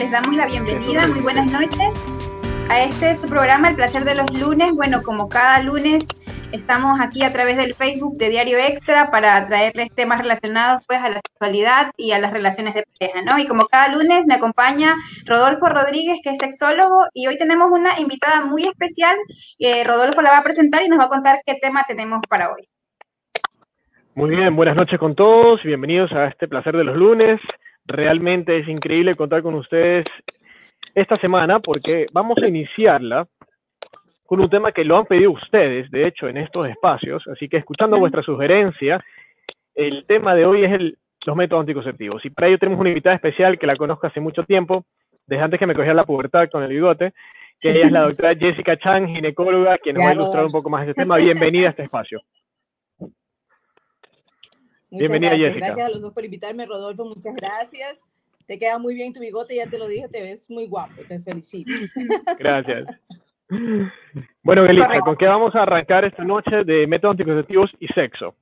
les 0.00 0.10
damos 0.10 0.34
la 0.34 0.46
bienvenida. 0.46 1.06
Muy 1.08 1.20
buenas 1.20 1.52
noches 1.52 1.94
a 2.70 2.84
este 2.84 3.16
su 3.16 3.26
programa, 3.26 3.68
El 3.68 3.76
Placer 3.76 4.02
de 4.06 4.14
los 4.14 4.40
Lunes. 4.40 4.72
Bueno, 4.74 5.02
como 5.02 5.28
cada 5.28 5.60
lunes 5.62 6.06
estamos 6.52 6.98
aquí 7.02 7.22
a 7.22 7.30
través 7.34 7.58
del 7.58 7.74
Facebook 7.74 8.16
de 8.16 8.30
Diario 8.30 8.56
Extra 8.56 9.10
para 9.10 9.44
traerles 9.44 9.94
temas 9.94 10.22
relacionados 10.22 10.82
pues 10.86 11.00
a 11.00 11.10
la 11.10 11.20
sexualidad 11.20 11.90
y 11.98 12.12
a 12.12 12.18
las 12.18 12.32
relaciones 12.32 12.72
de 12.72 12.84
pareja, 12.98 13.20
¿no? 13.20 13.38
Y 13.38 13.46
como 13.46 13.66
cada 13.66 13.94
lunes 13.94 14.26
me 14.26 14.32
acompaña 14.32 14.94
Rodolfo 15.26 15.66
Rodríguez, 15.68 16.18
que 16.24 16.30
es 16.30 16.38
sexólogo, 16.38 17.04
y 17.12 17.26
hoy 17.26 17.36
tenemos 17.36 17.70
una 17.70 18.00
invitada 18.00 18.40
muy 18.46 18.66
especial. 18.66 19.16
Rodolfo 19.84 20.22
la 20.22 20.30
va 20.30 20.38
a 20.38 20.42
presentar 20.42 20.82
y 20.82 20.88
nos 20.88 20.98
va 20.98 21.04
a 21.04 21.08
contar 21.08 21.40
qué 21.44 21.56
tema 21.60 21.84
tenemos 21.86 22.20
para 22.26 22.50
hoy. 22.50 22.66
Muy 24.14 24.30
bien, 24.30 24.56
buenas 24.56 24.78
noches 24.78 24.98
con 24.98 25.14
todos 25.14 25.62
bienvenidos 25.62 26.10
a 26.12 26.28
este 26.28 26.48
Placer 26.48 26.74
de 26.74 26.84
los 26.84 26.96
Lunes. 26.96 27.38
Realmente 27.90 28.58
es 28.58 28.68
increíble 28.68 29.16
contar 29.16 29.42
con 29.42 29.54
ustedes 29.54 30.04
esta 30.94 31.16
semana 31.16 31.60
porque 31.60 32.06
vamos 32.12 32.38
a 32.42 32.46
iniciarla 32.46 33.26
con 34.24 34.40
un 34.40 34.48
tema 34.48 34.70
que 34.70 34.84
lo 34.84 34.96
han 34.96 35.06
pedido 35.06 35.32
ustedes, 35.32 35.90
de 35.90 36.06
hecho, 36.06 36.28
en 36.28 36.36
estos 36.36 36.68
espacios. 36.68 37.26
Así 37.26 37.48
que 37.48 37.56
escuchando 37.56 37.98
vuestra 37.98 38.22
sugerencia, 38.22 39.04
el 39.74 40.04
tema 40.06 40.36
de 40.36 40.46
hoy 40.46 40.64
es 40.64 40.72
el, 40.72 40.98
los 41.26 41.36
métodos 41.36 41.62
anticonceptivos. 41.62 42.24
Y 42.24 42.30
para 42.30 42.46
ello 42.46 42.58
tenemos 42.58 42.80
una 42.80 42.90
invitada 42.90 43.16
especial 43.16 43.58
que 43.58 43.66
la 43.66 43.74
conozco 43.74 44.06
hace 44.06 44.20
mucho 44.20 44.44
tiempo, 44.44 44.84
desde 45.26 45.42
antes 45.42 45.58
que 45.58 45.66
me 45.66 45.74
cogiera 45.74 45.94
la 45.94 46.04
pubertad 46.04 46.48
con 46.48 46.62
el 46.62 46.70
bigote, 46.70 47.12
que 47.60 47.72
ella 47.72 47.86
es 47.86 47.92
la 47.92 48.02
doctora 48.02 48.34
Jessica 48.38 48.76
Chang, 48.76 49.08
ginecóloga, 49.08 49.78
quien 49.78 49.96
nos 49.96 50.04
va 50.04 50.10
a 50.10 50.14
ilustrar 50.14 50.44
un 50.44 50.52
poco 50.52 50.70
más 50.70 50.82
este 50.86 50.94
tema. 50.94 51.16
Bienvenida 51.16 51.66
a 51.66 51.70
este 51.70 51.82
espacio. 51.82 52.20
Bienvenida, 54.90 55.30
gracias. 55.30 55.48
Jessica. 55.48 55.66
Gracias 55.66 55.86
a 55.86 55.90
los 55.90 56.00
dos 56.00 56.12
por 56.12 56.24
invitarme, 56.24 56.66
Rodolfo. 56.66 57.04
Muchas 57.04 57.34
gracias. 57.34 58.02
Te 58.46 58.58
queda 58.58 58.78
muy 58.78 58.94
bien 58.94 59.12
tu 59.12 59.20
bigote, 59.20 59.54
ya 59.54 59.66
te 59.66 59.78
lo 59.78 59.86
dije, 59.86 60.08
te 60.08 60.22
ves 60.22 60.50
muy 60.50 60.66
guapo. 60.66 61.02
Te 61.06 61.20
felicito. 61.20 61.70
Gracias. 62.38 62.84
Bueno, 64.42 64.64
Elisa, 64.66 65.00
¿con 65.00 65.16
qué 65.16 65.26
vamos 65.26 65.54
a 65.54 65.62
arrancar 65.62 66.04
esta 66.04 66.24
noche 66.24 66.64
de 66.64 66.86
métodos 66.86 67.14
anticonceptivos 67.14 67.70
y 67.78 67.86
sexo? 67.88 68.34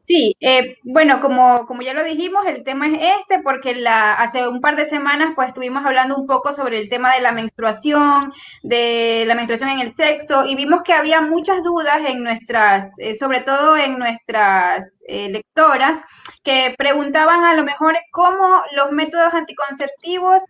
Sí, 0.00 0.34
eh, 0.40 0.78
bueno, 0.82 1.20
como, 1.20 1.66
como 1.66 1.82
ya 1.82 1.92
lo 1.92 2.02
dijimos, 2.02 2.46
el 2.46 2.64
tema 2.64 2.86
es 2.88 3.20
este, 3.20 3.42
porque 3.42 3.74
la, 3.74 4.14
hace 4.14 4.48
un 4.48 4.62
par 4.62 4.74
de 4.74 4.86
semanas 4.86 5.32
pues 5.36 5.48
estuvimos 5.48 5.84
hablando 5.84 6.16
un 6.16 6.26
poco 6.26 6.54
sobre 6.54 6.78
el 6.78 6.88
tema 6.88 7.14
de 7.14 7.20
la 7.20 7.32
menstruación, 7.32 8.32
de 8.62 9.24
la 9.26 9.34
menstruación 9.34 9.68
en 9.68 9.80
el 9.80 9.92
sexo, 9.92 10.46
y 10.46 10.56
vimos 10.56 10.82
que 10.84 10.94
había 10.94 11.20
muchas 11.20 11.62
dudas 11.62 11.98
en 12.06 12.24
nuestras, 12.24 12.98
eh, 12.98 13.14
sobre 13.14 13.42
todo 13.42 13.76
en 13.76 13.98
nuestras 13.98 15.04
eh, 15.06 15.28
lectoras, 15.28 16.00
que 16.42 16.74
preguntaban 16.78 17.44
a 17.44 17.52
lo 17.54 17.62
mejor 17.62 17.98
cómo 18.10 18.62
los 18.72 18.92
métodos 18.92 19.34
anticonceptivos 19.34 20.42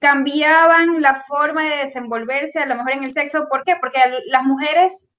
cambiaban 0.00 1.00
la 1.00 1.16
forma 1.16 1.62
de 1.64 1.84
desenvolverse 1.84 2.58
a 2.58 2.66
lo 2.66 2.76
mejor 2.76 2.92
en 2.92 3.04
el 3.04 3.14
sexo. 3.14 3.48
¿Por 3.48 3.64
qué? 3.64 3.76
Porque 3.80 3.98
las 4.26 4.44
mujeres 4.44 5.10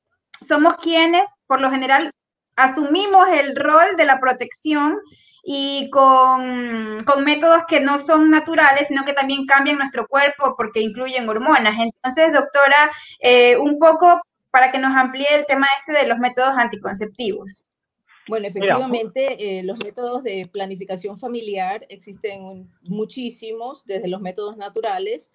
somos 0.42 0.76
quienes, 0.78 1.24
por 1.48 1.60
lo 1.62 1.72
general, 1.72 2.12
asumimos 2.56 3.28
el 3.30 3.56
rol 3.56 3.96
de 3.98 4.06
la 4.06 4.20
protección 4.20 5.00
y 5.44 5.90
con, 5.90 7.04
métodos 7.24 7.64
que 7.68 7.82
no 7.82 8.04
son 8.06 8.30
naturales, 8.30 8.88
sino 8.88 9.04
que 9.04 9.14
también 9.14 9.46
cambian 9.46 9.78
nuestro 9.78 10.08
cuerpo 10.08 10.56
porque 10.58 10.80
incluyen 10.80 11.28
hormonas. 11.28 11.76
Entonces, 11.80 12.32
doctora, 12.32 12.92
eh, 13.20 13.58
un 13.58 13.78
poco 13.78 14.22
para 14.52 14.72
que 14.72 14.80
nos 14.80 14.96
amplíe 14.96 15.28
el 15.36 15.46
tema 15.46 15.68
este 15.80 16.00
de 16.00 16.08
los 16.08 16.20
métodos 16.20 16.54
anticonceptivos. 16.58 17.62
Bueno, 18.28 18.48
efectivamente, 18.48 19.60
eh, 19.60 19.64
los 19.64 19.80
métodos 19.80 20.24
de 20.24 20.48
planificación 20.52 21.18
familiar 21.18 21.86
existen 21.90 22.72
muchísimos, 22.82 23.86
desde 23.86 24.08
los 24.08 24.22
métodos 24.22 24.56
naturales 24.56 25.30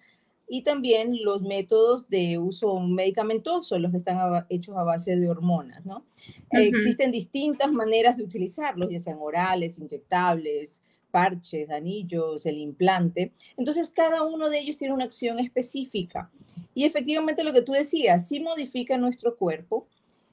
y 0.49 0.63
también 0.63 1.15
los 1.23 1.41
métodos 1.43 2.09
de 2.09 2.39
uso 2.39 2.79
medicamentoso, 2.79 3.77
los 3.77 3.91
que 3.91 3.99
están 3.99 4.45
hechos 4.49 4.75
a 4.75 4.83
base 4.83 5.15
de 5.15 5.29
hormonas, 5.29 5.85
¿no? 5.85 6.05
Existen 6.49 7.11
distintas 7.11 7.71
maneras 7.71 8.17
de 8.17 8.23
utilizarlos, 8.23 8.89
ya 8.89 8.99
sean 8.99 9.19
orales, 9.21 9.77
inyectables, 9.77 10.81
parches, 11.11 11.69
anillos, 11.69 12.47
el 12.47 12.57
implante. 12.57 13.31
Entonces, 13.57 13.91
cada 13.91 14.23
uno 14.23 14.49
de 14.49 14.59
ellos 14.59 14.77
tiene 14.77 14.95
una 14.95 15.05
acción 15.05 15.37
específica. 15.37 16.31
Y 16.73 16.85
efectivamente 16.85 17.43
lo 17.43 17.53
que 17.53 17.61
tú 17.61 17.73
decías, 17.73 18.27
sí 18.27 18.39
modifica 18.39 18.97
nuestro 18.97 19.37
cuerpo, 19.37 19.87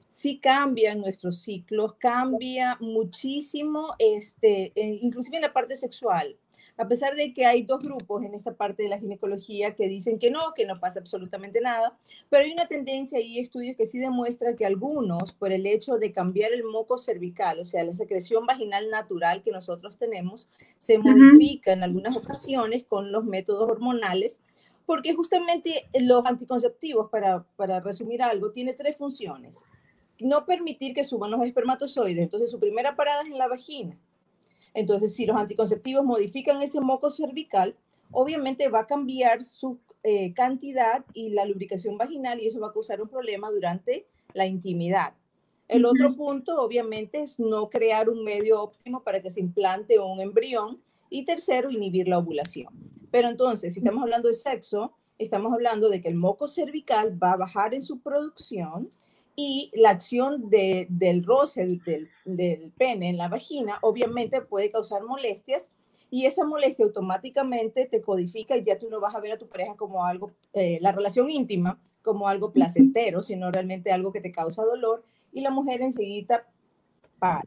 sí 0.09 0.39
cambia 0.39 0.95
nuestros 0.95 1.41
ciclos, 1.41 1.93
cambia 1.99 2.75
muchísimo, 2.79 3.93
este, 3.99 4.71
eh, 4.73 4.99
inclusive 4.99 5.37
en 5.37 5.43
la 5.43 5.53
parte 5.53 5.75
sexual 5.75 6.35
a 6.77 6.87
pesar 6.87 7.15
de 7.15 7.33
que 7.33 7.45
hay 7.45 7.63
dos 7.63 7.79
grupos 7.79 8.23
en 8.23 8.35
esta 8.35 8.53
parte 8.53 8.83
de 8.83 8.89
la 8.89 8.99
ginecología 8.99 9.73
que 9.73 9.87
dicen 9.87 10.19
que 10.19 10.29
no, 10.29 10.53
que 10.55 10.65
no 10.65 10.79
pasa 10.79 10.99
absolutamente 10.99 11.59
nada, 11.59 11.97
pero 12.29 12.43
hay 12.43 12.51
una 12.51 12.67
tendencia 12.67 13.19
y 13.19 13.39
estudios 13.39 13.75
que 13.75 13.87
sí 13.87 13.97
demuestran 13.97 14.55
que 14.55 14.65
algunos, 14.65 15.33
por 15.33 15.51
el 15.51 15.65
hecho 15.65 15.97
de 15.97 16.11
cambiar 16.11 16.53
el 16.53 16.63
moco 16.63 16.99
cervical, 16.99 17.59
o 17.59 17.65
sea, 17.65 17.83
la 17.83 17.93
secreción 17.93 18.45
vaginal 18.45 18.91
natural 18.91 19.41
que 19.41 19.51
nosotros 19.51 19.97
tenemos, 19.97 20.49
se 20.77 20.99
modifica 20.99 21.73
en 21.73 21.83
algunas 21.83 22.15
ocasiones 22.15 22.85
con 22.85 23.11
los 23.11 23.25
métodos 23.25 23.69
hormonales, 23.69 24.39
porque 24.85 25.15
justamente 25.15 25.89
los 25.99 26.25
anticonceptivos, 26.25 27.09
para, 27.09 27.43
para 27.55 27.79
resumir 27.79 28.21
algo, 28.21 28.51
tiene 28.51 28.73
tres 28.73 28.95
funciones. 28.95 29.65
No 30.19 30.45
permitir 30.45 30.93
que 30.93 31.03
suban 31.03 31.31
los 31.31 31.43
espermatozoides, 31.43 32.19
entonces 32.19 32.49
su 32.51 32.59
primera 32.59 32.95
parada 32.95 33.21
es 33.21 33.27
en 33.27 33.37
la 33.37 33.47
vagina 33.47 33.97
entonces, 34.73 35.15
si 35.15 35.25
los 35.25 35.37
anticonceptivos 35.37 36.03
modifican 36.05 36.61
ese 36.61 36.79
moco 36.79 37.09
cervical, 37.09 37.75
obviamente 38.11 38.69
va 38.69 38.81
a 38.81 38.87
cambiar 38.87 39.43
su 39.43 39.79
eh, 40.03 40.33
cantidad 40.33 41.03
y 41.13 41.29
la 41.29 41.45
lubricación 41.45 41.97
vaginal 41.97 42.39
y 42.39 42.47
eso 42.47 42.59
va 42.59 42.67
a 42.67 42.73
causar 42.73 43.01
un 43.01 43.09
problema 43.09 43.49
durante 43.49 44.05
la 44.33 44.45
intimidad. 44.45 45.13
El 45.67 45.85
otro 45.85 46.15
punto, 46.15 46.61
obviamente, 46.61 47.21
es 47.21 47.39
no 47.39 47.69
crear 47.69 48.09
un 48.09 48.23
medio 48.23 48.61
óptimo 48.61 49.03
para 49.03 49.21
que 49.21 49.29
se 49.29 49.41
implante 49.41 49.99
un 49.99 50.21
embrión. 50.21 50.79
Y 51.09 51.23
tercero, 51.23 51.71
inhibir 51.71 52.07
la 52.07 52.17
ovulación. 52.17 52.73
Pero 53.11 53.29
entonces, 53.29 53.73
si 53.73 53.79
estamos 53.79 54.03
hablando 54.03 54.27
de 54.27 54.33
sexo, 54.33 54.93
estamos 55.17 55.53
hablando 55.53 55.89
de 55.89 56.01
que 56.01 56.09
el 56.09 56.15
moco 56.15 56.47
cervical 56.47 57.21
va 57.21 57.33
a 57.33 57.37
bajar 57.37 57.73
en 57.73 57.81
su 57.81 57.99
producción 57.99 58.89
y 59.39 59.71
la 59.75 59.91
acción 59.91 60.49
del 60.49 61.23
roce 61.23 61.79
del, 62.25 62.73
pene 62.75 63.09
en 63.09 63.17
la 63.17 63.29
vagina 63.29 63.77
obviamente 63.83 64.41
puede 64.41 64.71
causar 64.71 65.03
molestias 65.03 65.69
y 66.09 66.25
esa 66.25 66.43
molestia 66.43 66.85
automáticamente 66.85 67.85
te 67.85 68.01
codifica 68.01 68.57
y 68.57 68.63
ya 68.63 68.79
tú 68.79 68.89
no 68.89 68.99
vas 68.99 69.13
a 69.13 69.19
ver 69.19 69.33
a 69.33 69.37
tu 69.37 69.47
pareja 69.47 69.75
como 69.75 70.05
algo, 70.05 70.31
eh, 70.53 70.79
la 70.81 70.91
relación 70.91 71.29
íntima 71.29 71.79
como 72.01 72.27
algo 72.27 72.51
placentero, 72.51 73.21
sino 73.21 73.51
realmente 73.51 73.91
algo 73.91 74.11
que 74.11 74.21
te 74.21 74.31
causa 74.31 74.63
dolor 74.63 75.03
y 75.31 75.41
la 75.41 75.51
mujer 75.51 75.81
enseguida 75.81 76.47
para. 77.19 77.43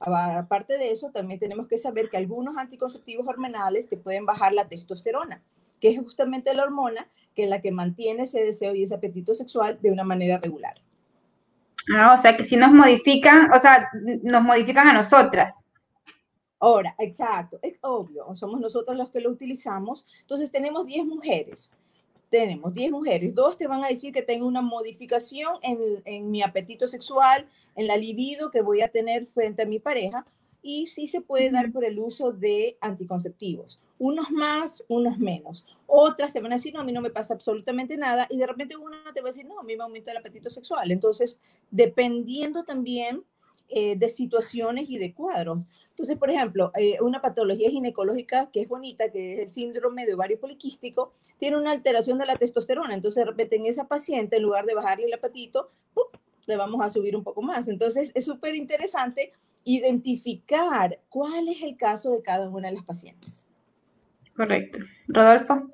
Aparte 0.00 0.76
de 0.76 0.90
eso, 0.90 1.10
también 1.10 1.38
tenemos 1.38 1.68
que 1.68 1.78
saber 1.78 2.10
que 2.10 2.16
algunos 2.16 2.56
anticonceptivos 2.56 3.28
hormonales 3.28 3.88
te 3.88 3.96
pueden 3.96 4.26
bajar 4.26 4.52
la 4.52 4.68
testosterona, 4.68 5.42
que 5.80 5.88
es 5.88 5.98
justamente 5.98 6.52
la 6.52 6.64
hormona 6.64 7.08
que 7.36 7.44
es 7.44 7.50
la 7.50 7.60
que 7.60 7.70
mantiene 7.70 8.24
ese 8.24 8.40
deseo 8.40 8.74
y 8.74 8.82
ese 8.82 8.94
apetito 8.94 9.34
sexual 9.34 9.78
de 9.82 9.92
una 9.92 10.04
manera 10.04 10.38
regular. 10.38 10.80
Ah, 11.94 12.14
o 12.14 12.20
sea 12.20 12.36
que 12.36 12.44
si 12.44 12.56
nos 12.56 12.72
modifican, 12.72 13.50
o 13.52 13.60
sea, 13.60 13.88
nos 14.22 14.42
modifican 14.42 14.88
a 14.88 14.92
nosotras. 14.92 15.64
Ahora, 16.58 16.94
exacto, 16.98 17.58
es 17.62 17.74
obvio, 17.82 18.24
somos 18.34 18.60
nosotros 18.60 18.96
los 18.96 19.10
que 19.10 19.20
lo 19.20 19.30
utilizamos. 19.30 20.06
Entonces 20.22 20.50
tenemos 20.50 20.86
10 20.86 21.06
mujeres, 21.06 21.72
tenemos 22.30 22.72
10 22.74 22.90
mujeres, 22.90 23.34
dos 23.34 23.56
te 23.56 23.66
van 23.66 23.84
a 23.84 23.88
decir 23.88 24.12
que 24.12 24.22
tengo 24.22 24.46
una 24.46 24.62
modificación 24.62 25.56
en, 25.62 25.78
en, 26.04 26.30
mi 26.30 26.42
apetito 26.42 26.88
sexual, 26.88 27.46
en 27.76 27.86
la 27.86 27.96
libido 27.96 28.50
que 28.50 28.62
voy 28.62 28.80
a 28.80 28.88
tener 28.88 29.26
frente 29.26 29.62
a 29.62 29.66
mi 29.66 29.78
pareja, 29.78 30.26
y 30.62 30.86
sí 30.88 31.06
se 31.06 31.20
puede 31.20 31.50
dar 31.50 31.70
por 31.70 31.84
el 31.84 31.98
uso 31.98 32.32
de 32.32 32.78
anticonceptivos 32.80 33.78
unos 33.98 34.30
más, 34.30 34.84
unos 34.88 35.18
menos. 35.18 35.64
Otras 35.86 36.32
te 36.32 36.40
van 36.40 36.52
a 36.52 36.56
decir, 36.56 36.74
no, 36.74 36.80
a 36.80 36.84
mí 36.84 36.92
no 36.92 37.00
me 37.00 37.10
pasa 37.10 37.34
absolutamente 37.34 37.96
nada, 37.96 38.26
y 38.30 38.38
de 38.38 38.46
repente 38.46 38.76
una 38.76 39.12
te 39.14 39.20
va 39.20 39.28
a 39.28 39.32
decir, 39.32 39.46
no, 39.46 39.58
a 39.58 39.62
mí 39.62 39.76
me 39.76 39.82
aumenta 39.82 40.10
el 40.10 40.16
apetito 40.16 40.50
sexual. 40.50 40.90
Entonces, 40.90 41.38
dependiendo 41.70 42.64
también 42.64 43.24
eh, 43.68 43.96
de 43.96 44.08
situaciones 44.10 44.88
y 44.88 44.98
de 44.98 45.12
cuadros. 45.12 45.64
Entonces, 45.90 46.16
por 46.18 46.30
ejemplo, 46.30 46.70
eh, 46.76 46.98
una 47.00 47.20
patología 47.20 47.68
ginecológica 47.68 48.48
que 48.52 48.60
es 48.60 48.68
bonita, 48.68 49.10
que 49.10 49.34
es 49.34 49.40
el 49.40 49.48
síndrome 49.48 50.06
de 50.06 50.14
ovario 50.14 50.38
poliquístico, 50.38 51.14
tiene 51.36 51.56
una 51.56 51.72
alteración 51.72 52.18
de 52.18 52.26
la 52.26 52.36
testosterona. 52.36 52.94
Entonces, 52.94 53.24
de 53.24 53.30
repente 53.30 53.56
en 53.56 53.66
esa 53.66 53.88
paciente, 53.88 54.36
en 54.36 54.42
lugar 54.42 54.66
de 54.66 54.74
bajarle 54.74 55.06
el 55.06 55.14
apetito, 55.14 55.70
le 56.46 56.56
vamos 56.56 56.80
a 56.80 56.90
subir 56.90 57.16
un 57.16 57.24
poco 57.24 57.42
más. 57.42 57.66
Entonces, 57.66 58.12
es 58.14 58.24
súper 58.24 58.54
interesante 58.54 59.32
identificar 59.64 61.00
cuál 61.08 61.48
es 61.48 61.62
el 61.62 61.76
caso 61.76 62.12
de 62.12 62.22
cada 62.22 62.48
una 62.48 62.68
de 62.68 62.74
las 62.74 62.84
pacientes. 62.84 63.45
Correcto. 64.36 64.78
Rodolfo. 65.08 65.70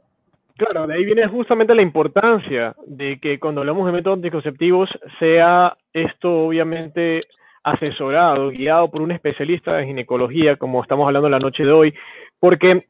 Claro, 0.56 0.86
de 0.86 0.94
ahí 0.94 1.04
viene 1.04 1.26
justamente 1.26 1.74
la 1.74 1.82
importancia 1.82 2.74
de 2.86 3.18
que 3.18 3.38
cuando 3.40 3.62
hablamos 3.62 3.86
de 3.86 3.92
métodos 3.92 4.18
anticonceptivos 4.18 4.90
sea 5.18 5.76
esto 5.92 6.46
obviamente 6.46 7.22
asesorado, 7.64 8.50
guiado 8.50 8.90
por 8.90 9.02
un 9.02 9.12
especialista 9.12 9.76
de 9.76 9.86
ginecología, 9.86 10.56
como 10.56 10.82
estamos 10.82 11.06
hablando 11.06 11.28
la 11.28 11.38
noche 11.38 11.64
de 11.64 11.72
hoy, 11.72 11.94
porque 12.38 12.86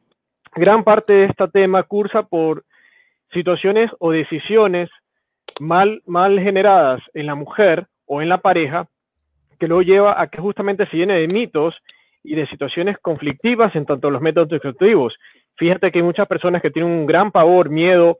gran 0.55 0.83
parte 0.85 1.13
de 1.13 1.25
este 1.27 1.49
tema 1.49 1.83
cursa 1.85 2.23
por 2.25 2.65
situaciones 3.33 3.91
o 3.99 4.11
decisiones 4.11 4.91
mal, 5.61 6.03
mal 6.07 6.41
generadas 6.41 7.01
en 7.15 7.27
la 7.27 7.35
mujer 7.35 7.87
o 8.07 8.23
en 8.23 8.29
la 8.29 8.39
pareja, 8.39 8.89
que 9.59 9.69
luego 9.69 9.83
lleva 9.83 10.21
a 10.21 10.27
que 10.27 10.41
justamente 10.41 10.87
se 10.87 10.97
llene 10.97 11.15
de 11.15 11.29
mitos 11.29 11.75
y 12.25 12.35
de 12.35 12.47
situaciones 12.49 12.99
conflictivas 12.99 13.75
en 13.77 13.87
tanto 13.87 14.11
los 14.11 14.23
métodos 14.23 14.53
anticonceptivos. 14.53 15.15
Fíjate 15.57 15.91
que 15.91 15.99
hay 15.99 16.05
muchas 16.05 16.27
personas 16.27 16.63
que 16.63 16.71
tienen 16.71 16.91
un 16.91 17.07
gran 17.07 17.31
pavor, 17.31 17.69
miedo 17.69 18.19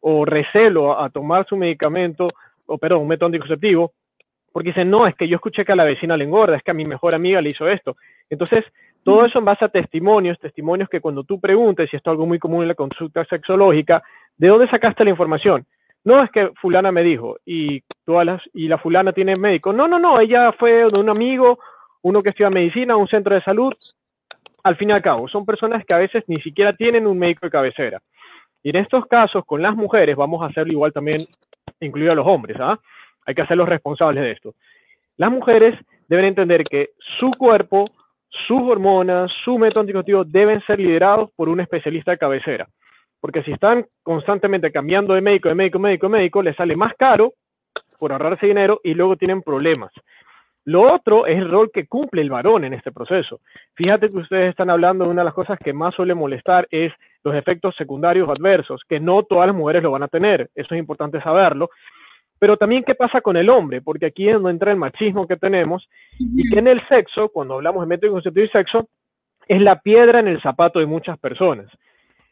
o 0.00 0.24
recelo 0.24 1.00
a, 1.00 1.10
tomar 1.10 1.46
su 1.46 1.56
medicamento, 1.56 2.28
o 2.66 2.76
perdón, 2.78 3.02
un 3.02 3.08
método 3.08 3.26
anticonceptivo, 3.26 3.92
porque 4.52 4.70
dicen, 4.70 4.90
no, 4.90 5.06
es 5.06 5.14
que 5.14 5.28
yo 5.28 5.36
escuché 5.36 5.64
que 5.64 5.72
a 5.72 5.76
la 5.76 5.84
vecina 5.84 6.16
le 6.16 6.24
engorda, 6.24 6.56
es 6.56 6.62
que 6.62 6.72
a 6.72 6.74
mi 6.74 6.84
mejor 6.84 7.14
amiga 7.14 7.40
le 7.40 7.50
hizo 7.50 7.68
esto. 7.68 7.96
Entonces, 8.28 8.64
todo 9.04 9.24
eso 9.24 9.38
en 9.38 9.44
base 9.44 9.64
a 9.64 9.68
testimonios, 9.68 10.38
testimonios 10.38 10.88
que 10.88 11.00
cuando 11.00 11.24
tú 11.24 11.40
preguntes, 11.40 11.88
y 11.92 11.96
esto 11.96 12.10
es 12.10 12.12
algo 12.12 12.26
muy 12.26 12.38
común 12.38 12.62
en 12.62 12.68
la 12.68 12.74
consulta 12.74 13.24
sexológica, 13.24 14.02
¿de 14.36 14.48
dónde 14.48 14.68
sacaste 14.68 15.04
la 15.04 15.10
información? 15.10 15.66
No 16.04 16.22
es 16.22 16.30
que 16.30 16.50
fulana 16.60 16.90
me 16.90 17.02
dijo 17.02 17.36
y 17.46 17.82
todas 18.04 18.26
las, 18.26 18.42
y 18.52 18.68
la 18.68 18.78
fulana 18.78 19.12
tiene 19.12 19.36
médico. 19.36 19.72
No, 19.72 19.86
no, 19.86 19.98
no, 19.98 20.20
ella 20.20 20.52
fue 20.52 20.86
de 20.88 21.00
un 21.00 21.08
amigo, 21.08 21.58
uno 22.02 22.22
que 22.22 22.30
estudia 22.30 22.50
medicina, 22.50 22.96
un 22.96 23.08
centro 23.08 23.34
de 23.34 23.42
salud. 23.42 23.72
Al 24.62 24.76
fin 24.76 24.90
y 24.90 24.92
al 24.92 25.02
cabo, 25.02 25.28
son 25.28 25.44
personas 25.44 25.84
que 25.84 25.94
a 25.94 25.98
veces 25.98 26.24
ni 26.28 26.40
siquiera 26.40 26.72
tienen 26.72 27.06
un 27.06 27.18
médico 27.18 27.46
de 27.46 27.50
cabecera. 27.50 28.00
Y 28.62 28.70
en 28.70 28.76
estos 28.76 29.06
casos, 29.06 29.44
con 29.44 29.60
las 29.60 29.74
mujeres, 29.74 30.16
vamos 30.16 30.42
a 30.42 30.46
hacerlo 30.46 30.72
igual 30.72 30.92
también, 30.92 31.18
incluido 31.80 32.12
a 32.12 32.14
los 32.14 32.26
hombres, 32.26 32.56
¿ah? 32.60 32.78
Hay 33.26 33.34
que 33.34 33.42
hacerlos 33.42 33.68
responsables 33.68 34.22
de 34.22 34.30
esto. 34.32 34.54
Las 35.16 35.30
mujeres 35.30 35.78
deben 36.08 36.26
entender 36.26 36.64
que 36.64 36.90
su 37.18 37.30
cuerpo, 37.32 37.90
sus 38.28 38.60
hormonas, 38.62 39.30
su 39.44 39.58
método 39.58 39.80
anticonceptivo 39.80 40.24
deben 40.24 40.60
ser 40.62 40.78
liderados 40.78 41.30
por 41.36 41.48
un 41.48 41.60
especialista 41.60 42.12
de 42.12 42.18
cabecera. 42.18 42.68
Porque 43.20 43.42
si 43.42 43.52
están 43.52 43.86
constantemente 44.02 44.72
cambiando 44.72 45.14
de 45.14 45.20
médico, 45.20 45.48
de 45.48 45.54
médico, 45.54 45.78
médico, 45.78 46.08
médico, 46.08 46.42
les 46.42 46.56
sale 46.56 46.74
más 46.76 46.94
caro 46.98 47.34
por 47.98 48.12
ahorrarse 48.12 48.46
dinero 48.46 48.80
y 48.82 48.94
luego 48.94 49.16
tienen 49.16 49.42
problemas. 49.42 49.92
Lo 50.64 50.92
otro 50.92 51.26
es 51.26 51.38
el 51.38 51.50
rol 51.50 51.70
que 51.72 51.86
cumple 51.86 52.22
el 52.22 52.30
varón 52.30 52.64
en 52.64 52.72
este 52.72 52.92
proceso. 52.92 53.40
Fíjate 53.74 54.10
que 54.10 54.18
ustedes 54.18 54.50
están 54.50 54.70
hablando 54.70 55.04
de 55.04 55.10
una 55.10 55.22
de 55.22 55.26
las 55.26 55.34
cosas 55.34 55.58
que 55.58 55.72
más 55.72 55.94
suele 55.94 56.14
molestar 56.14 56.68
es 56.70 56.92
los 57.24 57.34
efectos 57.34 57.74
secundarios 57.76 58.28
adversos, 58.28 58.82
que 58.88 59.00
no 59.00 59.24
todas 59.24 59.48
las 59.48 59.56
mujeres 59.56 59.82
lo 59.82 59.90
van 59.90 60.04
a 60.04 60.08
tener. 60.08 60.50
Eso 60.54 60.74
es 60.74 60.78
importante 60.78 61.20
saberlo. 61.20 61.70
Pero 62.38 62.56
también 62.56 62.84
qué 62.84 62.94
pasa 62.94 63.20
con 63.20 63.36
el 63.36 63.50
hombre, 63.50 63.82
porque 63.82 64.06
aquí 64.06 64.28
es 64.28 64.34
donde 64.34 64.50
entra 64.50 64.72
el 64.72 64.76
machismo 64.76 65.26
que 65.26 65.36
tenemos 65.36 65.88
y 66.18 66.48
que 66.50 66.58
en 66.58 66.68
el 66.68 66.86
sexo, 66.88 67.28
cuando 67.28 67.54
hablamos 67.54 67.82
de 67.82 67.88
método 67.88 68.12
concepto 68.12 68.40
y 68.40 68.48
sexo, 68.48 68.88
es 69.48 69.60
la 69.60 69.80
piedra 69.80 70.20
en 70.20 70.28
el 70.28 70.40
zapato 70.42 70.78
de 70.78 70.86
muchas 70.86 71.18
personas. 71.18 71.66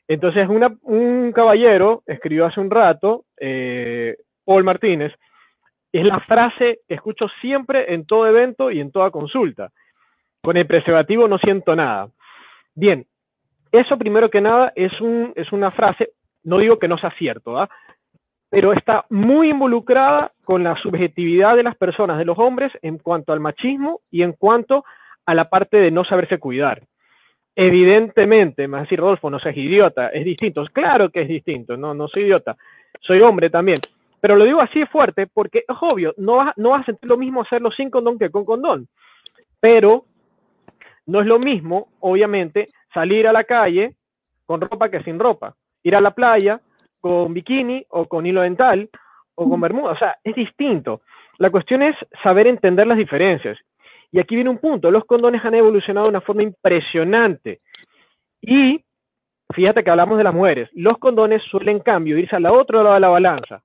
Entonces, 0.09 0.49
un 0.49 1.33
caballero 1.33 2.03
escribió 2.07 2.47
hace 2.47 2.61
un 2.61 2.71
rato, 2.71 3.25
eh, 3.39 4.17
Paul 4.45 4.65
Martínez, 4.65 5.13
es 5.93 6.05
la 6.05 6.21
frase 6.21 6.81
que 6.87 6.95
escucho 6.95 7.27
siempre 7.41 7.93
en 7.95 8.07
todo 8.07 8.27
evento 8.27 8.71
y 8.71 8.81
en 8.81 8.93
toda 8.93 9.11
consulta. 9.11 9.71
Con 10.43 10.57
el 10.57 10.67
preservativo 10.67 11.29
no 11.29 11.39
siento 11.39 11.75
nada. 11.75 12.09
Bien, 12.75 13.07
eso 13.73 13.99
primero 13.99 14.31
que 14.31 14.41
nada 14.41 14.73
es, 14.75 15.01
un, 15.01 15.33
es 15.37 15.53
una 15.53 15.71
frase, 15.71 16.11
no 16.45 16.59
digo 16.59 16.79
que 16.79 16.89
no 16.89 16.99
sea 16.99 17.11
cierto, 17.19 17.59
¿ah? 17.59 17.69
pero 18.49 18.73
está 18.73 19.05
muy 19.11 19.51
involucrada 19.51 20.33
con 20.45 20.65
la 20.65 20.77
subjetividad 20.77 21.57
de 21.57 21.63
las 21.63 21.77
personas, 21.77 22.19
de 22.19 22.25
los 22.25 22.39
hombres, 22.39 22.73
en 22.83 22.99
cuanto 22.99 23.33
al 23.33 23.41
machismo 23.41 24.01
y 24.11 24.23
en 24.23 24.33
cuanto 24.33 24.85
a 25.25 25.35
la 25.35 25.49
parte 25.49 25.77
de 25.77 25.91
no 25.91 26.05
saberse 26.05 26.39
cuidar. 26.39 26.83
Evidentemente, 27.55 28.67
me 28.67 28.73
va 28.73 28.79
a 28.79 28.83
decir 28.83 28.99
Rodolfo, 28.99 29.31
no 29.31 29.39
seas 29.39 29.57
idiota, 29.57 30.09
es 30.09 30.25
distinto. 30.25 30.65
Claro 30.73 31.11
que 31.11 31.23
es 31.23 31.29
distinto, 31.29 31.77
no, 31.77 31.95
no 31.95 32.09
soy 32.09 32.23
idiota, 32.23 32.57
soy 33.01 33.21
hombre 33.21 33.51
también. 33.51 33.79
Pero 34.21 34.37
lo 34.37 34.45
digo 34.45 34.61
así 34.61 34.85
fuerte 34.87 35.27
porque 35.27 35.65
es 35.67 35.77
obvio, 35.81 36.15
no 36.17 36.37
vas, 36.37 36.53
no 36.57 36.71
vas 36.71 36.83
a 36.83 36.87
sentir 36.87 37.09
lo 37.09 37.17
mismo 37.17 37.43
hacerlo 37.43 37.71
sin 37.71 37.91
condón 37.91 38.19
que 38.19 38.31
con 38.31 38.45
condón. 38.45 38.89
Pero 39.61 40.05
no 41.07 41.21
es 41.21 41.27
lo 41.27 41.39
mismo, 41.39 41.89
obviamente, 42.01 42.69
salir 42.93 43.27
a 43.27 43.33
la 43.33 43.45
calle 43.45 43.95
con 44.47 44.61
ropa 44.61 44.91
que 44.91 45.03
sin 45.03 45.19
ropa. 45.19 45.55
Ir 45.83 45.97
a 45.97 46.01
la 46.01 46.13
playa 46.13 46.61
con 47.01 47.33
bikini 47.33 47.85
o 47.89 48.07
con 48.07 48.27
hilo 48.27 48.43
dental 48.43 48.89
o 49.35 49.49
con 49.49 49.61
bermuda. 49.61 49.93
O 49.93 49.99
sea, 49.99 50.17
es 50.23 50.35
distinto. 50.35 51.03
La 51.39 51.51
cuestión 51.51 51.83
es 51.83 51.97
saber 52.23 52.47
entender 52.47 52.87
las 52.87 52.99
diferencias. 52.99 53.59
Y 54.13 54.19
aquí 54.19 54.35
viene 54.35 54.51
un 54.51 54.59
punto, 54.59 54.91
los 54.91 55.05
condones 55.05 55.45
han 55.45 55.55
evolucionado 55.55 56.05
de 56.05 56.11
una 56.11 56.21
forma 56.21 56.43
impresionante. 56.43 57.61
Y 58.43 58.85
fíjate 59.55 59.85
que 59.85 59.91
hablamos 59.91 60.19
de 60.19 60.25
las 60.25 60.35
mujeres, 60.35 60.69
los 60.73 60.99
condones 60.99 61.43
suelen 61.45 61.77
en 61.77 61.83
cambio 61.83 62.19
irse 62.19 62.37
al 62.37 62.47
otro 62.47 62.83
lado 62.83 62.95
de 62.95 63.01
la 63.01 63.09
balanza, 63.09 63.63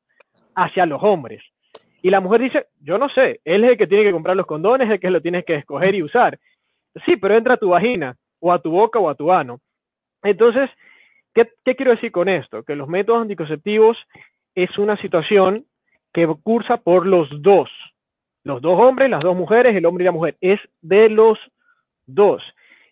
hacia 0.56 0.86
los 0.86 1.02
hombres. 1.04 1.44
Y 2.02 2.10
la 2.10 2.19
mujer 2.19 2.42
dice, 2.42 2.68
yo 2.81 2.98
no 2.98 3.10
sé, 3.10 3.42
él 3.46 3.63
es 3.63 3.72
el 3.72 3.78
que 3.78 3.88
tiene 3.88 4.04
que 4.04 4.12
comprar 4.12 4.36
los 4.36 4.46
condones, 4.46 4.88
es 4.88 4.94
el 4.94 5.00
que 5.00 5.10
lo 5.10 5.22
tienes 5.22 5.46
que 5.46 5.56
escoger 5.56 5.96
y 5.96 6.04
usar. 6.04 6.40
Sí, 7.06 7.18
pero 7.18 7.36
entra 7.36 7.56
a 7.56 7.57
tu 7.57 7.69
vagina, 7.69 8.16
o 8.40 8.52
a 8.52 8.60
tu 8.60 8.72
boca, 8.72 9.00
o 9.00 9.10
a 9.10 9.16
tu 9.16 9.31
ano. 9.31 9.60
Entonces, 10.24 10.69
¿qué, 11.34 11.50
qué 11.63 11.75
quiero 11.75 11.92
decir 11.92 12.12
con 12.12 12.30
esto? 12.30 12.63
Que 12.63 12.75
los 12.75 12.88
métodos 12.88 13.22
anticonceptivos 13.22 13.98
es 14.54 14.78
una 14.78 14.98
situación 14.98 15.66
que 16.13 16.28
cursa 16.44 16.78
por 16.78 17.06
los 17.06 17.28
dos 17.42 17.69
los 18.46 18.62
dos 18.62 18.80
hombres, 18.80 19.10
las 19.10 19.22
dos 19.22 19.36
mujeres, 19.36 19.75
el 19.75 19.86
hombre 19.86 20.04
y 20.04 20.06
la 20.06 20.12
mujer, 20.12 20.38
es 20.40 20.60
de 20.81 21.10
los 21.10 21.38
dos. 22.06 22.42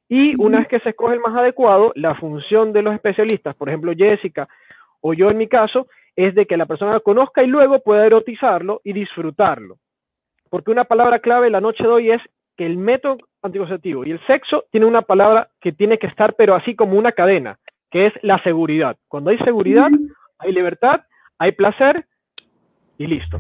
Y 0.10 0.36
una 0.42 0.60
vez 0.60 0.68
que 0.68 0.80
se 0.80 0.90
escoge 0.90 1.14
el 1.14 1.22
más 1.22 1.36
adecuado, 1.36 1.94
la 1.96 2.16
función 2.16 2.74
de 2.74 2.82
los 2.82 2.94
especialistas, 2.94 3.56
por 3.56 3.70
ejemplo 3.70 3.94
Jessica 3.96 4.50
o 5.00 5.14
yo 5.14 5.30
en 5.30 5.38
mi 5.38 5.48
caso, 5.48 5.88
es 6.16 6.36
de 6.36 6.46
que 6.46 6.58
la 6.58 6.66
persona 6.66 6.94
lo 6.94 7.04
conozca 7.04 7.44
y 7.44 7.48
luego 7.48 7.80
pueda 7.80 8.06
erotizarlo 8.06 8.82
y 8.84 8.94
disfrutarlo. 8.94 9.78
Porque 10.50 10.72
una 10.72 10.84
palabra 10.84 11.20
clave 11.20 11.50
la 11.50 11.62
noche 11.62 11.84
de 11.84 11.90
hoy 11.90 12.12
es 12.12 12.22
que 12.56 12.66
el 12.66 12.78
método 12.78 13.18
anticonceptivo 13.42 14.06
y 14.06 14.12
el 14.12 14.26
sexo 14.28 14.66
tiene 14.72 14.86
una 14.86 15.02
palabra 15.02 15.50
que 15.60 15.72
tiene 15.72 15.98
que 15.98 16.08
estar, 16.08 16.36
pero 16.36 16.56
así 16.56 16.76
como 16.76 16.98
una 16.98 17.12
cadena, 17.12 17.58
que 17.90 18.08
es 18.08 18.14
la 18.22 18.42
seguridad. 18.44 18.98
Cuando 19.08 19.32
hay 19.32 19.38
seguridad, 19.40 19.90
hay 20.38 20.52
libertad, 20.52 21.02
hay 21.40 21.54
placer 21.54 22.06
y 22.98 23.08
listo. 23.08 23.40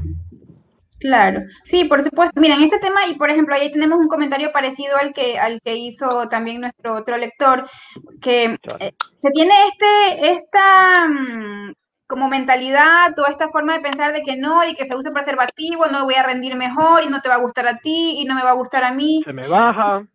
Claro, 0.99 1.41
sí, 1.65 1.83
por 1.83 2.01
supuesto. 2.01 2.39
Mira, 2.39 2.55
en 2.55 2.63
este 2.63 2.79
tema, 2.79 3.05
y 3.07 3.15
por 3.15 3.29
ejemplo, 3.29 3.53
ahí 3.53 3.69
tenemos 3.71 3.99
un 3.99 4.07
comentario 4.07 4.53
parecido 4.53 4.95
al 4.97 5.13
que, 5.13 5.37
al 5.37 5.59
que 5.61 5.75
hizo 5.75 6.29
también 6.29 6.61
nuestro 6.61 6.95
otro 6.95 7.17
lector, 7.17 7.67
que 8.21 8.57
eh, 8.79 8.91
se 9.19 9.31
tiene 9.31 9.53
este, 9.67 10.31
esta 10.31 11.09
mm, 11.09 11.73
como 12.07 12.29
mentalidad 12.29 13.17
o 13.17 13.27
esta 13.27 13.49
forma 13.49 13.73
de 13.73 13.81
pensar 13.81 14.13
de 14.13 14.23
que 14.23 14.35
no, 14.35 14.67
y 14.67 14.75
que 14.75 14.85
se 14.85 14.95
usa 14.95 15.11
preservativo, 15.11 15.87
no 15.87 16.05
voy 16.05 16.15
a 16.15 16.23
rendir 16.23 16.55
mejor, 16.55 17.03
y 17.03 17.09
no 17.09 17.21
te 17.21 17.29
va 17.29 17.35
a 17.35 17.41
gustar 17.41 17.67
a 17.67 17.79
ti, 17.79 18.19
y 18.19 18.25
no 18.25 18.35
me 18.35 18.43
va 18.43 18.51
a 18.51 18.55
gustar 18.55 18.83
a 18.83 18.93
mí. 18.93 19.21
Se 19.25 19.33
me 19.33 19.47
baja. 19.47 20.07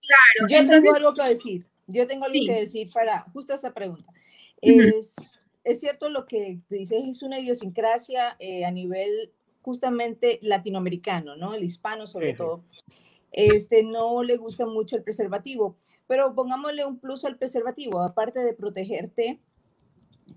Claro. 0.00 0.48
Yo 0.48 0.68
tengo 0.68 0.94
algo 0.94 1.14
que 1.14 1.28
decir. 1.28 1.66
Yo 1.86 2.06
tengo 2.06 2.24
algo 2.24 2.38
que 2.46 2.60
decir 2.60 2.90
para 2.92 3.22
justo 3.32 3.54
esa 3.54 3.72
pregunta. 3.72 4.12
Es, 4.60 5.14
es 5.64 5.80
cierto 5.80 6.10
lo 6.10 6.26
que 6.26 6.58
dices, 6.68 7.04
es 7.06 7.22
una 7.22 7.38
idiosincrasia 7.38 8.36
eh, 8.38 8.64
a 8.64 8.70
nivel 8.70 9.32
justamente 9.62 10.38
latinoamericano, 10.42 11.36
¿no? 11.36 11.54
El 11.54 11.64
hispano 11.64 12.06
sobre 12.06 12.34
todo, 12.34 12.64
este, 13.32 13.82
no 13.82 14.22
le 14.22 14.36
gusta 14.36 14.66
mucho 14.66 14.96
el 14.96 15.02
preservativo. 15.02 15.76
Pero 16.06 16.34
pongámosle 16.34 16.86
un 16.86 16.98
plus 16.98 17.24
al 17.26 17.36
preservativo, 17.36 18.00
aparte 18.00 18.40
de 18.40 18.54
protegerte 18.54 19.40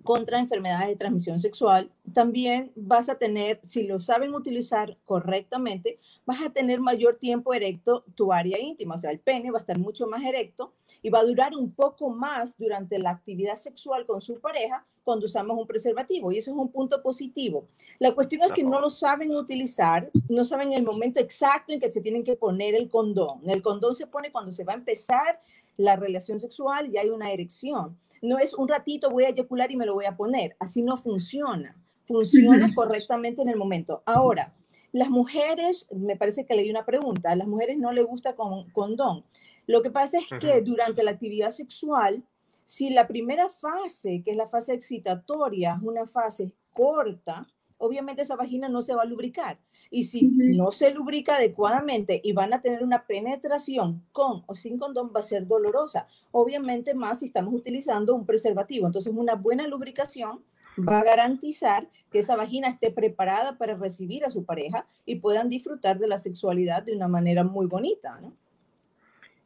contra 0.04 0.40
enfermedades 0.40 0.90
de 0.90 0.96
transmisión 0.96 1.40
sexual, 1.40 1.92
también 2.14 2.72
vas 2.76 3.10
a 3.10 3.16
tener, 3.16 3.60
si 3.64 3.84
lo 3.84 4.00
saben 4.00 4.34
utilizar 4.34 4.98
correctamente, 5.06 6.00
vas 6.26 6.42
a 6.42 6.52
tener 6.52 6.80
mayor 6.80 7.18
tiempo 7.18 7.54
erecto 7.54 8.04
tu 8.16 8.34
área 8.34 8.60
íntima, 8.60 8.96
o 8.96 8.98
sea, 8.98 9.12
el 9.12 9.20
pene 9.20 9.52
va 9.52 9.60
a 9.60 9.62
estar 9.62 9.80
mucho 9.80 10.08
más 10.08 10.24
erecto 10.24 10.74
y 11.02 11.10
va 11.10 11.20
a 11.20 11.26
durar 11.26 11.56
un 11.56 11.72
poco 11.72 12.10
más 12.10 12.58
durante 12.58 13.00
la 13.00 13.12
actividad 13.12 13.56
sexual 13.56 14.06
con 14.06 14.22
su 14.22 14.40
pareja 14.40 14.86
cuando 15.04 15.26
usamos 15.26 15.58
un 15.58 15.68
preservativo 15.68 16.32
y 16.32 16.38
eso 16.38 16.52
es 16.52 16.58
un 16.58 16.72
punto 16.72 17.02
positivo. 17.02 17.68
La 18.00 18.14
cuestión 18.14 18.44
es 18.44 18.52
que 18.52 18.64
no 18.64 18.80
lo 18.80 18.90
saben 18.90 19.36
utilizar, 19.36 20.12
no 20.30 20.46
saben 20.46 20.74
el 20.74 20.84
momento 20.84 21.20
exacto 21.20 21.74
en 21.74 21.80
que 21.80 21.92
se 21.92 22.02
tienen 22.02 22.24
que 22.24 22.36
poner 22.36 22.76
el 22.76 22.90
condón. 22.90 23.42
El 23.50 23.62
condón 23.62 23.96
se 23.96 24.08
pone 24.08 24.32
cuando 24.32 24.52
se 24.52 24.64
va 24.64 24.74
a 24.74 24.78
empezar 24.78 25.40
la 25.78 25.96
relación 25.96 26.40
sexual 26.40 26.90
y 26.92 26.98
hay 26.98 27.10
una 27.10 27.32
erección. 27.32 27.98
No 28.22 28.40
es 28.40 28.54
un 28.54 28.68
ratito 28.68 29.10
voy 29.10 29.26
a 29.26 29.30
eyacular 29.30 29.72
y 29.72 29.76
me 29.76 29.86
lo 29.86 29.94
voy 29.94 30.06
a 30.06 30.16
poner. 30.16 30.56
Así 30.60 30.82
no 30.82 30.98
funciona. 30.98 31.76
Funciona 32.06 32.74
correctamente 32.76 33.42
en 33.42 33.50
el 33.50 33.56
momento. 33.56 34.04
Ahora, 34.06 34.54
las 34.92 35.10
mujeres, 35.10 35.88
me 35.92 36.18
parece 36.18 36.46
que 36.46 36.56
le 36.56 36.64
di 36.64 36.70
una 36.70 36.86
pregunta, 36.86 37.32
a 37.32 37.36
las 37.36 37.48
mujeres 37.48 37.78
no 37.78 37.92
les 37.92 38.06
gusta 38.06 38.36
con 38.36 38.70
condón. 38.72 39.24
Lo 39.66 39.82
que 39.82 39.92
pasa 39.92 40.20
es 40.20 40.26
que 40.40 40.62
durante 40.62 41.04
la 41.04 41.12
actividad 41.12 41.52
sexual, 41.52 42.24
si 42.66 42.90
la 42.90 43.08
primera 43.08 43.48
fase, 43.50 44.22
que 44.24 44.32
es 44.32 44.38
la 44.38 44.48
fase 44.48 44.74
excitatoria, 44.74 45.76
es 45.76 45.82
una 45.82 46.06
fase 46.06 46.52
corta, 46.74 47.48
obviamente 47.82 48.22
esa 48.22 48.36
vagina 48.36 48.70
no 48.70 48.82
se 48.82 48.96
va 48.96 49.02
a 49.02 49.06
lubricar. 49.06 49.58
Y 49.90 50.06
si 50.06 50.28
no 50.56 50.72
se 50.72 50.94
lubrica 50.94 51.36
adecuadamente 51.36 52.22
y 52.24 52.32
van 52.34 52.54
a 52.54 52.62
tener 52.62 52.84
una 52.84 53.06
penetración 53.06 54.04
con 54.12 54.44
o 54.46 54.56
sin 54.56 54.78
condón, 54.78 55.12
va 55.14 55.20
a 55.20 55.24
ser 55.24 55.48
dolorosa. 55.48 56.08
Obviamente 56.32 56.94
más 56.94 57.20
si 57.20 57.26
estamos 57.26 57.54
utilizando 57.54 58.16
un 58.16 58.26
preservativo. 58.26 58.86
Entonces, 58.86 59.12
una 59.16 59.36
buena 59.36 59.68
lubricación 59.68 60.42
va 60.80 61.00
a 61.00 61.04
garantizar 61.04 61.88
que 62.12 62.20
esa 62.20 62.36
vagina 62.36 62.70
esté 62.70 62.92
preparada 62.92 63.58
para 63.58 63.76
recibir 63.76 64.24
a 64.24 64.30
su 64.30 64.46
pareja 64.46 64.86
y 65.06 65.16
puedan 65.16 65.50
disfrutar 65.50 65.98
de 66.00 66.08
la 66.08 66.18
sexualidad 66.18 66.84
de 66.84 66.96
una 66.96 67.08
manera 67.08 67.44
muy 67.44 67.66
bonita, 67.66 68.20
¿no? 68.22 68.34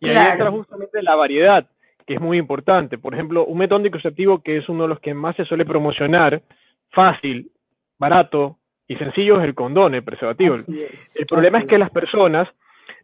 Y 0.02 0.10
ahí 0.10 0.34
entra 0.34 0.52
justamente 0.52 1.02
la 1.02 1.16
variedad, 1.16 1.66
que 2.06 2.16
es 2.16 2.22
muy 2.22 2.38
importante. 2.38 2.98
Por 2.98 3.14
ejemplo, 3.14 3.46
un 3.46 3.58
método 3.58 3.78
anticonceptivo 3.78 4.44
que 4.44 4.58
es 4.58 4.70
uno 4.70 4.84
de 4.84 4.90
los 4.90 5.00
que 5.00 5.14
más 5.14 5.36
se 5.38 5.46
suele 5.46 5.66
promocionar, 5.66 6.44
fácil, 6.92 7.50
barato 7.98 8.58
y 8.88 8.96
sencillo, 8.96 9.38
es 9.38 9.44
el 9.44 9.56
condón, 9.56 9.96
el 9.96 10.04
preservativo. 10.04 10.56
el 10.56 11.26
problema 11.26 11.60
es 11.60 11.66
que 11.66 11.78
las 11.78 11.90
personas 11.90 12.48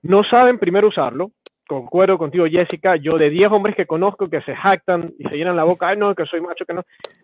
no 0.03 0.24
saben 0.24 0.60
primero 0.60 0.88
usarlo. 0.88 1.31
Concuerdo 1.67 2.17
contigo, 2.17 2.45
Jessica. 2.45 2.98
Yo 2.98 3.17
de 3.17 3.29
10 3.29 3.51
hombres 3.51 3.75
que 3.75 3.86
conozco 3.86 4.29
que 4.29 4.41
se 4.41 4.55
jactan 4.55 5.13
y 5.17 5.24
se 5.24 5.36
llenan 5.36 5.55
la 5.55 5.63
boca, 5.63 5.88
ay, 5.88 5.98
no, 5.98 6.13
que 6.13 6.25
soy 6.25 6.41
macho, 6.41 6.65
que 6.65 6.74
no. 6.74 6.83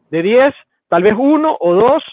De 0.09 0.21
10, 0.21 0.53
tal 0.87 1.03
vez 1.03 1.15
uno 1.17 1.57
o 1.59 1.75
dos 1.75 2.03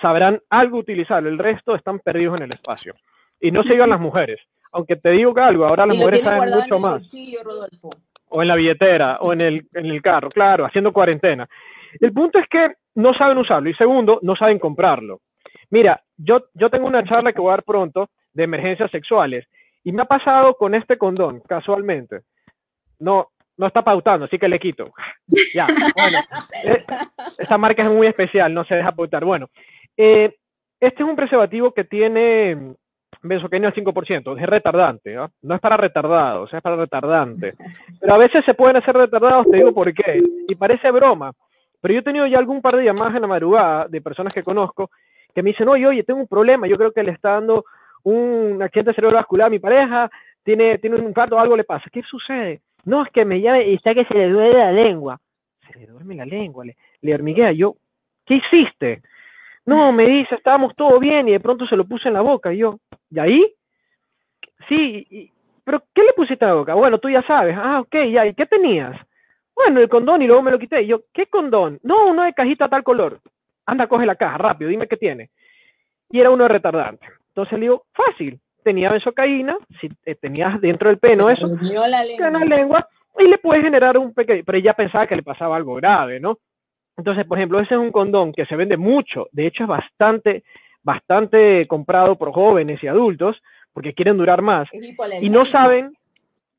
sabrán 0.00 0.40
algo 0.50 0.78
utilizar. 0.78 1.24
El 1.26 1.38
resto 1.38 1.74
están 1.74 2.00
perdidos 2.00 2.38
en 2.38 2.44
el 2.44 2.54
espacio. 2.54 2.94
Y 3.40 3.50
no 3.50 3.62
se 3.64 3.76
las 3.76 4.00
mujeres. 4.00 4.40
Aunque 4.72 4.96
te 4.96 5.10
digo 5.10 5.34
que 5.34 5.40
algo, 5.40 5.66
ahora 5.66 5.86
las 5.86 5.96
mujeres 5.96 6.20
saben 6.20 6.50
mucho 6.50 6.78
más. 6.78 7.12
O 8.28 8.40
en 8.40 8.48
la 8.48 8.56
billetera, 8.56 9.18
o 9.20 9.32
en 9.32 9.42
el, 9.42 9.66
en 9.74 9.86
el 9.86 10.00
carro, 10.00 10.30
claro, 10.30 10.64
haciendo 10.64 10.92
cuarentena. 10.92 11.46
El 12.00 12.12
punto 12.12 12.38
es 12.38 12.48
que 12.48 12.72
no 12.94 13.14
saben 13.14 13.38
usarlo 13.38 13.68
y 13.68 13.74
segundo, 13.74 14.18
no 14.22 14.36
saben 14.36 14.58
comprarlo. 14.58 15.20
Mira, 15.70 16.02
yo, 16.16 16.44
yo 16.54 16.70
tengo 16.70 16.86
una 16.86 17.04
charla 17.04 17.32
que 17.32 17.40
voy 17.40 17.48
a 17.48 17.56
dar 17.56 17.64
pronto 17.64 18.10
de 18.32 18.44
emergencias 18.44 18.90
sexuales 18.90 19.46
y 19.84 19.92
me 19.92 20.02
ha 20.02 20.06
pasado 20.06 20.54
con 20.54 20.74
este 20.74 20.98
condón, 20.98 21.40
casualmente. 21.40 22.20
No, 22.98 23.28
no 23.56 23.66
está 23.66 23.82
pautando, 23.82 24.26
así 24.26 24.38
que 24.38 24.48
le 24.48 24.58
quito. 24.58 24.92
ya, 25.54 25.66
bueno. 25.96 26.18
Eh, 26.64 26.76
esa 27.38 27.58
marca 27.58 27.82
es 27.82 27.90
muy 27.90 28.06
especial, 28.06 28.52
no 28.52 28.64
se 28.64 28.76
deja 28.76 28.92
pautar. 28.92 29.24
Bueno, 29.24 29.48
eh, 29.96 30.34
este 30.80 31.02
es 31.02 31.08
un 31.08 31.16
preservativo 31.16 31.72
que 31.72 31.84
tiene 31.84 32.74
benzocaína 33.22 33.68
al 33.68 33.74
5%, 33.74 34.40
es 34.40 34.46
retardante, 34.46 35.14
¿no? 35.14 35.30
no 35.42 35.54
es 35.54 35.60
para 35.60 35.76
retardados, 35.76 36.52
es 36.52 36.60
para 36.60 36.76
retardante. 36.76 37.54
Pero 38.00 38.14
a 38.14 38.18
veces 38.18 38.44
se 38.44 38.54
pueden 38.54 38.76
hacer 38.76 38.96
retardados, 38.96 39.46
te 39.48 39.58
digo 39.58 39.72
por 39.72 39.92
qué, 39.94 40.20
y 40.48 40.54
parece 40.56 40.90
broma, 40.90 41.32
pero 41.82 41.92
yo 41.92 42.00
he 42.00 42.04
tenido 42.04 42.26
ya 42.26 42.38
algún 42.38 42.62
par 42.62 42.76
de 42.76 42.84
llamadas 42.84 43.16
en 43.16 43.22
la 43.22 43.28
madrugada 43.28 43.88
de 43.88 44.00
personas 44.00 44.32
que 44.32 44.42
conozco 44.42 44.90
que 45.34 45.42
me 45.42 45.50
dicen, 45.50 45.68
oye, 45.68 45.86
oye, 45.86 46.04
tengo 46.04 46.20
un 46.20 46.28
problema, 46.28 46.66
yo 46.66 46.76
creo 46.76 46.92
que 46.92 47.02
le 47.02 47.12
está 47.12 47.32
dando 47.32 47.64
un 48.04 48.60
accidente 48.62 48.94
cerebrovascular 48.94 49.46
a 49.46 49.50
mi 49.50 49.58
pareja, 49.58 50.10
tiene, 50.42 50.78
tiene 50.78 50.96
un 50.96 51.04
infarto, 51.04 51.38
algo 51.38 51.56
le 51.56 51.64
pasa. 51.64 51.88
¿Qué 51.90 52.02
sucede? 52.02 52.60
No, 52.84 53.04
es 53.04 53.10
que 53.12 53.24
me 53.24 53.40
llame 53.40 53.68
y 53.68 53.74
está 53.74 53.94
que 53.94 54.04
se 54.04 54.14
le 54.14 54.28
duele 54.28 54.58
la 54.58 54.72
lengua. 54.72 55.20
Se 55.66 55.78
le 55.78 55.86
duerme 55.86 56.14
la 56.16 56.26
lengua, 56.26 56.64
le, 56.64 56.76
le 57.00 57.14
hormiguea. 57.14 57.52
Yo, 57.52 57.76
¿qué 58.26 58.34
hiciste? 58.36 59.02
No, 59.64 59.92
me 59.92 60.04
dice, 60.06 60.34
estábamos 60.34 60.74
todo 60.74 60.98
bien 60.98 61.28
y 61.28 61.32
de 61.32 61.40
pronto 61.40 61.66
se 61.66 61.76
lo 61.76 61.84
puse 61.84 62.08
en 62.08 62.14
la 62.14 62.20
boca. 62.20 62.52
Y 62.52 62.58
yo, 62.58 62.78
¿y 63.10 63.18
ahí? 63.20 63.54
Sí, 64.68 65.30
pero 65.64 65.84
¿qué 65.94 66.02
le 66.02 66.12
pusiste 66.14 66.44
en 66.44 66.50
la 66.50 66.56
boca? 66.56 66.74
Bueno, 66.74 66.98
tú 66.98 67.08
ya 67.08 67.22
sabes. 67.22 67.56
Ah, 67.56 67.80
ok, 67.80 67.94
ya, 68.10 68.26
¿y 68.26 68.34
qué 68.34 68.46
tenías? 68.46 68.96
Bueno, 69.54 69.80
el 69.80 69.88
condón 69.88 70.22
y 70.22 70.26
luego 70.26 70.42
me 70.42 70.50
lo 70.50 70.58
quité. 70.58 70.82
Y 70.82 70.88
yo, 70.88 71.02
¿qué 71.12 71.26
condón? 71.26 71.78
No, 71.82 72.06
uno 72.06 72.24
de 72.24 72.32
cajita 72.32 72.68
tal 72.68 72.82
color. 72.82 73.20
Anda, 73.66 73.86
coge 73.86 74.06
la 74.06 74.16
caja, 74.16 74.38
rápido, 74.38 74.70
dime 74.70 74.88
qué 74.88 74.96
tiene. 74.96 75.30
Y 76.10 76.20
era 76.20 76.30
uno 76.30 76.44
de 76.44 76.48
retardante. 76.48 77.06
Entonces 77.28 77.58
le 77.58 77.66
digo, 77.66 77.84
fácil. 77.92 78.38
Tenía 78.62 78.92
benzocaína, 78.92 79.56
si 79.80 79.88
eh, 80.04 80.14
tenías 80.14 80.60
dentro 80.60 80.88
del 80.88 80.98
peno 80.98 81.28
eso, 81.28 81.48
la 81.88 82.04
lengua. 82.04 82.30
la 82.30 82.44
lengua 82.44 82.88
y 83.18 83.28
le 83.28 83.38
puedes 83.38 83.62
generar 83.62 83.98
un 83.98 84.14
pequeño, 84.14 84.42
pero 84.44 84.58
ella 84.58 84.74
pensaba 84.74 85.06
que 85.06 85.16
le 85.16 85.22
pasaba 85.22 85.56
algo 85.56 85.74
grave, 85.74 86.20
¿no? 86.20 86.38
Entonces, 86.96 87.26
por 87.26 87.38
ejemplo, 87.38 87.60
ese 87.60 87.74
es 87.74 87.80
un 87.80 87.90
condón 87.90 88.32
que 88.32 88.46
se 88.46 88.56
vende 88.56 88.76
mucho, 88.76 89.28
de 89.32 89.46
hecho 89.46 89.64
es 89.64 89.68
bastante, 89.68 90.44
bastante 90.82 91.66
comprado 91.66 92.16
por 92.16 92.32
jóvenes 92.32 92.82
y 92.82 92.86
adultos, 92.86 93.40
porque 93.72 93.94
quieren 93.94 94.18
durar 94.18 94.42
más, 94.42 94.68
y 95.20 95.30
no 95.30 95.46
saben, 95.46 95.92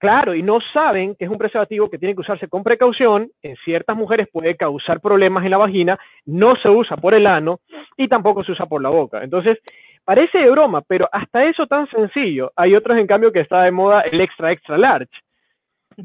Claro, 0.04 0.36
y 0.36 0.44
no 0.44 0.60
saben 0.74 1.16
que 1.16 1.24
es 1.24 1.32
un 1.32 1.38
preservativo 1.38 1.90
que 1.90 1.98
tiene 1.98 2.14
que 2.14 2.20
usarse 2.20 2.50
con 2.50 2.62
precaución. 2.62 3.32
En 3.42 3.56
ciertas 3.64 3.96
mujeres 3.96 4.28
puede 4.30 4.58
causar 4.58 5.00
problemas 5.00 5.46
en 5.46 5.52
la 5.52 5.58
vagina, 5.58 5.98
no 6.26 6.58
se 6.58 6.68
usa 6.68 6.98
por 6.98 7.14
el 7.14 7.26
ano 7.26 7.62
y 7.96 8.10
tampoco 8.10 8.44
se 8.44 8.52
usa 8.52 8.66
por 8.66 8.82
la 8.82 8.90
boca. 8.90 9.24
Entonces, 9.24 9.60
parece 10.04 10.40
de 10.40 10.50
broma, 10.50 10.82
pero 10.82 11.08
hasta 11.10 11.46
eso 11.46 11.68
tan 11.68 11.90
sencillo. 11.90 12.52
Hay 12.58 12.76
otros, 12.76 12.98
en 12.98 13.08
cambio, 13.08 13.32
que 13.32 13.40
está 13.40 13.62
de 13.62 13.72
moda 13.72 14.02
el 14.02 14.20
extra, 14.20 14.52
extra 14.52 14.78
large, 14.78 15.08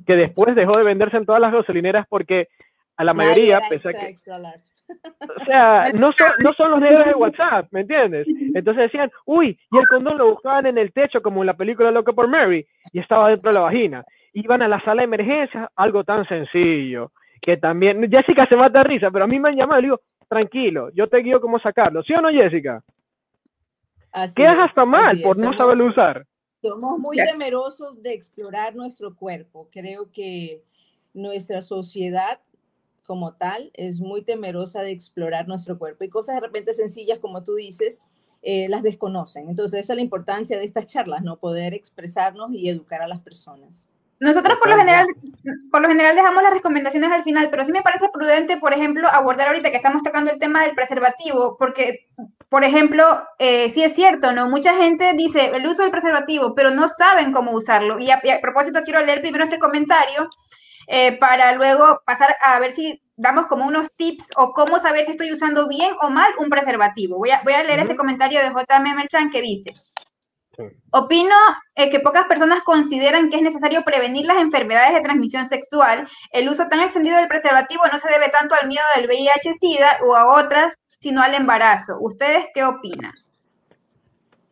que 0.07 0.15
después 0.15 0.55
dejó 0.55 0.79
de 0.79 0.85
venderse 0.85 1.17
en 1.17 1.27
todas 1.27 1.41
las 1.41 1.53
gasolineras 1.53 2.07
porque 2.09 2.47
a 2.97 3.03
la 3.03 3.15
mayoría, 3.15 3.59
pese 3.69 3.91
que... 3.95 4.15
O 4.89 5.45
sea, 5.45 5.93
no 5.93 6.13
son, 6.13 6.31
no 6.41 6.53
son 6.55 6.71
los 6.73 6.81
negros 6.81 7.07
de 7.07 7.15
WhatsApp, 7.15 7.69
¿me 7.71 7.81
entiendes? 7.81 8.27
Entonces 8.55 8.85
decían, 8.85 9.11
uy, 9.27 9.59
y 9.71 9.79
el 9.79 9.87
condón 9.89 10.19
lo 10.19 10.31
buscaban 10.31 10.67
en 10.67 10.79
el 10.79 10.93
techo 10.93 11.21
como 11.21 11.43
en 11.43 11.47
la 11.47 11.57
película 11.57 11.91
Loco 11.91 12.15
por 12.15 12.29
Mary, 12.29 12.67
y 12.93 12.99
estaba 12.99 13.29
dentro 13.29 13.51
de 13.51 13.55
la 13.55 13.61
vagina. 13.61 14.05
Iban 14.33 14.63
a 14.63 14.69
la 14.69 14.81
sala 14.81 15.03
de 15.03 15.05
emergencia, 15.05 15.71
algo 15.77 16.05
tan 16.05 16.27
sencillo, 16.27 17.13
que 17.41 17.57
también, 17.57 18.11
Jessica 18.11 18.47
se 18.47 18.57
mata 18.57 18.79
de 18.79 18.85
risa, 18.85 19.11
pero 19.11 19.25
a 19.25 19.29
mí 19.29 19.39
me 19.39 19.51
han 19.51 19.57
llamado 19.57 19.81
y 19.81 19.85
digo, 19.85 20.01
tranquilo, 20.29 20.91
yo 20.91 21.09
te 21.09 21.19
guío 21.19 21.41
cómo 21.41 21.59
sacarlo, 21.59 22.03
¿sí 22.03 22.13
o 22.15 22.21
no, 22.21 22.31
Jessica? 22.31 22.83
Quedas 24.35 24.59
hasta 24.59 24.85
mal 24.85 25.21
por 25.23 25.39
no 25.39 25.53
saberlo 25.57 25.87
usar. 25.87 26.27
Somos 26.61 26.99
muy 26.99 27.17
temerosos 27.17 28.03
de 28.03 28.13
explorar 28.15 28.75
nuestro 28.75 29.15
cuerpo. 29.15 29.69
Creo 29.71 30.11
que 30.11 30.63
nuestra 31.15 31.63
sociedad 31.63 32.41
como 33.09 33.33
tal 33.33 33.71
es 33.73 34.01
muy 34.01 34.21
temerosa 34.21 34.83
de 34.83 34.91
explorar 34.91 35.49
nuestro 35.49 35.79
cuerpo 35.79 36.05
y 36.05 36.11
cosas 36.11 36.35
de 36.35 36.43
repente 36.43 36.75
sencillas 36.75 37.19
como 37.19 37.43
tú 37.43 37.55
dices, 37.55 38.03
eh, 38.43 38.69
las 38.69 38.83
desconocen. 38.83 39.49
Entonces 39.49 39.81
esa 39.81 39.95
es 39.95 39.97
la 39.97 40.03
importancia 40.03 40.59
de 40.59 40.67
estas 40.67 40.87
charlas, 40.87 41.23
¿no? 41.23 41.39
Poder 41.39 41.73
expresarnos 41.73 42.53
y 42.53 42.69
educar 42.69 43.01
a 43.01 43.09
las 43.09 43.21
personas. 43.21 43.89
Nosotros 44.21 44.59
por 44.59 44.69
lo 44.69 44.77
general, 44.77 45.07
por 45.71 45.81
lo 45.81 45.89
general 45.89 46.17
dejamos 46.17 46.43
las 46.43 46.53
recomendaciones 46.53 47.11
al 47.11 47.25
final, 47.25 47.49
pero 47.51 47.65
sí 47.65 47.73
me 47.73 47.83
parece 47.83 48.11
prudente, 48.13 48.59
por 48.59 48.75
ejemplo, 48.75 49.09
abordar 49.09 49.49
ahorita 49.49 49.71
que 49.71 49.77
estamos 49.79 50.03
tocando 50.03 50.31
el 50.31 50.39
tema 50.39 50.65
del 50.65 50.75
preservativo, 50.75 51.57
porque, 51.57 52.09
por 52.51 52.63
ejemplo, 52.63 53.23
eh, 53.39 53.71
sí 53.71 53.83
es 53.83 53.95
cierto, 53.95 54.33
¿no? 54.33 54.51
Mucha 54.51 54.77
gente 54.77 55.15
dice 55.15 55.53
el 55.55 55.67
uso 55.67 55.83
del 55.83 55.93
preservativo, 55.93 56.55
pero 56.55 56.71
no 56.71 56.89
saben 56.89 57.33
cómo 57.33 57.53
usarlo. 57.53 57.99
Y 58.01 58.11
a 58.11 58.21
propósito, 58.43 58.83
quiero 58.85 59.03
leer 59.03 59.23
primero 59.23 59.45
este 59.45 59.59
comentario 59.59 60.29
eh, 60.89 61.19
para 61.19 61.53
luego 61.53 62.01
pasar 62.07 62.35
a 62.43 62.59
ver 62.59 62.73
si 62.73 63.03
damos 63.15 63.47
como 63.47 63.67
unos 63.67 63.89
tips 63.97 64.27
o 64.37 64.53
cómo 64.53 64.79
saber 64.79 65.05
si 65.05 65.13
estoy 65.13 65.31
usando 65.31 65.69
bien 65.69 65.93
o 66.01 66.09
mal 66.09 66.33
un 66.39 66.49
preservativo. 66.49 67.19
Voy 67.19 67.31
a, 67.31 67.43
voy 67.45 67.53
a 67.53 67.63
leer 67.63 67.81
este 67.81 67.95
comentario 67.95 68.41
de 68.41 68.49
JM 68.49 68.97
Merchan 68.97 69.31
que 69.31 69.43
dice, 69.43 69.75
Opino 70.91 71.37
eh, 71.75 71.91
que 71.91 72.01
pocas 72.01 72.27
personas 72.27 72.63
consideran 72.63 73.29
que 73.29 73.37
es 73.37 73.43
necesario 73.43 73.85
prevenir 73.85 74.25
las 74.25 74.39
enfermedades 74.39 74.95
de 74.95 75.03
transmisión 75.03 75.47
sexual. 75.47 76.09
El 76.33 76.49
uso 76.49 76.67
tan 76.69 76.81
extendido 76.81 77.19
del 77.19 77.29
preservativo 77.29 77.83
no 77.93 77.99
se 77.99 78.09
debe 78.09 78.31
tanto 78.31 78.55
al 78.61 78.67
miedo 78.67 78.83
del 78.97 79.07
VIH-Sida 79.07 79.99
o 80.05 80.17
a 80.17 80.43
otras, 80.43 80.75
sino 80.99 81.23
al 81.23 81.35
embarazo. 81.35 81.99
¿Ustedes 82.01 82.47
qué 82.55 82.65
opinan? 82.65 83.13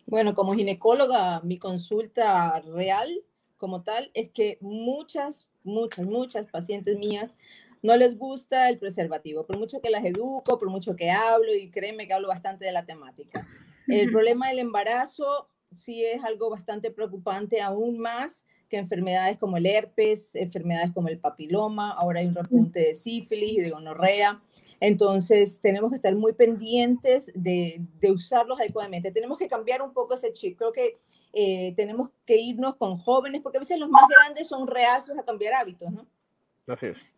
Bueno, 0.04 0.34
como 0.34 0.54
ginecóloga, 0.54 1.40
mi 1.40 1.58
consulta 1.58 2.60
real 2.60 3.10
como 3.56 3.82
tal 3.82 4.10
es 4.14 4.30
que 4.32 4.58
muchas 4.60 5.48
muchas, 5.66 6.06
muchas 6.06 6.50
pacientes 6.50 6.96
mías 6.96 7.36
no 7.82 7.96
les 7.96 8.16
gusta 8.16 8.68
el 8.68 8.78
preservativo, 8.78 9.46
por 9.46 9.58
mucho 9.58 9.80
que 9.80 9.90
las 9.90 10.04
educo, 10.04 10.58
por 10.58 10.70
mucho 10.70 10.96
que 10.96 11.10
hablo 11.10 11.54
y 11.54 11.70
créeme 11.70 12.06
que 12.06 12.14
hablo 12.14 12.28
bastante 12.28 12.64
de 12.64 12.72
la 12.72 12.86
temática. 12.86 13.46
El 13.86 14.10
problema 14.10 14.48
del 14.48 14.58
embarazo 14.58 15.48
sí 15.72 16.04
es 16.04 16.24
algo 16.24 16.50
bastante 16.50 16.90
preocupante, 16.90 17.60
aún 17.60 17.98
más 17.98 18.44
que 18.68 18.78
enfermedades 18.78 19.38
como 19.38 19.56
el 19.56 19.66
herpes, 19.66 20.34
enfermedades 20.34 20.90
como 20.92 21.08
el 21.08 21.18
papiloma, 21.18 21.92
ahora 21.92 22.20
hay 22.20 22.26
un 22.26 22.34
repunte 22.34 22.80
de 22.80 22.94
sífilis 22.94 23.52
y 23.52 23.60
de 23.60 23.70
gonorrea. 23.70 24.42
Entonces, 24.80 25.60
tenemos 25.62 25.90
que 25.90 25.96
estar 25.96 26.14
muy 26.14 26.32
pendientes 26.32 27.32
de, 27.34 27.80
de, 27.98 28.10
usarlos 28.12 28.60
adecuadamente. 28.60 29.10
Tenemos 29.10 29.38
que 29.38 29.48
cambiar 29.48 29.80
un 29.80 29.94
poco 29.94 30.14
ese 30.14 30.32
chip. 30.32 30.58
Creo 30.58 30.72
que 30.72 30.98
eh, 31.32 31.72
tenemos 31.76 32.10
que 32.26 32.36
irnos 32.36 32.76
con 32.76 32.98
jóvenes, 32.98 33.40
porque 33.40 33.58
a 33.58 33.60
veces 33.60 33.78
los 33.78 33.88
más 33.88 34.04
grandes 34.08 34.48
son 34.48 34.66
reacios 34.66 35.18
a 35.18 35.24
cambiar 35.24 35.54
hábitos, 35.54 35.90
¿no? 35.90 36.06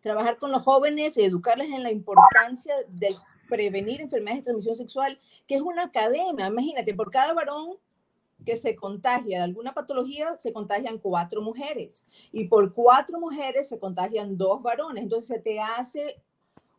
Trabajar 0.01 0.37
con 0.37 0.51
los 0.51 0.61
jóvenes 0.61 1.17
y 1.17 1.23
educarles 1.23 1.71
en 1.71 1.81
la 1.81 1.91
importancia 1.91 2.75
de 2.87 3.15
prevenir 3.49 3.99
enfermedades 3.99 4.41
de 4.41 4.45
transmisión 4.45 4.75
sexual, 4.75 5.19
que 5.47 5.55
es 5.55 5.61
una 5.61 5.91
cadena. 5.91 6.47
Imagínate, 6.47 6.93
por 6.93 7.09
cada 7.09 7.33
varón 7.33 7.77
que 8.49 8.57
se 8.57 8.75
contagia 8.75 9.37
de 9.37 9.43
alguna 9.43 9.75
patología, 9.75 10.35
se 10.37 10.51
contagian 10.51 10.97
cuatro 10.97 11.39
mujeres. 11.39 12.07
Y 12.31 12.45
por 12.45 12.73
cuatro 12.73 13.19
mujeres 13.19 13.69
se 13.69 13.77
contagian 13.77 14.37
dos 14.37 14.63
varones. 14.63 15.03
Entonces 15.03 15.27
se 15.27 15.39
te 15.39 15.59
hace 15.59 16.19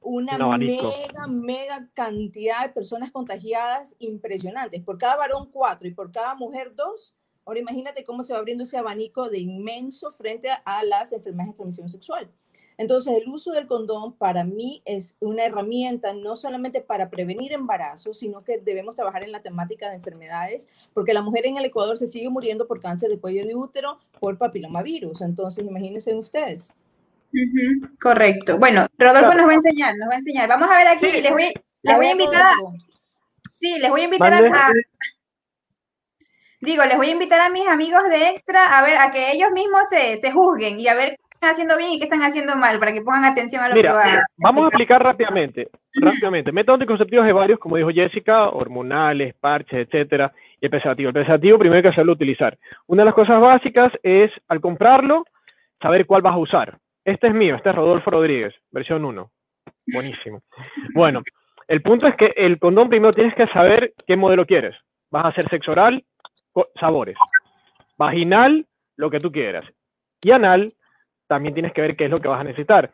una 0.00 0.36
mega, 0.58 1.28
mega 1.28 1.88
cantidad 1.94 2.62
de 2.64 2.70
personas 2.70 3.12
contagiadas 3.12 3.94
impresionantes. 4.00 4.82
Por 4.82 4.98
cada 4.98 5.14
varón, 5.14 5.48
cuatro 5.52 5.86
y 5.86 5.94
por 5.94 6.10
cada 6.10 6.34
mujer, 6.34 6.74
dos. 6.74 7.14
Ahora 7.44 7.60
imagínate 7.60 8.02
cómo 8.02 8.24
se 8.24 8.32
va 8.32 8.40
abriendo 8.40 8.64
ese 8.64 8.76
abanico 8.76 9.28
de 9.28 9.38
inmenso 9.38 10.10
frente 10.10 10.48
a 10.64 10.82
las 10.82 11.12
enfermedades 11.12 11.52
de 11.52 11.56
transmisión 11.56 11.88
sexual. 11.88 12.28
Entonces, 12.80 13.12
el 13.12 13.28
uso 13.28 13.52
del 13.52 13.66
condón 13.66 14.14
para 14.14 14.42
mí 14.42 14.80
es 14.86 15.14
una 15.20 15.44
herramienta 15.44 16.14
no 16.14 16.34
solamente 16.34 16.80
para 16.80 17.10
prevenir 17.10 17.52
embarazos, 17.52 18.18
sino 18.18 18.42
que 18.42 18.56
debemos 18.56 18.96
trabajar 18.96 19.22
en 19.22 19.32
la 19.32 19.42
temática 19.42 19.90
de 19.90 19.96
enfermedades, 19.96 20.66
porque 20.94 21.12
la 21.12 21.20
mujer 21.20 21.44
en 21.44 21.58
el 21.58 21.66
Ecuador 21.66 21.98
se 21.98 22.06
sigue 22.06 22.30
muriendo 22.30 22.66
por 22.66 22.80
cáncer 22.80 23.10
de 23.10 23.20
cuello 23.20 23.44
de 23.44 23.54
útero, 23.54 23.98
por 24.18 24.38
papilomavirus. 24.38 25.20
Entonces, 25.20 25.62
imagínense 25.62 26.14
ustedes. 26.14 26.72
Correcto. 28.00 28.56
Bueno, 28.56 28.86
Rodolfo 28.96 29.34
nos 29.34 29.46
va 29.46 29.52
a 29.52 29.56
enseñar, 29.56 29.94
nos 29.98 30.08
va 30.08 30.14
a 30.14 30.18
enseñar. 30.18 30.48
Vamos 30.48 30.70
a 30.72 30.78
ver 30.78 30.88
aquí, 30.88 31.20
les 31.20 31.32
voy, 31.32 31.52
les 31.82 31.96
voy 31.96 32.06
a 32.06 32.12
invitar. 32.12 32.54
Sí, 33.50 33.78
les 33.78 33.90
voy 33.90 34.00
a 34.00 34.04
invitar 34.04 34.32
a, 34.32 34.72
digo, 36.62 36.86
les 36.86 36.96
voy 36.96 37.08
a 37.08 37.12
invitar 37.12 37.42
a 37.42 37.50
mis 37.50 37.68
amigos 37.68 38.04
de 38.08 38.30
Extra 38.30 38.78
a 38.78 38.82
ver, 38.82 38.96
a 38.96 39.10
que 39.10 39.32
ellos 39.32 39.50
mismos 39.52 39.86
se, 39.90 40.16
se 40.16 40.32
juzguen 40.32 40.80
y 40.80 40.88
a 40.88 40.94
ver 40.94 41.18
haciendo 41.48 41.76
bien 41.76 41.92
y 41.92 41.98
qué 41.98 42.04
están 42.04 42.22
haciendo 42.22 42.54
mal, 42.56 42.78
para 42.78 42.92
que 42.92 43.02
pongan 43.02 43.24
atención 43.24 43.62
a 43.62 43.68
lo 43.68 43.74
que 43.74 43.88
va 43.88 44.22
Vamos 44.36 44.64
a 44.64 44.66
explicar 44.68 45.02
rápidamente, 45.02 45.68
rápidamente. 45.94 46.52
Métodos 46.52 46.76
anticonceptivos 46.76 47.24
de 47.24 47.32
varios, 47.32 47.58
como 47.58 47.76
dijo 47.76 47.90
Jessica, 47.90 48.48
hormonales, 48.48 49.34
parches, 49.34 49.86
etcétera, 49.86 50.32
y 50.60 50.66
el 50.66 50.70
preservativo. 50.70 51.08
El 51.08 51.14
preservativo 51.14 51.58
primero 51.58 51.76
hay 51.78 51.82
que 51.82 51.88
hacerlo 51.88 52.12
utilizar. 52.12 52.58
Una 52.86 53.02
de 53.02 53.06
las 53.06 53.14
cosas 53.14 53.40
básicas 53.40 53.92
es, 54.02 54.30
al 54.48 54.60
comprarlo, 54.60 55.24
saber 55.80 56.06
cuál 56.06 56.22
vas 56.22 56.34
a 56.34 56.38
usar. 56.38 56.78
Este 57.04 57.28
es 57.28 57.34
mío, 57.34 57.56
este 57.56 57.70
es 57.70 57.74
Rodolfo 57.74 58.10
Rodríguez, 58.10 58.54
versión 58.70 59.04
1. 59.04 59.30
Buenísimo. 59.92 60.42
Bueno, 60.94 61.22
el 61.66 61.82
punto 61.82 62.06
es 62.06 62.16
que 62.16 62.32
el 62.36 62.58
condón 62.58 62.88
primero 62.88 63.14
tienes 63.14 63.34
que 63.34 63.46
saber 63.48 63.94
qué 64.06 64.16
modelo 64.16 64.44
quieres. 64.44 64.76
Vas 65.10 65.24
a 65.24 65.28
hacer 65.28 65.48
sexo 65.48 65.72
oral, 65.72 66.04
sabores. 66.78 67.16
Vaginal, 67.96 68.66
lo 68.96 69.10
que 69.10 69.20
tú 69.20 69.32
quieras. 69.32 69.64
Y 70.22 70.32
anal, 70.32 70.74
también 71.30 71.54
tienes 71.54 71.72
que 71.72 71.80
ver 71.80 71.94
qué 71.94 72.06
es 72.06 72.10
lo 72.10 72.20
que 72.20 72.26
vas 72.26 72.40
a 72.40 72.44
necesitar. 72.44 72.90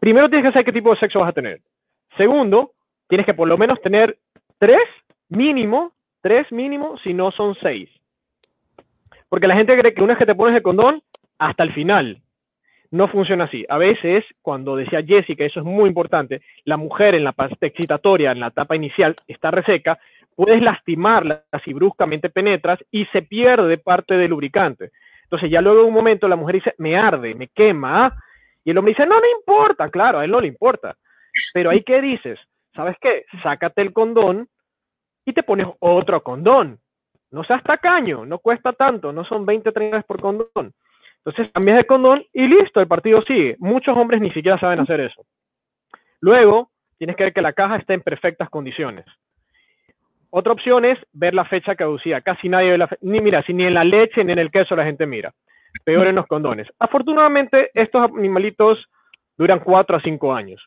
Primero 0.00 0.28
tienes 0.28 0.48
que 0.48 0.52
saber 0.52 0.64
qué 0.64 0.72
tipo 0.72 0.90
de 0.90 0.98
sexo 0.98 1.20
vas 1.20 1.28
a 1.28 1.32
tener. 1.32 1.60
Segundo, 2.16 2.72
tienes 3.08 3.24
que 3.24 3.34
por 3.34 3.46
lo 3.46 3.56
menos 3.56 3.80
tener 3.80 4.18
tres 4.58 4.82
mínimo, 5.28 5.92
tres 6.22 6.50
mínimo, 6.50 6.98
si 6.98 7.14
no 7.14 7.30
son 7.30 7.54
seis. 7.62 7.88
Porque 9.28 9.46
la 9.46 9.54
gente 9.54 9.78
cree 9.78 9.94
que 9.94 10.02
una 10.02 10.14
vez 10.14 10.18
que 10.18 10.26
te 10.26 10.34
pones 10.34 10.56
el 10.56 10.62
condón, 10.62 11.02
hasta 11.38 11.62
el 11.62 11.72
final. 11.72 12.20
No 12.90 13.06
funciona 13.06 13.44
así. 13.44 13.64
A 13.68 13.78
veces, 13.78 14.24
cuando 14.42 14.74
decía 14.74 15.04
Jessica, 15.04 15.44
eso 15.44 15.60
es 15.60 15.66
muy 15.66 15.88
importante, 15.88 16.42
la 16.64 16.76
mujer 16.76 17.14
en 17.14 17.22
la 17.22 17.32
parte 17.32 17.66
excitatoria, 17.66 18.32
en 18.32 18.40
la 18.40 18.48
etapa 18.48 18.74
inicial, 18.74 19.14
está 19.28 19.52
reseca, 19.52 20.00
puedes 20.34 20.60
lastimarla 20.60 21.44
si 21.64 21.72
bruscamente 21.72 22.28
penetras 22.28 22.80
y 22.90 23.04
se 23.06 23.22
pierde 23.22 23.78
parte 23.78 24.16
del 24.16 24.30
lubricante. 24.30 24.90
Entonces 25.26 25.50
ya 25.50 25.60
luego 25.60 25.80
de 25.80 25.88
un 25.88 25.94
momento 25.94 26.28
la 26.28 26.36
mujer 26.36 26.56
dice, 26.56 26.74
me 26.78 26.96
arde, 26.96 27.34
me 27.34 27.48
quema, 27.48 28.16
y 28.64 28.70
el 28.70 28.78
hombre 28.78 28.92
dice, 28.92 29.06
no, 29.06 29.20
no 29.20 29.26
importa, 29.38 29.90
claro, 29.90 30.18
a 30.18 30.24
él 30.24 30.30
no 30.30 30.40
le 30.40 30.46
importa. 30.46 30.96
Pero 31.52 31.70
ahí 31.70 31.82
qué 31.82 32.00
dices, 32.00 32.38
¿sabes 32.74 32.96
qué? 33.00 33.24
Sácate 33.42 33.82
el 33.82 33.92
condón 33.92 34.48
y 35.24 35.32
te 35.32 35.42
pones 35.42 35.66
otro 35.80 36.22
condón. 36.22 36.78
No 37.30 37.42
seas 37.44 37.62
tacaño, 37.64 38.24
no 38.24 38.38
cuesta 38.38 38.72
tanto, 38.72 39.12
no 39.12 39.24
son 39.24 39.44
20, 39.44 39.72
30 39.72 40.02
por 40.02 40.20
condón. 40.20 40.72
Entonces 41.18 41.50
cambias 41.52 41.78
de 41.78 41.86
condón 41.86 42.24
y 42.32 42.46
listo, 42.46 42.80
el 42.80 42.86
partido 42.86 43.20
sigue. 43.22 43.56
Muchos 43.58 43.96
hombres 43.96 44.20
ni 44.20 44.30
siquiera 44.30 44.58
saben 44.60 44.78
hacer 44.78 45.00
eso. 45.00 45.26
Luego, 46.20 46.70
tienes 46.98 47.16
que 47.16 47.24
ver 47.24 47.32
que 47.32 47.42
la 47.42 47.52
caja 47.52 47.76
esté 47.76 47.94
en 47.94 48.02
perfectas 48.02 48.48
condiciones. 48.48 49.04
Otra 50.30 50.52
opción 50.52 50.84
es 50.84 50.98
ver 51.12 51.34
la 51.34 51.44
fecha 51.44 51.74
caducida. 51.74 52.20
Casi 52.20 52.48
nadie 52.48 52.70
ve 52.70 52.78
la 52.78 52.88
fecha. 52.88 53.00
Ni 53.02 53.20
mira, 53.20 53.42
si 53.42 53.54
ni 53.54 53.64
en 53.64 53.74
la 53.74 53.82
leche 53.82 54.24
ni 54.24 54.32
en 54.32 54.38
el 54.38 54.50
queso 54.50 54.76
la 54.76 54.84
gente 54.84 55.06
mira. 55.06 55.32
Peor 55.84 56.06
en 56.06 56.16
los 56.16 56.26
condones. 56.26 56.68
Afortunadamente, 56.78 57.70
estos 57.74 58.02
animalitos 58.02 58.86
duran 59.36 59.60
4 59.60 59.96
a 59.96 60.00
5 60.00 60.34
años. 60.34 60.64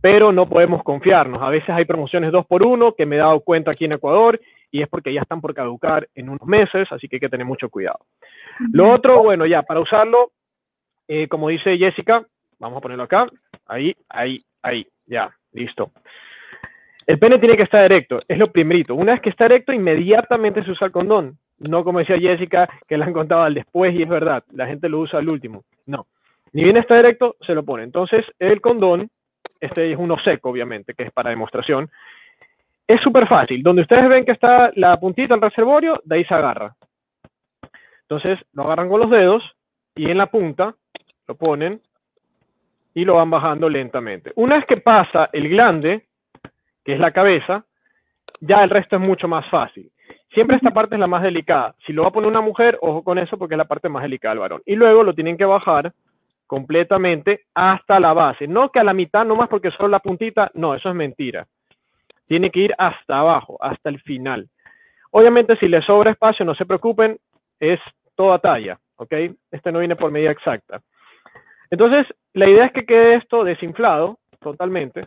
Pero 0.00 0.32
no 0.32 0.48
podemos 0.48 0.82
confiarnos. 0.82 1.42
A 1.42 1.50
veces 1.50 1.70
hay 1.70 1.84
promociones 1.84 2.32
2 2.32 2.46
por 2.46 2.62
1 2.62 2.94
que 2.94 3.06
me 3.06 3.16
he 3.16 3.18
dado 3.18 3.40
cuenta 3.40 3.70
aquí 3.70 3.84
en 3.84 3.92
Ecuador 3.92 4.40
y 4.70 4.82
es 4.82 4.88
porque 4.88 5.12
ya 5.12 5.20
están 5.20 5.40
por 5.40 5.54
caducar 5.54 6.08
en 6.14 6.28
unos 6.28 6.46
meses, 6.46 6.88
así 6.90 7.08
que 7.08 7.16
hay 7.16 7.20
que 7.20 7.28
tener 7.28 7.46
mucho 7.46 7.68
cuidado. 7.68 7.98
Lo 8.72 8.92
otro, 8.92 9.22
bueno, 9.22 9.46
ya, 9.46 9.62
para 9.62 9.80
usarlo, 9.80 10.32
eh, 11.08 11.28
como 11.28 11.48
dice 11.48 11.76
Jessica, 11.76 12.24
vamos 12.58 12.78
a 12.78 12.80
ponerlo 12.80 13.04
acá, 13.04 13.26
ahí, 13.66 13.94
ahí, 14.08 14.40
ahí, 14.62 14.86
ya, 15.06 15.34
listo. 15.52 15.90
El 17.10 17.18
pene 17.18 17.40
tiene 17.40 17.56
que 17.56 17.64
estar 17.64 17.84
erecto, 17.84 18.20
es 18.28 18.38
lo 18.38 18.52
primerito. 18.52 18.94
Una 18.94 19.10
vez 19.10 19.20
que 19.20 19.30
está 19.30 19.46
erecto, 19.46 19.72
inmediatamente 19.72 20.62
se 20.62 20.70
usa 20.70 20.86
el 20.86 20.92
condón. 20.92 21.38
No 21.58 21.82
como 21.82 21.98
decía 21.98 22.16
Jessica, 22.16 22.68
que 22.86 22.96
la 22.96 23.04
han 23.04 23.12
contado 23.12 23.42
al 23.42 23.54
después 23.54 23.92
y 23.96 24.04
es 24.04 24.08
verdad, 24.08 24.44
la 24.52 24.68
gente 24.68 24.88
lo 24.88 25.00
usa 25.00 25.18
al 25.18 25.28
último. 25.28 25.64
No. 25.86 26.06
Ni 26.52 26.62
bien 26.62 26.76
está 26.76 26.96
erecto, 26.96 27.34
se 27.44 27.52
lo 27.52 27.64
pone. 27.64 27.82
Entonces, 27.82 28.24
el 28.38 28.60
condón, 28.60 29.10
este 29.58 29.90
es 29.90 29.98
uno 29.98 30.20
seco, 30.22 30.50
obviamente, 30.50 30.94
que 30.94 31.02
es 31.02 31.10
para 31.10 31.30
demostración, 31.30 31.90
es 32.86 33.00
súper 33.00 33.26
fácil. 33.26 33.60
Donde 33.64 33.82
ustedes 33.82 34.08
ven 34.08 34.24
que 34.24 34.30
está 34.30 34.70
la 34.76 34.96
puntita 35.00 35.34
del 35.34 35.42
reservorio, 35.42 36.00
de 36.04 36.14
ahí 36.14 36.24
se 36.26 36.34
agarra. 36.34 36.76
Entonces, 38.02 38.38
lo 38.52 38.62
agarran 38.62 38.88
con 38.88 39.00
los 39.00 39.10
dedos 39.10 39.42
y 39.96 40.08
en 40.08 40.18
la 40.18 40.26
punta 40.26 40.76
lo 41.26 41.34
ponen 41.34 41.80
y 42.94 43.04
lo 43.04 43.14
van 43.14 43.30
bajando 43.30 43.68
lentamente. 43.68 44.30
Una 44.36 44.58
vez 44.58 44.66
que 44.66 44.76
pasa 44.76 45.28
el 45.32 45.48
glande, 45.48 46.04
que 46.90 46.94
es 46.94 47.00
la 47.00 47.12
cabeza, 47.12 47.64
ya 48.40 48.64
el 48.64 48.70
resto 48.70 48.96
es 48.96 49.02
mucho 49.02 49.28
más 49.28 49.48
fácil. 49.48 49.92
Siempre 50.34 50.56
esta 50.56 50.72
parte 50.72 50.96
es 50.96 51.00
la 51.00 51.06
más 51.06 51.22
delicada. 51.22 51.76
Si 51.86 51.92
lo 51.92 52.02
va 52.02 52.08
a 52.08 52.10
poner 52.10 52.28
una 52.28 52.40
mujer, 52.40 52.76
ojo 52.80 53.04
con 53.04 53.16
eso 53.16 53.38
porque 53.38 53.54
es 53.54 53.58
la 53.58 53.68
parte 53.68 53.88
más 53.88 54.02
delicada 54.02 54.34
del 54.34 54.40
varón. 54.40 54.62
Y 54.66 54.74
luego 54.74 55.04
lo 55.04 55.14
tienen 55.14 55.36
que 55.36 55.44
bajar 55.44 55.92
completamente 56.48 57.42
hasta 57.54 58.00
la 58.00 58.12
base. 58.12 58.48
No 58.48 58.72
que 58.72 58.80
a 58.80 58.84
la 58.84 58.92
mitad 58.92 59.24
nomás 59.24 59.48
porque 59.48 59.70
solo 59.70 59.86
la 59.86 60.00
puntita, 60.00 60.50
no, 60.54 60.74
eso 60.74 60.88
es 60.88 60.96
mentira. 60.96 61.46
Tiene 62.26 62.50
que 62.50 62.58
ir 62.58 62.74
hasta 62.76 63.20
abajo, 63.20 63.56
hasta 63.60 63.88
el 63.88 64.00
final. 64.00 64.48
Obviamente 65.12 65.56
si 65.58 65.68
le 65.68 65.82
sobra 65.82 66.10
espacio, 66.10 66.44
no 66.44 66.56
se 66.56 66.66
preocupen, 66.66 67.20
es 67.60 67.78
toda 68.16 68.40
talla, 68.40 68.80
¿ok? 68.96 69.12
Este 69.52 69.70
no 69.70 69.78
viene 69.78 69.94
por 69.94 70.10
medida 70.10 70.32
exacta. 70.32 70.80
Entonces, 71.70 72.04
la 72.32 72.48
idea 72.48 72.64
es 72.64 72.72
que 72.72 72.84
quede 72.84 73.14
esto 73.14 73.44
desinflado 73.44 74.18
totalmente 74.40 75.06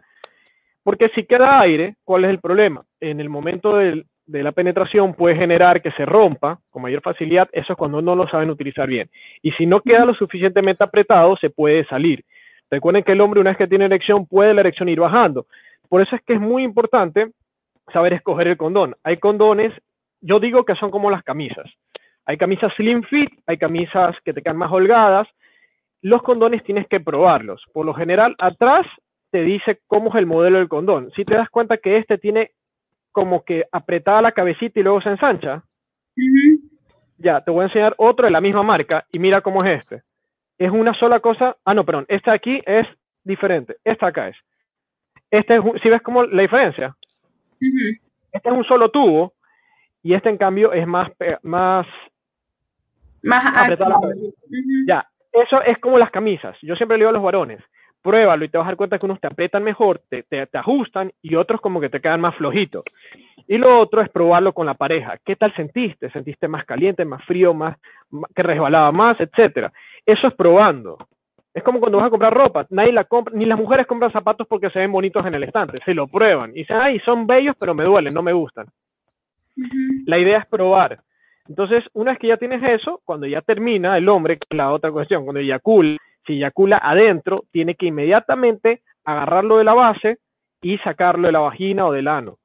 porque 0.84 1.10
si 1.10 1.26
queda 1.26 1.62
aire, 1.62 1.96
¿cuál 2.04 2.26
es 2.26 2.30
el 2.30 2.40
problema? 2.40 2.84
En 3.00 3.20
el 3.20 3.30
momento 3.30 3.78
de 3.78 4.04
la 4.26 4.52
penetración 4.52 5.14
puede 5.14 5.36
generar 5.36 5.82
que 5.82 5.92
se 5.92 6.06
rompa 6.06 6.60
con 6.70 6.82
mayor 6.82 7.02
facilidad, 7.02 7.50
eso 7.52 7.74
es 7.74 7.78
cuando 7.78 8.02
no 8.02 8.16
lo 8.16 8.28
saben 8.28 8.50
utilizar 8.50 8.88
bien. 8.88 9.10
Y 9.42 9.52
si 9.52 9.66
no 9.66 9.82
queda 9.82 10.06
lo 10.06 10.14
suficientemente 10.14 10.84
apretado, 10.84 11.38
se 11.38 11.50
puede 11.50 11.86
salir. 11.86 12.24
Recuerden 12.70 13.04
que 13.04 13.12
el 13.12 13.22
hombre 13.22 13.40
una 13.40 13.52
vez 13.52 13.58
que 13.58 13.68
tiene 13.68 13.86
erección 13.86 14.26
puede 14.26 14.54
la 14.54 14.62
erección 14.62 14.90
ir 14.90 15.00
bajando. 15.00 15.46
Por 15.90 16.02
eso 16.02 16.16
es 16.16 16.22
que 16.24 16.34
es 16.34 16.42
muy 16.42 16.64
importante 16.64 17.32
saber 17.92 18.14
escoger 18.14 18.48
el 18.48 18.58
condón. 18.58 18.96
Hay 19.04 19.18
condones, 19.18 19.74
yo 20.22 20.40
digo 20.40 20.66
que 20.66 20.76
son 20.76 20.90
como 20.90 21.12
las 21.12 21.24
camisas. 21.24 21.70
Hay 22.26 22.38
camisas 22.38 22.74
slim 22.76 23.04
fit, 23.04 23.30
hay 23.46 23.58
camisas 23.58 24.16
que 24.24 24.34
te 24.34 24.42
quedan 24.42 24.58
más 24.58 24.72
holgadas. 24.72 25.28
Los 26.02 26.24
condones 26.24 26.64
tienes 26.64 26.88
que 26.88 27.00
probarlos. 27.00 27.64
Por 27.74 27.86
lo 27.86 27.94
general, 27.94 28.36
atrás 28.40 28.88
te 29.34 29.42
dice 29.42 29.82
cómo 29.88 30.10
es 30.10 30.16
el 30.18 30.28
modelo 30.28 30.60
del 30.60 30.70
condón. 30.70 31.10
Si 31.16 31.26
te 31.26 31.34
das 31.34 31.50
cuenta 31.50 31.78
que 31.78 31.98
este 31.98 32.20
tiene 32.20 32.52
como 33.12 33.44
que 33.44 33.66
apretada 33.72 34.22
la 34.22 34.32
cabecita 34.32 34.80
y 34.80 34.84
luego 34.84 35.02
se 35.02 35.10
ensancha, 35.10 35.64
ya, 37.18 37.42
te 37.42 37.50
voy 37.50 37.64
a 37.64 37.68
enseñar 37.68 37.96
otro 37.98 38.26
de 38.26 38.32
la 38.32 38.42
misma 38.42 38.62
marca 38.62 39.08
y 39.12 39.18
mira 39.18 39.42
cómo 39.42 39.64
es 39.64 39.80
este. 39.80 40.04
Es 40.60 40.70
una 40.70 40.94
sola 40.94 41.20
cosa. 41.20 41.58
Ah, 41.66 41.74
no, 41.74 41.84
perdón. 41.84 42.06
Este 42.10 42.30
aquí 42.30 42.62
es 42.64 42.86
diferente. 43.24 43.78
Esta 43.84 44.06
acá 44.06 44.28
es. 44.28 44.38
Este 45.32 45.56
es, 45.56 45.64
si 45.82 45.90
ves 45.90 46.04
cómo 46.04 46.26
la 46.26 46.44
diferencia. 46.44 46.96
Este 47.60 48.50
es 48.50 48.56
un 48.56 48.64
solo 48.66 48.92
tubo 48.92 49.34
y 50.04 50.14
este 50.14 50.30
en 50.30 50.38
cambio 50.38 50.74
es 50.74 50.86
más 50.86 51.10
más 51.42 51.88
más 53.24 53.46
apretada 53.56 53.96
Ya, 54.88 55.08
eso 55.32 55.60
es 55.64 55.80
como 55.80 55.98
las 55.98 56.12
camisas. 56.12 56.56
Yo 56.62 56.76
siempre 56.76 56.98
le 56.98 57.02
digo 57.02 57.10
a 57.10 57.14
los 57.14 57.24
varones, 57.24 57.64
pruébalo 58.04 58.46
y 58.46 58.50
te 58.50 58.58
vas 58.58 58.66
a 58.66 58.70
dar 58.70 58.76
cuenta 58.76 59.00
que 59.00 59.06
unos 59.06 59.20
te 59.20 59.28
aprietan 59.28 59.64
mejor, 59.64 60.02
te, 60.10 60.24
te, 60.24 60.48
ajustan 60.54 61.12
y 61.22 61.36
otros 61.36 61.62
como 61.62 61.80
que 61.82 61.90
te 61.90 62.02
quedan 62.02 62.22
más 62.22 62.36
flojitos. 62.36 62.84
Y 63.48 63.58
lo 63.58 63.80
otro 63.80 64.02
es 64.02 64.10
probarlo 64.10 64.54
con 64.54 64.66
la 64.66 64.76
pareja. 64.76 65.18
¿Qué 65.26 65.36
tal 65.36 65.54
sentiste? 65.56 66.12
¿Sentiste 66.12 66.48
más 66.48 66.66
caliente, 66.66 67.06
más 67.06 67.24
frío, 67.26 67.54
más, 67.54 67.78
que 68.36 68.44
resbalaba 68.44 68.92
más, 68.92 69.20
etcétera? 69.20 69.72
Eso 70.06 70.28
es 70.28 70.34
probando. 70.36 70.98
Es 71.54 71.64
como 71.64 71.80
cuando 71.80 72.00
vas 72.00 72.08
a 72.08 72.10
comprar 72.10 72.34
ropa, 72.34 72.66
nadie 72.70 72.92
la 72.92 73.04
compra, 73.04 73.34
ni 73.36 73.46
las 73.46 73.60
mujeres 73.60 73.86
compran 73.86 74.12
zapatos 74.12 74.48
porque 74.48 74.70
se 74.72 74.80
ven 74.80 74.92
bonitos 74.92 75.26
en 75.26 75.36
el 75.36 75.44
estante, 75.44 75.80
se 75.86 75.94
lo 75.94 76.08
prueban 76.08 76.50
y 76.52 76.62
dicen, 76.62 76.78
ay, 76.78 77.00
son 77.02 77.28
bellos, 77.28 77.56
pero 77.60 77.76
me 77.76 77.84
duelen, 77.84 78.14
no 78.14 78.24
me 78.24 78.34
gustan. 78.34 78.66
La 80.08 80.18
idea 80.18 80.40
es 80.40 80.48
probar. 80.48 81.00
Entonces, 81.48 81.84
una 81.94 82.12
vez 82.12 82.20
que 82.20 82.28
ya 82.28 82.38
tienes 82.38 82.64
eso, 82.64 83.02
cuando 83.06 83.28
ya 83.28 83.42
termina 83.42 83.98
el 83.98 84.10
hombre, 84.10 84.40
la 84.50 84.72
otra 84.72 84.92
cuestión, 84.92 85.26
cuando 85.26 85.42
eyacula, 85.42 85.98
si 86.26 86.34
eyacula 86.34 86.78
adentro, 86.78 87.44
tiene 87.52 87.76
que 87.76 87.88
inmediatamente 87.88 88.82
agarrarlo 89.04 89.58
de 89.58 89.64
la 89.64 89.74
base 89.74 90.20
y 90.62 90.78
sacarlo 90.80 91.28
de 91.28 91.34
la 91.34 91.40
vagina 91.40 91.86
o 91.86 91.92
del 91.92 92.08
ano. 92.08 92.38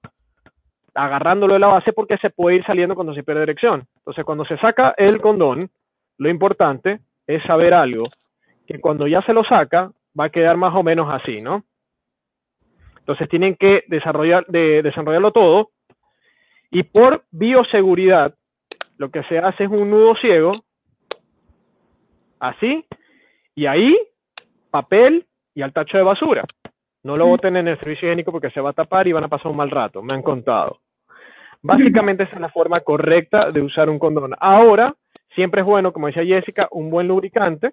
Agarrándolo 0.94 1.54
de 1.54 1.60
la 1.60 1.68
base 1.68 1.92
porque 1.92 2.18
se 2.18 2.30
puede 2.30 2.56
ir 2.56 2.64
saliendo 2.64 2.94
cuando 2.94 3.14
se 3.14 3.22
pierde 3.22 3.42
erección. 3.42 3.86
Entonces, 3.98 4.24
cuando 4.24 4.44
se 4.44 4.58
saca 4.58 4.94
el 4.96 5.20
condón, 5.20 5.70
lo 6.16 6.28
importante 6.28 7.00
es 7.26 7.42
saber 7.44 7.74
algo, 7.74 8.08
que 8.66 8.80
cuando 8.80 9.06
ya 9.06 9.22
se 9.22 9.32
lo 9.32 9.44
saca, 9.44 9.92
va 10.18 10.24
a 10.24 10.30
quedar 10.30 10.56
más 10.56 10.74
o 10.74 10.82
menos 10.82 11.08
así, 11.12 11.40
¿no? 11.40 11.62
Entonces 12.98 13.28
tienen 13.28 13.56
que 13.56 13.84
desarrollar, 13.86 14.44
de, 14.48 14.82
desarrollarlo 14.82 15.32
todo 15.32 15.70
y 16.70 16.82
por 16.82 17.24
bioseguridad, 17.30 18.34
lo 18.98 19.10
que 19.10 19.22
se 19.24 19.38
hace 19.38 19.64
es 19.64 19.70
un 19.70 19.90
nudo 19.90 20.14
ciego, 20.16 20.52
así, 22.40 22.84
y 23.58 23.66
ahí 23.66 23.98
papel 24.70 25.26
y 25.52 25.62
al 25.62 25.72
tacho 25.72 25.98
de 25.98 26.04
basura. 26.04 26.44
No 27.02 27.16
lo 27.16 27.26
boten 27.26 27.56
en 27.56 27.66
el 27.66 27.76
servicio 27.80 28.06
higiénico 28.06 28.30
porque 28.30 28.50
se 28.50 28.60
va 28.60 28.70
a 28.70 28.72
tapar 28.72 29.08
y 29.08 29.12
van 29.12 29.24
a 29.24 29.28
pasar 29.28 29.50
un 29.50 29.56
mal 29.56 29.70
rato, 29.70 30.00
me 30.00 30.14
han 30.14 30.22
contado. 30.22 30.78
Básicamente 31.60 32.22
esa 32.22 32.36
es 32.36 32.40
la 32.40 32.50
forma 32.50 32.78
correcta 32.80 33.50
de 33.50 33.60
usar 33.60 33.90
un 33.90 33.98
condón. 33.98 34.34
Ahora, 34.38 34.94
siempre 35.34 35.62
es 35.62 35.66
bueno, 35.66 35.92
como 35.92 36.06
decía 36.06 36.24
Jessica, 36.24 36.68
un 36.70 36.88
buen 36.88 37.08
lubricante. 37.08 37.72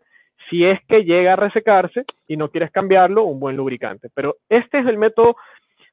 Si 0.49 0.65
es 0.65 0.79
que 0.87 1.03
llega 1.03 1.33
a 1.33 1.35
resecarse 1.35 2.03
y 2.27 2.35
no 2.35 2.49
quieres 2.49 2.71
cambiarlo, 2.71 3.23
un 3.23 3.39
buen 3.39 3.55
lubricante. 3.55 4.09
Pero 4.15 4.37
este 4.49 4.79
es 4.79 4.87
el 4.87 4.97
método 4.97 5.35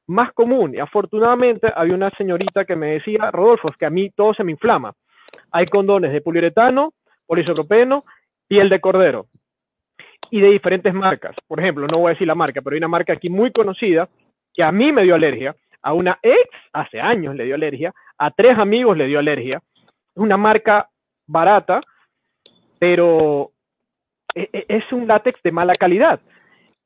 más 0.07 0.33
común. 0.33 0.73
Y 0.73 0.79
afortunadamente 0.79 1.71
había 1.75 1.93
una 1.93 2.09
señorita 2.17 2.65
que 2.65 2.75
me 2.75 2.93
decía, 2.93 3.29
Rodolfo, 3.29 3.69
es 3.69 3.77
que 3.77 3.85
a 3.85 3.91
mí 3.91 4.09
todo 4.09 4.33
se 4.33 4.43
me 4.43 4.53
inflama. 4.53 4.93
Hay 5.51 5.67
condones 5.67 6.11
de 6.11 6.21
poliuretano, 6.21 6.93
polisopropeno, 7.27 8.05
piel 8.47 8.69
de 8.69 8.81
cordero 8.81 9.27
y 10.33 10.41
de 10.41 10.49
diferentes 10.49 10.91
marcas. 10.95 11.35
Por 11.47 11.59
ejemplo, 11.59 11.85
no 11.93 11.99
voy 11.99 12.09
a 12.09 12.13
decir 12.13 12.25
la 12.25 12.33
marca, 12.33 12.59
pero 12.59 12.73
hay 12.73 12.79
una 12.79 12.87
marca 12.87 13.13
aquí 13.13 13.29
muy 13.29 13.51
conocida 13.51 14.09
que 14.51 14.63
a 14.63 14.71
mí 14.71 14.91
me 14.91 15.03
dio 15.03 15.13
alergia, 15.13 15.55
a 15.83 15.93
una 15.93 16.17
ex 16.23 16.49
hace 16.73 16.99
años 16.99 17.35
le 17.35 17.45
dio 17.45 17.53
alergia, 17.53 17.93
a 18.17 18.31
tres 18.31 18.57
amigos 18.57 18.97
le 18.97 19.05
dio 19.05 19.19
alergia. 19.19 19.61
Es 19.77 20.17
una 20.17 20.35
marca 20.35 20.89
barata, 21.27 21.81
pero 22.79 23.51
e, 24.33 24.49
e, 24.51 24.65
es 24.69 24.91
un 24.91 25.05
látex 25.05 25.39
de 25.43 25.51
mala 25.51 25.75
calidad. 25.75 26.19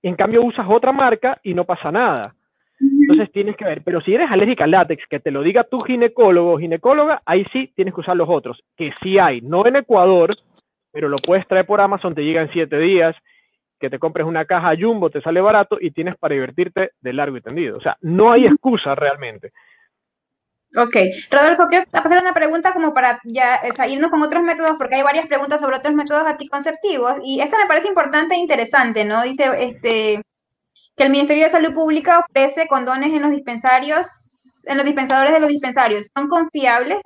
En 0.04 0.16
cambio, 0.16 0.44
usas 0.44 0.68
otra 0.70 0.92
marca 0.92 1.40
y 1.42 1.54
no 1.54 1.64
pasa 1.64 1.90
nada. 1.90 2.36
Entonces 2.82 3.32
tienes 3.32 3.56
que 3.56 3.64
ver, 3.64 3.82
pero 3.82 4.02
si 4.02 4.14
eres 4.14 4.30
alérgica 4.30 4.66
al 4.66 4.72
látex, 4.72 5.08
que 5.10 5.22
te 5.22 5.32
lo 5.32 5.42
diga 5.42 5.64
tu 5.64 5.80
ginecólogo 5.80 6.52
o 6.52 6.60
ginecóloga, 6.60 7.22
ahí 7.26 7.46
sí 7.54 7.72
tienes 7.78 7.94
que 7.94 8.02
usar 8.02 8.18
los 8.18 8.28
otros, 8.28 8.62
que 8.76 8.92
sí 9.02 9.18
hay, 9.18 9.40
no 9.40 9.66
en 9.66 9.78
Ecuador, 9.78 10.32
pero 10.92 11.08
lo 11.08 11.16
puedes 11.18 11.48
traer 11.48 11.66
por 11.66 11.80
Amazon, 11.80 12.14
te 12.14 12.24
llega 12.24 12.42
en 12.42 12.52
siete 12.52 12.78
días, 12.78 13.16
que 13.80 13.90
te 13.90 14.00
compres 14.00 14.26
una 14.26 14.46
caja 14.46 14.76
Jumbo, 14.80 15.10
te 15.10 15.22
sale 15.22 15.42
barato 15.42 15.78
y 15.80 15.92
tienes 15.92 16.16
para 16.18 16.34
divertirte 16.34 16.92
de 17.00 17.14
largo 17.14 17.38
y 17.38 17.42
tendido. 17.42 17.78
O 17.78 17.82
sea, 17.82 17.98
no 18.02 18.32
hay 18.32 18.46
excusa 18.46 18.96
realmente. 18.96 19.52
Ok, 20.76 20.96
Rodolfo, 21.32 21.68
quiero 21.70 21.86
hacer 21.94 22.22
una 22.22 22.34
pregunta 22.34 22.74
como 22.74 22.94
para 22.94 23.20
ya 23.24 23.62
irnos 23.88 24.12
con 24.12 24.22
otros 24.22 24.44
métodos, 24.44 24.74
porque 24.78 24.96
hay 24.96 25.04
varias 25.04 25.28
preguntas 25.28 25.62
sobre 25.62 25.78
otros 25.78 25.96
métodos 25.96 26.24
anticonceptivos, 26.26 27.14
y 27.24 27.40
esta 27.40 27.58
me 27.58 27.68
parece 27.68 27.88
importante 27.88 28.36
e 28.36 28.40
interesante, 28.40 29.06
¿no? 29.06 29.24
Dice 29.24 29.46
este 29.60 30.22
que 30.96 31.04
el 31.04 31.10
Ministerio 31.12 31.46
de 31.46 31.52
Salud 31.52 31.74
Pública 31.74 32.20
ofrece 32.20 32.68
condones 32.68 33.14
en 33.14 33.22
los 33.22 33.32
dispensarios, 33.32 34.66
en 34.68 34.78
los 34.78 34.86
dispensadores 34.86 35.32
de 35.32 35.40
los 35.40 35.50
dispensarios. 35.50 36.10
¿Son 36.16 36.28
confiables? 36.28 37.00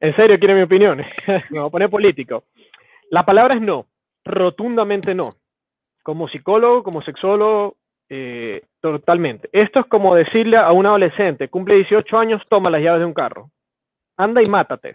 En 0.00 0.14
serio, 0.14 0.38
quiere 0.38 0.54
mi 0.54 0.62
opinión. 0.62 0.98
Me 1.50 1.58
voy 1.58 1.66
a 1.66 1.70
poner 1.70 1.90
político. 1.90 2.44
La 3.10 3.24
palabra 3.24 3.54
es 3.54 3.60
no, 3.60 3.86
rotundamente 4.26 5.14
no. 5.14 5.30
Como 6.02 6.28
psicólogo, 6.28 6.82
como 6.82 7.02
sexólogo, 7.02 7.76
eh, 8.08 8.62
totalmente. 8.80 9.48
Esto 9.52 9.80
es 9.80 9.86
como 9.86 10.14
decirle 10.14 10.56
a 10.56 10.70
un 10.72 10.86
adolescente, 10.86 11.48
cumple 11.48 11.76
18 11.76 12.18
años, 12.18 12.42
toma 12.48 12.70
las 12.70 12.82
llaves 12.82 13.00
de 13.00 13.06
un 13.06 13.14
carro. 13.14 13.50
Anda 14.16 14.42
y 14.42 14.46
mátate. 14.46 14.94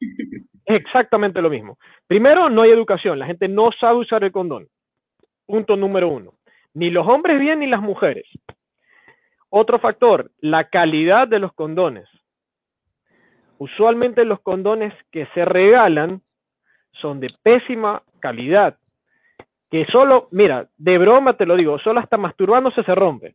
Es 0.00 0.84
exactamente 0.84 1.40
lo 1.40 1.50
mismo. 1.50 1.78
Primero, 2.06 2.48
no 2.48 2.62
hay 2.62 2.70
educación. 2.70 3.18
La 3.18 3.26
gente 3.26 3.48
no 3.48 3.70
sabe 3.78 3.98
usar 3.98 4.24
el 4.24 4.32
condón. 4.32 4.68
Punto 5.46 5.76
número 5.76 6.08
uno. 6.08 6.34
Ni 6.74 6.90
los 6.90 7.06
hombres 7.06 7.38
bien 7.40 7.60
ni 7.60 7.66
las 7.66 7.82
mujeres. 7.82 8.26
Otro 9.48 9.78
factor, 9.78 10.30
la 10.38 10.68
calidad 10.70 11.28
de 11.28 11.38
los 11.38 11.52
condones. 11.52 12.08
Usualmente 13.58 14.24
los 14.24 14.40
condones 14.40 14.94
que 15.10 15.26
se 15.34 15.44
regalan 15.44 16.22
son 16.92 17.20
de 17.20 17.30
pésima 17.42 18.02
calidad. 18.22 18.78
Que 19.70 19.84
solo, 19.86 20.28
mira, 20.30 20.68
de 20.78 20.96
broma 20.96 21.36
te 21.36 21.44
lo 21.44 21.56
digo, 21.56 21.78
solo 21.78 22.00
hasta 22.00 22.16
masturbándose 22.16 22.82
se 22.84 22.94
rompe. 22.94 23.34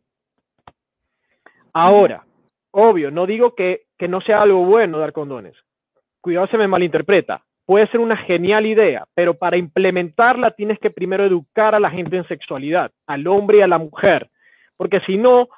Ahora, 1.72 2.24
obvio, 2.72 3.10
no 3.10 3.26
digo 3.26 3.54
que, 3.54 3.82
que 3.96 4.08
no 4.08 4.20
sea 4.20 4.42
algo 4.42 4.64
bueno 4.64 4.98
dar 4.98 5.12
condones. 5.12 5.54
Cuidado, 6.20 6.48
se 6.48 6.58
me 6.58 6.66
malinterpreta. 6.66 7.42
Puede 7.64 7.86
ser 7.88 8.00
una 8.00 8.16
genial 8.16 8.66
idea, 8.66 9.04
pero 9.14 9.34
para 9.34 9.58
implementarla 9.58 10.52
tienes 10.52 10.78
que 10.78 10.90
primero 10.90 11.24
educar 11.24 11.74
a 11.74 11.80
la 11.80 11.90
gente 11.90 12.16
en 12.16 12.26
sexualidad, 12.26 12.90
al 13.06 13.26
hombre 13.26 13.58
y 13.58 13.60
a 13.60 13.68
la 13.68 13.78
mujer. 13.78 14.30
Porque 14.76 15.00
si 15.00 15.18
no, 15.18 15.48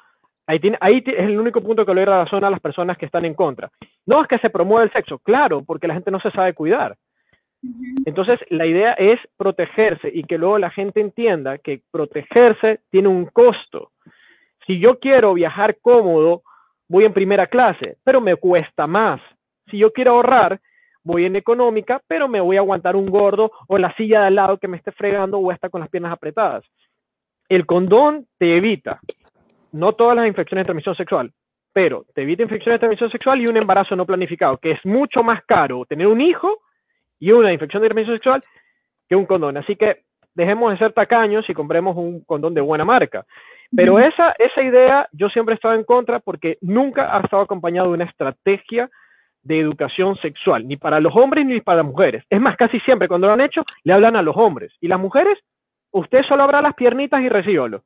Ahí, 0.81 1.05
es 1.07 1.19
el 1.19 1.39
único 1.39 1.61
punto 1.61 1.87
que 1.87 1.95
le 1.95 2.05
da 2.05 2.25
razón 2.25 2.43
a 2.43 2.51
las 2.51 2.59
personas 2.59 2.99
que 2.99 3.07
están 3.07 3.25
en 3.25 3.35
contra. 3.35 3.71
No 4.05 4.21
es 4.21 4.27
que 4.27 4.39
se 4.39 4.51
promueva 4.51 4.83
el 4.83 4.93
sexo, 4.93 5.21
claro, 5.21 5.63
porque 5.63 5.87
la 5.87 5.95
gente 5.95 6.11
no 6.11 6.19
se 6.19 6.33
sabe 6.33 6.55
cuidar. 6.55 6.97
Entonces, 8.07 8.41
la 8.49 8.67
idea 8.67 8.93
es 8.95 9.21
protegerse 9.37 10.11
y 10.13 10.25
que 10.25 10.39
luego 10.39 10.59
la 10.59 10.71
gente 10.71 11.01
entienda 11.01 11.59
que 11.59 11.83
protegerse 11.91 12.81
tiene 12.91 13.09
un 13.09 13.27
costo. 13.27 13.91
Si 14.67 14.79
yo 14.79 14.99
quiero 14.99 15.35
viajar 15.35 15.77
cómodo, 15.81 16.43
voy 16.89 17.05
en 17.05 17.13
primera 17.13 17.47
clase, 17.47 17.99
pero 18.05 18.21
me 18.21 18.37
cuesta 18.37 18.87
más. 18.87 19.21
Si 19.71 19.79
yo 19.79 19.93
quiero 19.93 20.13
ahorrar, 20.13 20.61
voy 21.03 21.25
en 21.25 21.37
económica, 21.37 22.01
pero 22.07 22.29
me 22.29 22.41
voy 22.41 22.57
a 22.57 22.61
aguantar 22.61 22.97
un 22.97 23.07
gordo 23.07 23.53
o 23.69 23.79
la 23.79 23.95
silla 23.95 24.21
de 24.21 24.27
al 24.27 24.35
lado 24.35 24.59
que 24.59 24.69
me 24.69 24.77
esté 24.77 24.93
fregando 24.93 25.39
o 25.39 25.53
está 25.53 25.69
con 25.69 25.81
las 25.81 25.91
piernas 25.91 26.13
apretadas. 26.13 26.65
El 27.49 27.67
condón 27.67 28.27
te 28.39 28.57
evita 28.57 29.01
no 29.73 29.93
todas 29.93 30.17
las 30.17 30.27
infecciones 30.27 30.65
de 30.65 30.67
transmisión 30.67 30.97
sexual, 30.97 31.33
pero 31.73 32.05
te 32.15 32.23
evita 32.23 32.43
infecciones 32.43 32.77
de 32.77 32.81
transmisión 32.81 33.11
sexual 33.11 33.41
y 33.41 33.47
un 33.47 33.57
embarazo 33.57 33.95
no 33.95 34.07
planificado, 34.07 34.59
que 34.59 34.73
es 34.73 34.85
mucho 34.85 35.23
más 35.23 35.45
caro 35.45 35.85
tener 35.87 36.07
un 36.07 36.21
hijo 36.21 36.59
y 37.21 37.31
una 37.31 37.53
infección 37.53 37.83
de 37.83 37.89
transmisión 37.89 38.17
sexual 38.17 38.43
que 39.09 39.15
un 39.15 39.27
condón. 39.27 39.57
Así 39.57 39.77
que 39.77 40.03
dejemos 40.35 40.73
de 40.73 40.79
ser 40.79 40.93
tacaños 40.93 41.49
y 41.49 41.55
compremos 41.55 41.97
un 41.97 42.25
condón 42.25 42.55
de 42.55 42.61
buena 42.61 42.85
marca. 42.85 43.25
Pero 43.75 44.01
esa, 44.01 44.33
esa 44.33 44.63
idea 44.63 45.09
yo 45.13 45.29
siempre 45.29 45.55
he 45.55 45.57
estado 45.57 45.75
en 45.75 45.85
contra 45.85 46.19
porque 46.19 46.59
nunca 46.61 47.17
ha 47.17 47.21
estado 47.21 47.43
acompañado 47.43 47.89
de 47.89 47.95
una 47.95 48.05
estrategia 48.05 48.91
de 49.43 49.61
educación 49.61 50.17
sexual, 50.17 50.67
ni 50.67 50.77
para 50.77 50.99
los 50.99 51.15
hombres 51.15 51.47
ni 51.47 51.61
para 51.61 51.83
las 51.83 51.87
mujeres. 51.87 52.25
Es 52.29 52.41
más, 52.41 52.57
casi 52.57 52.81
siempre 52.81 53.07
cuando 53.07 53.29
lo 53.29 53.35
han 53.35 53.41
hecho, 53.41 53.63
le 53.85 53.93
hablan 53.93 54.17
a 54.17 54.23
los 54.23 54.37
hombres. 54.37 54.73
Y 54.81 54.89
las 54.89 54.99
mujeres, 54.99 55.39
usted 55.93 56.23
solo 56.25 56.43
abra 56.43 56.61
las 56.61 56.75
piernitas 56.75 57.23
y 57.23 57.29
recíbalo. 57.29 57.85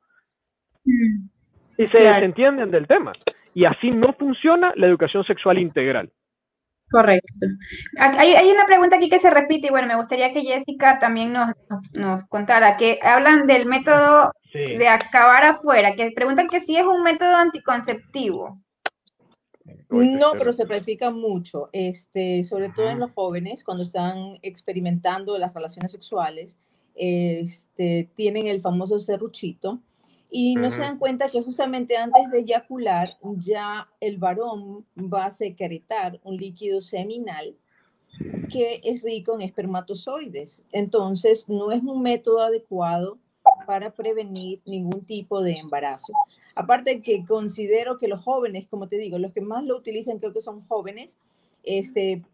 Mm 0.85 1.35
y 1.77 1.87
se 1.87 2.07
entienden 2.07 2.71
del 2.71 2.87
tema. 2.87 3.13
Y 3.53 3.65
así 3.65 3.91
no 3.91 4.13
funciona 4.13 4.73
la 4.75 4.87
educación 4.87 5.23
sexual 5.23 5.59
integral. 5.59 6.09
Correcto. 6.89 7.47
Hay, 7.97 8.49
una 8.51 8.65
pregunta 8.65 8.97
aquí 8.97 9.09
que 9.09 9.19
se 9.19 9.29
repite 9.29 9.67
y 9.67 9.69
bueno, 9.71 9.87
me 9.87 9.95
gustaría 9.95 10.31
que 10.31 10.41
Jessica 10.41 10.99
también 10.99 11.33
nos, 11.33 11.51
nos 11.93 12.25
contara, 12.27 12.77
que 12.77 12.99
hablan 13.01 13.47
del 13.47 13.65
método 13.65 14.31
de 14.53 14.87
acabar 14.87 15.43
afuera, 15.43 15.95
que 15.95 16.11
preguntan 16.11 16.47
que 16.47 16.61
si 16.61 16.77
es 16.77 16.85
un 16.85 17.03
método 17.03 17.35
anticonceptivo. 17.35 18.61
No, 19.89 20.33
pero 20.33 20.53
se 20.53 20.65
practica 20.65 21.11
mucho, 21.11 21.69
este, 21.71 22.43
sobre 22.43 22.69
todo 22.69 22.89
en 22.89 22.99
los 22.99 23.11
jóvenes, 23.11 23.63
cuando 23.63 23.83
están 23.83 24.37
experimentando 24.41 25.37
las 25.37 25.53
relaciones 25.53 25.91
sexuales, 25.91 26.59
este, 26.95 28.09
tienen 28.15 28.47
el 28.47 28.61
famoso 28.61 28.99
serruchito, 28.99 29.81
y 30.37 30.55
no 30.55 30.69
se 30.69 30.81
dan 30.81 30.99
cuenta 30.99 31.29
que 31.29 31.41
justamente 31.41 31.95
antes 31.95 32.29
de 32.29 32.39
eyacular 32.39 33.17
ya 33.37 33.87
el 34.01 34.17
varón 34.17 34.85
va 34.97 35.27
a 35.27 35.29
secretar 35.31 36.19
un 36.25 36.35
líquido 36.35 36.81
seminal 36.81 37.55
que 38.51 38.81
es 38.83 39.01
rico 39.01 39.35
en 39.35 39.43
espermatozoides. 39.43 40.65
Entonces, 40.73 41.47
no 41.47 41.71
es 41.71 41.81
un 41.83 42.01
método 42.01 42.41
adecuado 42.41 43.17
para 43.65 43.91
prevenir 43.91 44.59
ningún 44.65 45.05
tipo 45.05 45.41
de 45.41 45.53
embarazo. 45.53 46.11
Aparte 46.53 47.01
que 47.01 47.23
considero 47.25 47.97
que 47.97 48.09
los 48.09 48.21
jóvenes, 48.21 48.67
como 48.67 48.89
te 48.89 48.97
digo, 48.97 49.17
los 49.17 49.31
que 49.31 49.39
más 49.39 49.63
lo 49.63 49.77
utilizan 49.77 50.19
creo 50.19 50.33
que 50.33 50.41
son 50.41 50.67
jóvenes, 50.67 51.17
este, 51.63 52.25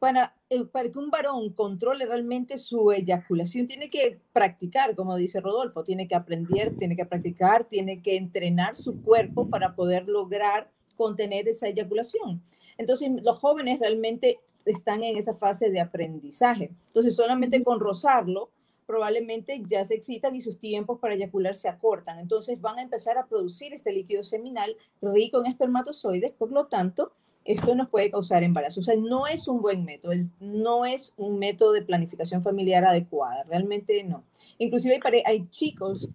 para, 0.00 0.34
eh, 0.48 0.64
para 0.64 0.90
que 0.90 0.98
un 0.98 1.10
varón 1.10 1.52
controle 1.52 2.06
realmente 2.06 2.58
su 2.58 2.90
eyaculación, 2.90 3.68
tiene 3.68 3.90
que 3.90 4.18
practicar, 4.32 4.96
como 4.96 5.14
dice 5.14 5.40
Rodolfo, 5.40 5.84
tiene 5.84 6.08
que 6.08 6.16
aprender, 6.16 6.74
tiene 6.76 6.96
que 6.96 7.04
practicar, 7.04 7.64
tiene 7.64 8.02
que 8.02 8.16
entrenar 8.16 8.76
su 8.76 9.02
cuerpo 9.02 9.48
para 9.48 9.76
poder 9.76 10.08
lograr 10.08 10.70
contener 10.96 11.46
esa 11.48 11.68
eyaculación. 11.68 12.42
Entonces, 12.78 13.10
los 13.22 13.38
jóvenes 13.38 13.78
realmente 13.78 14.40
están 14.64 15.04
en 15.04 15.18
esa 15.18 15.34
fase 15.34 15.70
de 15.70 15.80
aprendizaje. 15.80 16.70
Entonces, 16.88 17.14
solamente 17.14 17.62
con 17.62 17.78
rozarlo, 17.78 18.50
probablemente 18.90 19.62
ya 19.68 19.84
se 19.84 19.94
excitan 19.94 20.34
y 20.34 20.40
sus 20.40 20.58
tiempos 20.58 20.98
para 20.98 21.14
eyacular 21.14 21.54
se 21.54 21.68
acortan. 21.68 22.18
Entonces 22.18 22.60
van 22.60 22.78
a 22.80 22.82
empezar 22.82 23.18
a 23.18 23.26
producir 23.26 23.72
este 23.72 23.92
líquido 23.92 24.24
seminal 24.24 24.76
rico 25.00 25.38
en 25.38 25.46
espermatozoides, 25.46 26.32
por 26.32 26.50
lo 26.50 26.66
tanto, 26.66 27.12
esto 27.44 27.74
nos 27.74 27.88
puede 27.88 28.10
causar 28.10 28.42
embarazo. 28.42 28.80
O 28.80 28.82
sea, 28.82 28.96
no 28.96 29.26
es 29.26 29.48
un 29.48 29.60
buen 29.60 29.84
método, 29.84 30.12
no 30.40 30.84
es 30.84 31.12
un 31.16 31.38
método 31.38 31.72
de 31.72 31.82
planificación 31.82 32.42
familiar 32.42 32.84
adecuada, 32.84 33.44
realmente 33.44 34.02
no. 34.04 34.24
Inclusive 34.58 35.00
hay, 35.02 35.22
hay 35.24 35.48
chicos, 35.48 36.08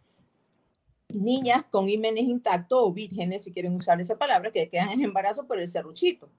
niñas 1.09 1.65
con 1.69 1.89
himenes 1.89 2.23
intactos 2.23 2.79
o 2.81 2.91
vírgenes, 2.91 3.43
si 3.43 3.51
quieren 3.51 3.75
usar 3.75 3.99
esa 4.01 4.17
palabra, 4.17 4.51
que 4.51 4.69
quedan 4.69 4.91
en 4.91 5.01
embarazo 5.01 5.45
por 5.45 5.59
el 5.59 5.67
serruchito, 5.67 6.29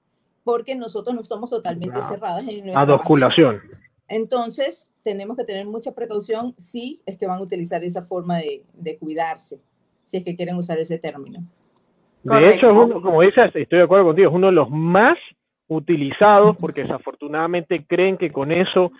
porque 0.43 0.75
nosotros 0.75 1.15
no 1.15 1.21
estamos 1.21 1.49
totalmente 1.49 2.01
cerradas 2.03 2.47
en 2.47 2.61
nuestra 2.61 2.81
Adoculación. 2.81 3.61
Entonces, 4.07 4.89
tenemos 5.03 5.35
que 5.35 5.43
tener 5.43 5.65
mucha 5.65 5.91
precaución 5.91 6.55
si 6.57 7.01
es 7.05 7.17
que 7.17 7.27
van 7.27 7.39
a 7.39 7.41
utilizar 7.41 7.83
esa 7.83 8.03
forma 8.03 8.37
de, 8.37 8.63
de 8.73 8.97
cuidarse, 8.97 9.59
si 10.05 10.17
es 10.17 10.23
que 10.23 10.35
quieren 10.35 10.55
usar 10.55 10.79
ese 10.79 10.97
término. 10.97 11.45
De 12.35 12.55
hecho, 12.55 12.73
como 13.01 13.21
dices, 13.21 13.55
estoy 13.55 13.79
de 13.79 13.83
acuerdo 13.83 14.05
contigo, 14.07 14.29
es 14.29 14.35
uno 14.35 14.47
de 14.47 14.53
los 14.53 14.69
más 14.69 15.17
utilizados 15.67 16.57
porque 16.57 16.83
desafortunadamente 16.83 17.85
creen 17.85 18.17
que 18.17 18.31
con 18.31 18.51
eso 18.51 18.91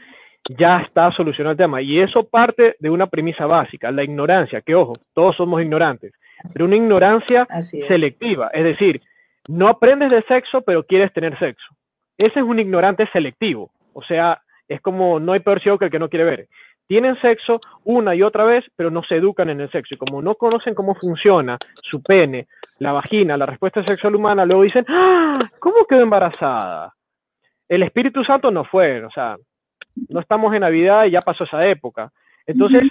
ya 0.49 0.79
está 0.79 1.11
solucionado 1.11 1.51
el 1.51 1.57
tema. 1.57 1.81
Y 1.81 1.99
eso 1.99 2.27
parte 2.27 2.75
de 2.79 2.89
una 2.89 3.07
premisa 3.07 3.45
básica, 3.45 3.91
la 3.91 4.03
ignorancia, 4.03 4.61
que 4.61 4.75
ojo, 4.75 4.93
todos 5.13 5.35
somos 5.35 5.61
ignorantes, 5.61 6.13
pero 6.53 6.65
una 6.65 6.75
ignorancia 6.75 7.47
selectiva, 7.87 8.49
es 8.53 8.63
decir, 8.63 9.01
no 9.47 9.67
aprendes 9.67 10.11
de 10.11 10.21
sexo, 10.23 10.61
pero 10.61 10.83
quieres 10.83 11.11
tener 11.13 11.37
sexo. 11.39 11.65
Ese 12.17 12.39
es 12.39 12.45
un 12.45 12.59
ignorante 12.59 13.07
selectivo, 13.11 13.71
o 13.93 14.03
sea, 14.03 14.41
es 14.67 14.81
como 14.81 15.19
no 15.19 15.33
hay 15.33 15.39
peor 15.39 15.61
ciego 15.61 15.77
que 15.77 15.85
el 15.85 15.91
que 15.91 15.99
no 15.99 16.09
quiere 16.09 16.25
ver. 16.25 16.47
Tienen 16.87 17.19
sexo 17.19 17.59
una 17.83 18.15
y 18.15 18.21
otra 18.23 18.45
vez, 18.45 18.63
pero 18.77 18.89
no 18.89 19.03
se 19.03 19.15
educan 19.15 19.49
en 19.49 19.59
el 19.59 19.69
sexo. 19.71 19.95
Y 19.95 19.97
como 19.97 20.21
no 20.21 20.35
conocen 20.35 20.73
cómo 20.73 20.95
funciona 20.95 21.57
su 21.83 22.01
pene, 22.01 22.47
la 22.79 22.91
vagina, 22.91 23.37
la 23.37 23.45
respuesta 23.45 23.83
sexual 23.85 24.15
humana, 24.15 24.45
luego 24.45 24.63
dicen, 24.63 24.85
¡Ah! 24.87 25.49
¿cómo 25.59 25.85
quedó 25.85 26.01
embarazada? 26.01 26.93
El 27.67 27.83
Espíritu 27.83 28.23
Santo 28.23 28.51
no 28.51 28.63
fue, 28.63 29.03
o 29.03 29.11
sea, 29.11 29.35
no 30.09 30.19
estamos 30.19 30.53
en 30.53 30.61
Navidad 30.61 31.05
y 31.05 31.11
ya 31.11 31.21
pasó 31.21 31.43
esa 31.43 31.65
época. 31.67 32.11
Entonces, 32.45 32.83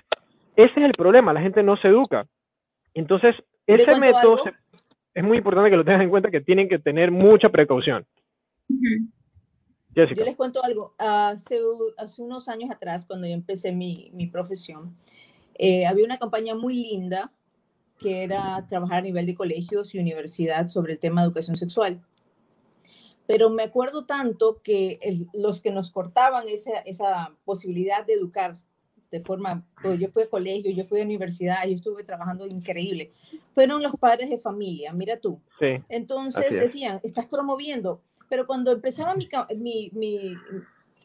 ese 0.55 0.73
es 0.81 0.85
el 0.85 0.93
problema, 0.93 1.33
la 1.33 1.41
gente 1.41 1.63
no 1.63 1.77
se 1.77 1.89
educa. 1.89 2.27
Entonces, 2.95 3.37
ese 3.67 3.99
método 3.99 4.39
es 5.15 5.25
muy 5.25 5.39
importante 5.39 5.71
que 5.71 5.77
lo 5.77 5.85
tengan 5.85 6.03
en 6.03 6.11
cuenta 6.11 6.31
que 6.31 6.41
tienen 6.41 6.69
que 6.69 6.79
tener 6.79 7.11
mucha 7.11 7.49
precaución. 7.49 8.05
Yo 8.69 10.05
les 10.05 10.37
cuento 10.37 10.63
algo. 10.63 10.95
Hace, 10.99 11.59
hace, 11.97 12.21
unos 12.21 12.49
años 12.49 12.71
atrás, 12.71 13.07
cuando 13.07 13.27
yo 13.27 13.33
empecé 13.33 13.73
mi, 13.73 14.11
mi 14.13 14.27
profesión, 14.27 14.95
eh, 15.55 15.87
había 15.87 16.05
una 16.05 16.19
campaña 16.19 16.55
muy 16.55 16.75
linda 16.75 17.33
que 17.99 18.23
era 18.23 18.67
trabajar 18.69 18.99
a 18.99 19.03
nivel 19.03 19.27
de 19.27 19.35
colegios 19.35 19.95
y 19.95 19.99
universidad 19.99 20.69
sobre 20.69 20.95
el 20.95 20.99
tema 20.99 21.21
de 21.21 21.27
educación 21.27 21.57
sexual. 21.57 22.03
Pero 23.27 23.51
me 23.51 23.65
acuerdo 23.65 24.05
tanto 24.07 24.61
que 24.63 25.01
los 25.33 25.61
que 25.61 25.71
nos 25.71 25.91
cortaban 25.91 26.49
esa, 26.49 26.79
esa 26.81 27.35
posibilidad 27.45 28.07
de 28.07 28.15
educar 28.15 28.59
de 29.11 29.21
forma, 29.21 29.67
pues 29.83 29.99
yo 29.99 30.09
fui 30.09 30.25
a 30.25 30.31
colegio, 30.31 30.71
yo 30.73 30.85
fui 30.85 31.01
a 31.01 31.05
universidad, 31.05 31.65
yo 31.65 31.75
estuve 31.75 32.05
trabajando 32.05 32.47
increíble, 32.47 33.13
fueron 33.55 33.83
los 33.83 33.95
padres 33.97 34.31
de 34.31 34.39
familia, 34.39 34.93
mira 34.93 35.19
tú. 35.19 35.41
Sí, 35.59 35.83
Entonces 35.89 36.53
decían, 36.53 37.01
estás 37.03 37.27
promoviendo 37.27 38.03
pero 38.29 38.47
cuando 38.47 38.73
empezaba 38.73 39.15
mi, 39.15 39.29
mi, 39.57 39.91
mi, 39.93 40.37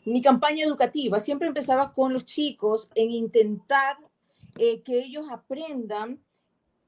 mi 0.06 0.22
campaña 0.22 0.66
educativa, 0.66 1.20
siempre 1.20 1.48
empezaba 1.48 1.94
con 1.94 2.14
los 2.14 2.26
chicos 2.26 2.90
en 2.96 3.12
intentar 3.12 3.98
eh, 4.58 4.82
que 4.82 5.00
ellos 5.00 5.28
aprendan 5.30 6.20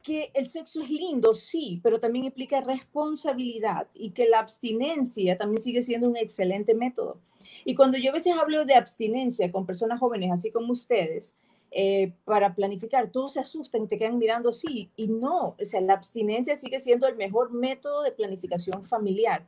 que 0.03 0.31
el 0.33 0.47
sexo 0.47 0.83
es 0.83 0.89
lindo, 0.89 1.33
sí, 1.33 1.79
pero 1.81 1.99
también 1.99 2.25
implica 2.25 2.61
responsabilidad 2.61 3.87
y 3.93 4.11
que 4.11 4.27
la 4.27 4.39
abstinencia 4.39 5.37
también 5.37 5.61
sigue 5.61 5.81
siendo 5.81 6.09
un 6.09 6.17
excelente 6.17 6.75
método. 6.75 7.19
Y 7.65 7.73
cuando 7.73 7.97
yo 7.97 8.11
a 8.11 8.13
veces 8.13 8.35
hablo 8.35 8.65
de 8.65 8.75
abstinencia 8.75 9.51
con 9.51 9.65
personas 9.65 9.99
jóvenes, 9.99 10.31
así 10.31 10.51
como 10.51 10.73
ustedes, 10.73 11.35
eh, 11.71 12.13
para 12.25 12.53
planificar, 12.53 13.09
todos 13.11 13.33
se 13.33 13.39
asustan, 13.39 13.87
te 13.87 13.97
quedan 13.97 14.19
mirando 14.19 14.49
así, 14.49 14.91
y 14.95 15.07
no, 15.07 15.55
o 15.59 15.65
sea, 15.65 15.81
la 15.81 15.93
abstinencia 15.93 16.55
sigue 16.57 16.79
siendo 16.79 17.07
el 17.07 17.15
mejor 17.15 17.51
método 17.51 18.03
de 18.03 18.11
planificación 18.11 18.83
familiar. 18.83 19.47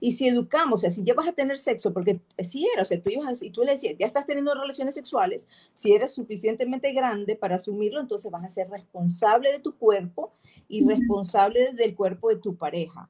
Y 0.00 0.12
si 0.12 0.28
educamos, 0.28 0.74
o 0.74 0.82
sea, 0.82 0.90
si 0.90 1.02
ya 1.04 1.14
vas 1.14 1.28
a 1.28 1.32
tener 1.32 1.58
sexo, 1.58 1.92
porque 1.92 2.20
si 2.38 2.66
eres, 2.66 2.82
o 2.82 2.84
sea, 2.84 3.02
tú, 3.02 3.10
ibas, 3.10 3.42
y 3.42 3.50
tú 3.50 3.62
le 3.62 3.72
decías, 3.72 3.96
ya 3.98 4.06
estás 4.06 4.26
teniendo 4.26 4.54
relaciones 4.54 4.94
sexuales, 4.94 5.48
si 5.72 5.92
eres 5.92 6.12
suficientemente 6.12 6.92
grande 6.92 7.36
para 7.36 7.56
asumirlo, 7.56 8.00
entonces 8.00 8.30
vas 8.30 8.44
a 8.44 8.48
ser 8.48 8.70
responsable 8.70 9.52
de 9.52 9.60
tu 9.60 9.76
cuerpo 9.76 10.32
y 10.68 10.86
responsable 10.86 11.72
del 11.72 11.94
cuerpo 11.94 12.28
de 12.28 12.36
tu 12.36 12.56
pareja. 12.56 13.08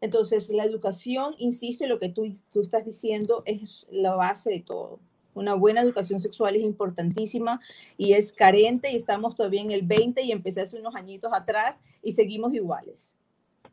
Entonces, 0.00 0.50
la 0.50 0.64
educación, 0.64 1.34
insisto, 1.38 1.86
lo 1.86 1.98
que 1.98 2.08
tú, 2.08 2.30
tú 2.52 2.60
estás 2.60 2.84
diciendo 2.84 3.42
es 3.46 3.86
la 3.90 4.14
base 4.14 4.50
de 4.50 4.60
todo. 4.60 5.00
Una 5.34 5.54
buena 5.54 5.82
educación 5.82 6.20
sexual 6.20 6.56
es 6.56 6.62
importantísima 6.62 7.60
y 7.98 8.14
es 8.14 8.32
carente 8.32 8.90
y 8.90 8.96
estamos 8.96 9.36
todavía 9.36 9.60
en 9.60 9.70
el 9.70 9.82
20 9.82 10.22
y 10.22 10.32
empecé 10.32 10.62
hace 10.62 10.78
unos 10.78 10.94
añitos 10.94 11.30
atrás 11.34 11.82
y 12.02 12.12
seguimos 12.12 12.54
iguales. 12.54 13.15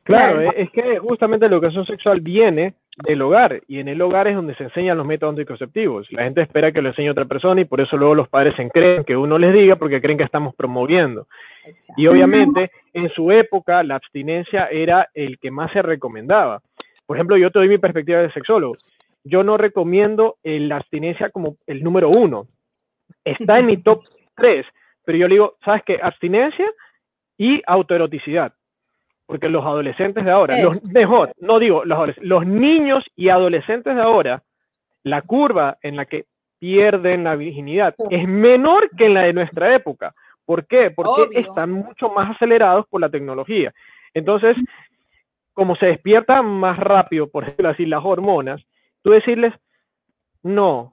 Claro, 0.04 0.42
es 0.42 0.70
que 0.72 1.00
justamente 1.00 1.48
la 1.48 1.56
educación 1.56 1.86
sexual 1.86 2.20
viene 2.20 2.74
del 3.08 3.22
hogar 3.22 3.62
y 3.68 3.80
en 3.80 3.88
el 3.88 4.02
hogar 4.02 4.28
es 4.28 4.36
donde 4.36 4.54
se 4.56 4.66
enseñan 4.66 4.98
los 4.98 5.06
métodos 5.06 5.32
anticonceptivos. 5.32 6.12
La 6.12 6.24
gente 6.24 6.42
espera 6.42 6.74
que 6.74 6.82
lo 6.82 6.90
enseñe 6.90 7.10
otra 7.10 7.26
persona 7.26 7.62
y 7.62 7.66
por 7.66 7.80
eso 7.80 7.96
luego 7.96 8.14
los 8.14 8.28
padres 8.28 8.54
se 8.58 8.70
creen 8.70 9.06
que 9.06 9.16
uno 9.16 9.38
les 9.38 9.54
diga 9.54 9.78
porque 9.78 10.02
creen 10.02 10.18
que 10.18 10.26
estamos 10.26 10.54
promoviendo. 10.56 11.28
Y 11.96 12.08
obviamente 12.08 12.72
en 12.94 13.10
su 13.12 13.32
época 13.32 13.82
la 13.84 13.96
abstinencia 13.96 14.68
era 14.68 15.10
el 15.14 15.40
que 15.40 15.52
más 15.52 15.72
se 15.72 15.82
recomendaba. 15.82 16.62
Por 17.06 17.16
ejemplo, 17.16 17.38
yo 17.38 17.50
te 17.50 17.60
doy 17.60 17.70
mi 17.70 17.78
perspectiva 17.78 18.20
de 18.20 18.32
sexólogo. 18.34 18.76
Yo 19.24 19.42
no 19.44 19.56
recomiendo 19.56 20.36
la 20.44 20.76
abstinencia 20.78 21.30
como 21.30 21.56
el 21.66 21.82
número 21.82 22.10
uno. 22.10 22.48
Está 23.24 23.60
en 23.60 23.68
mi 23.68 23.78
top 23.78 24.04
tres, 24.36 24.66
pero 25.06 25.18
yo 25.18 25.30
le 25.30 25.36
digo, 25.36 25.56
¿sabes 25.64 25.84
qué? 25.86 25.98
Abstinencia 26.02 26.70
y 27.38 27.62
autoeroticidad 27.66 28.54
porque 29.34 29.50
los 29.50 29.66
adolescentes 29.66 30.24
de 30.24 30.30
ahora, 30.30 30.62
los, 30.62 30.84
mejor, 30.92 31.32
no 31.40 31.58
digo 31.58 31.84
los 31.86 32.16
los 32.18 32.46
niños 32.46 33.04
y 33.16 33.30
adolescentes 33.30 33.96
de 33.96 34.02
ahora, 34.04 34.44
la 35.02 35.24
curva 35.24 35.80
en 35.82 35.96
la 35.96 36.06
que 36.06 36.26
pierden 36.60 37.24
la 37.24 37.36
virginidad 37.36 37.96
es 38.12 38.28
menor 38.28 38.92
que 38.96 39.08
en 39.08 39.16
la 39.16 39.24
de 39.24 39.34
nuestra 39.34 39.74
época. 39.74 40.14
¿Por 40.46 40.68
qué? 40.68 40.92
Porque 40.92 41.40
están 41.40 41.72
mucho 41.72 42.10
más 42.10 42.36
acelerados 42.36 42.86
por 42.88 43.02
la 43.02 43.10
tecnología. 43.10 43.74
Entonces, 44.14 44.56
como 45.54 45.76
se 45.78 45.88
despiertan 45.88 46.46
más 46.46 46.78
rápido, 46.78 47.28
por 47.28 47.46
decirlo 47.46 47.70
así, 47.70 47.88
las 47.88 48.06
hormonas, 48.06 48.62
tú 49.02 49.10
decirles, 49.10 49.52
no, 50.44 50.92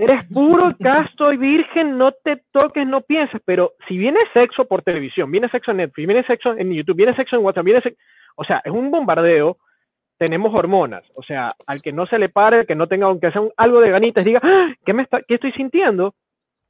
Eres 0.00 0.24
puro, 0.32 0.74
casto 0.80 1.30
y 1.30 1.36
virgen, 1.36 1.98
no 1.98 2.12
te 2.12 2.40
toques, 2.52 2.86
no 2.86 3.02
pienses. 3.02 3.38
Pero 3.44 3.72
si 3.86 3.98
viene 3.98 4.18
sexo 4.32 4.64
por 4.64 4.80
televisión, 4.80 5.30
viene 5.30 5.50
sexo 5.50 5.72
en 5.72 5.76
Netflix, 5.76 6.06
viene 6.06 6.24
sexo 6.24 6.54
en 6.56 6.72
YouTube, 6.72 6.96
viene 6.96 7.14
sexo 7.14 7.36
en 7.36 7.44
WhatsApp, 7.44 7.66
viene 7.66 7.82
sexo... 7.82 8.00
O 8.36 8.44
sea, 8.44 8.62
es 8.64 8.72
un 8.72 8.90
bombardeo. 8.90 9.58
Tenemos 10.16 10.54
hormonas. 10.54 11.02
O 11.16 11.22
sea, 11.22 11.54
al 11.66 11.82
que 11.82 11.92
no 11.92 12.06
se 12.06 12.18
le 12.18 12.30
pare, 12.30 12.64
que 12.64 12.74
no 12.74 12.86
tenga, 12.86 13.08
aunque 13.08 13.30
sea 13.30 13.42
algo 13.58 13.80
de 13.80 13.90
ganitas, 13.90 14.24
diga, 14.24 14.40
¡Ah! 14.42 14.72
¿qué, 14.86 14.94
me 14.94 15.02
está, 15.02 15.20
¿qué 15.20 15.34
estoy 15.34 15.52
sintiendo? 15.52 16.14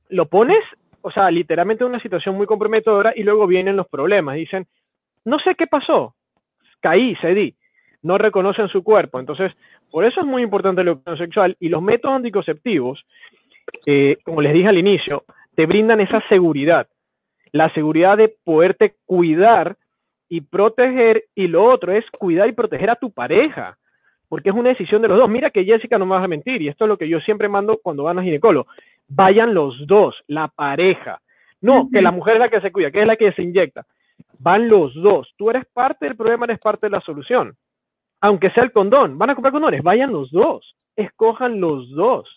Lo 0.09 0.27
pones, 0.27 0.65
o 1.01 1.13
sea, 1.13 1.31
literalmente 1.31 1.85
en 1.85 1.91
una 1.91 2.03
situación 2.03 2.35
muy 2.35 2.47
comprometedora 2.47 3.13
y 3.15 3.23
luego 3.23 3.47
vienen 3.47 3.77
los 3.77 3.87
problemas. 3.87 4.35
Dicen, 4.35 4.67
no 5.25 5.39
sé 5.39 5.55
qué 5.55 5.69
pasó. 5.69 6.17
Caí, 6.81 7.15
cedí. 7.21 7.55
No 8.03 8.19
reconocen 8.19 8.67
su 8.67 8.83
cuerpo. 8.83 9.21
Entonces, 9.21 9.53
por 9.91 10.05
eso 10.05 10.21
es 10.21 10.27
muy 10.27 10.43
importante 10.43 10.85
la 10.85 10.93
educación 10.93 11.19
sexual 11.19 11.57
y 11.61 11.69
los 11.69 11.83
métodos 11.83 12.17
anticonceptivos, 12.17 13.05
eh, 13.87 14.19
como 14.25 14.41
les 14.41 14.53
dije 14.53 14.69
al 14.69 14.79
inicio, 14.79 15.25
te 15.55 15.67
brindan 15.67 16.01
esa 16.01 16.23
seguridad, 16.29 16.89
la 17.53 17.73
seguridad 17.75 18.17
de 18.17 18.35
poderte 18.45 18.95
cuidar 19.07 19.77
y 20.29 20.43
proteger 20.43 21.25
y 21.35 21.49
lo 21.49 21.65
otro 21.65 21.93
es 21.93 22.05
cuidar 22.13 22.49
y 22.49 22.53
proteger 22.53 22.91
a 22.91 22.97
tu 22.97 23.11
pareja, 23.11 23.77
porque 24.29 24.51
es 24.51 24.55
una 24.55 24.69
decisión 24.69 25.03
de 25.03 25.09
los 25.09 25.19
dos. 25.19 25.29
Mira 25.29 25.51
que 25.51 25.65
Jessica 25.65 25.99
no 25.99 26.07
me 26.07 26.15
vas 26.15 26.25
a 26.25 26.29
mentir 26.29 26.63
y 26.63 26.69
esto 26.69 26.85
es 26.85 26.89
lo 26.89 26.97
que 26.97 27.09
yo 27.09 27.19
siempre 27.21 27.49
mando 27.49 27.79
cuando 27.83 28.05
van 28.05 28.19
a 28.19 28.23
ginecólogo. 28.23 28.69
Vayan 29.09 29.55
los 29.55 29.87
dos, 29.89 30.15
la 30.29 30.47
pareja. 30.47 31.21
No, 31.61 31.89
que 31.93 32.01
la 32.01 32.13
mujer 32.13 32.35
es 32.35 32.41
la 32.41 32.49
que 32.49 32.61
se 32.61 32.71
cuida, 32.73 32.91
que 32.91 33.01
es 33.01 33.07
la 33.07 33.17
que 33.17 33.33
se 33.33 33.43
inyecta. 33.43 33.85
Van 34.39 34.69
los 34.69 34.95
dos. 34.95 35.35
Tú 35.37 35.51
eres 35.51 35.67
parte 35.67 36.07
del 36.07 36.17
problema, 36.17 36.45
eres 36.45 36.61
parte 36.61 36.87
de 36.87 36.91
la 36.91 37.01
solución 37.01 37.57
aunque 38.21 38.51
sea 38.51 38.65
el 38.65 38.73
condón, 38.73 39.19
van 39.19 39.31
a 39.31 39.35
comprar 39.35 39.53
condones, 39.53 39.83
vayan 39.83 40.13
los 40.13 40.31
dos, 40.31 40.77
escojan 40.97 41.61
los 41.61 41.91
dos. 41.91 42.29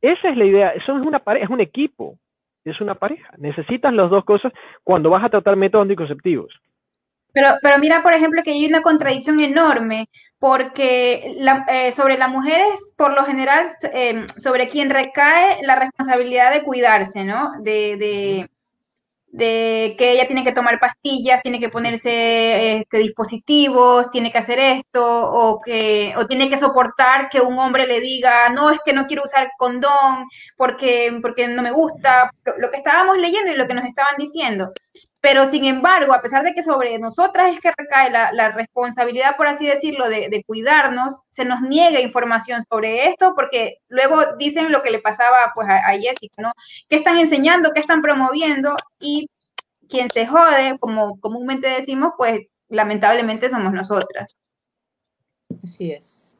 Esa 0.00 0.28
es 0.28 0.36
la 0.36 0.44
idea, 0.44 0.70
eso 0.70 0.96
es 0.96 1.04
una 1.04 1.18
pareja, 1.18 1.46
es 1.46 1.50
un 1.50 1.60
equipo, 1.60 2.18
es 2.64 2.80
una 2.80 2.94
pareja. 2.94 3.30
Necesitas 3.38 3.92
las 3.92 4.10
dos 4.10 4.24
cosas 4.24 4.52
cuando 4.84 5.10
vas 5.10 5.24
a 5.24 5.30
tratar 5.30 5.56
métodos 5.56 5.84
anticonceptivos. 5.84 6.52
Pero, 7.32 7.48
pero 7.62 7.78
mira, 7.78 8.02
por 8.02 8.12
ejemplo, 8.14 8.42
que 8.42 8.52
hay 8.52 8.66
una 8.66 8.82
contradicción 8.82 9.40
enorme, 9.40 10.08
porque 10.38 11.36
eh, 11.68 11.92
sobre 11.92 12.16
las 12.16 12.30
mujeres, 12.30 12.94
por 12.96 13.14
lo 13.14 13.24
general, 13.24 13.68
eh, 13.92 14.26
sobre 14.36 14.68
quien 14.68 14.90
recae 14.90 15.62
la 15.62 15.76
responsabilidad 15.76 16.52
de 16.52 16.62
cuidarse, 16.62 17.24
¿no? 17.24 17.52
De, 17.60 18.48
de, 19.30 19.94
que 19.98 20.12
ella 20.12 20.26
tiene 20.26 20.44
que 20.44 20.52
tomar 20.52 20.78
pastillas, 20.80 21.42
tiene 21.42 21.60
que 21.60 21.68
ponerse 21.68 22.78
este, 22.78 22.98
dispositivos, 22.98 24.10
tiene 24.10 24.32
que 24.32 24.38
hacer 24.38 24.58
esto, 24.58 25.04
o, 25.04 25.60
que, 25.60 26.14
o 26.16 26.26
tiene 26.26 26.48
que 26.48 26.56
soportar 26.56 27.28
que 27.28 27.40
un 27.40 27.58
hombre 27.58 27.86
le 27.86 28.00
diga, 28.00 28.48
no, 28.50 28.70
es 28.70 28.80
que 28.84 28.92
no 28.92 29.06
quiero 29.06 29.24
usar 29.24 29.50
condón 29.58 30.24
porque, 30.56 31.18
porque 31.22 31.48
no 31.48 31.62
me 31.62 31.72
gusta, 31.72 32.30
lo 32.58 32.70
que 32.70 32.78
estábamos 32.78 33.18
leyendo 33.18 33.52
y 33.52 33.56
lo 33.56 33.66
que 33.66 33.74
nos 33.74 33.84
estaban 33.84 34.14
diciendo. 34.18 34.72
Pero 35.20 35.46
sin 35.46 35.64
embargo, 35.64 36.12
a 36.12 36.22
pesar 36.22 36.44
de 36.44 36.54
que 36.54 36.62
sobre 36.62 36.96
nosotras 36.98 37.54
es 37.54 37.60
que 37.60 37.72
recae 37.76 38.10
la, 38.10 38.52
responsabilidad, 38.52 39.36
por 39.36 39.48
así 39.48 39.66
decirlo, 39.66 40.08
de, 40.08 40.44
cuidarnos, 40.46 41.18
se 41.28 41.44
nos 41.44 41.60
niega 41.60 42.00
información 42.00 42.62
sobre 42.62 43.08
esto 43.08 43.34
porque 43.34 43.78
luego 43.88 44.36
dicen 44.38 44.70
lo 44.70 44.82
que 44.82 44.90
le 44.90 45.00
pasaba 45.00 45.52
pues 45.54 45.68
a, 45.68 45.92
Jessica, 45.98 46.34
¿no? 46.38 46.52
¿Qué 46.88 46.96
están 46.96 47.18
enseñando? 47.18 47.72
¿Qué 47.74 47.80
están 47.80 48.00
promoviendo? 48.00 48.76
Y 49.00 49.28
quien 49.88 50.08
se 50.10 50.26
jode, 50.26 50.78
como 50.78 51.18
comúnmente 51.18 51.68
decimos, 51.68 52.12
pues 52.16 52.46
lamentablemente 52.68 53.50
somos 53.50 53.72
nosotras. 53.72 54.36
Así 55.62 55.90
es. 55.90 56.36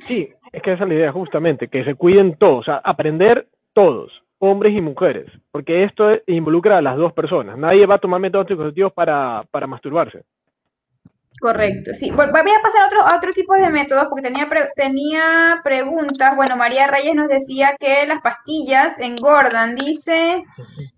Sí, 0.00 0.28
es 0.52 0.62
que 0.62 0.72
esa 0.72 0.82
es 0.82 0.88
la 0.88 0.94
idea 0.94 1.12
justamente, 1.12 1.68
que 1.68 1.84
se 1.84 1.94
cuiden 1.94 2.36
todos, 2.36 2.58
o 2.58 2.62
sea, 2.62 2.80
aprender 2.84 3.48
todos 3.72 4.25
hombres 4.38 4.74
y 4.74 4.80
mujeres, 4.80 5.30
porque 5.50 5.84
esto 5.84 6.10
involucra 6.26 6.78
a 6.78 6.82
las 6.82 6.96
dos 6.96 7.12
personas. 7.12 7.56
Nadie 7.56 7.86
va 7.86 7.96
a 7.96 8.00
tomar 8.00 8.20
métodos 8.20 8.44
anticonceptivos 8.44 8.92
para, 8.92 9.44
para 9.50 9.66
masturbarse. 9.66 10.24
Correcto, 11.40 11.92
sí. 11.92 12.10
Voy 12.10 12.24
a 12.26 12.32
pasar 12.62 12.82
a 12.82 12.86
otro, 12.86 13.16
otro 13.16 13.32
tipo 13.32 13.54
de 13.54 13.68
métodos 13.68 14.06
porque 14.08 14.22
tenía, 14.22 14.48
tenía 14.74 15.60
preguntas. 15.62 16.34
Bueno, 16.34 16.56
María 16.56 16.86
Reyes 16.86 17.14
nos 17.14 17.28
decía 17.28 17.76
que 17.78 18.06
las 18.06 18.22
pastillas 18.22 18.98
engordan, 18.98 19.74
dice, 19.74 20.44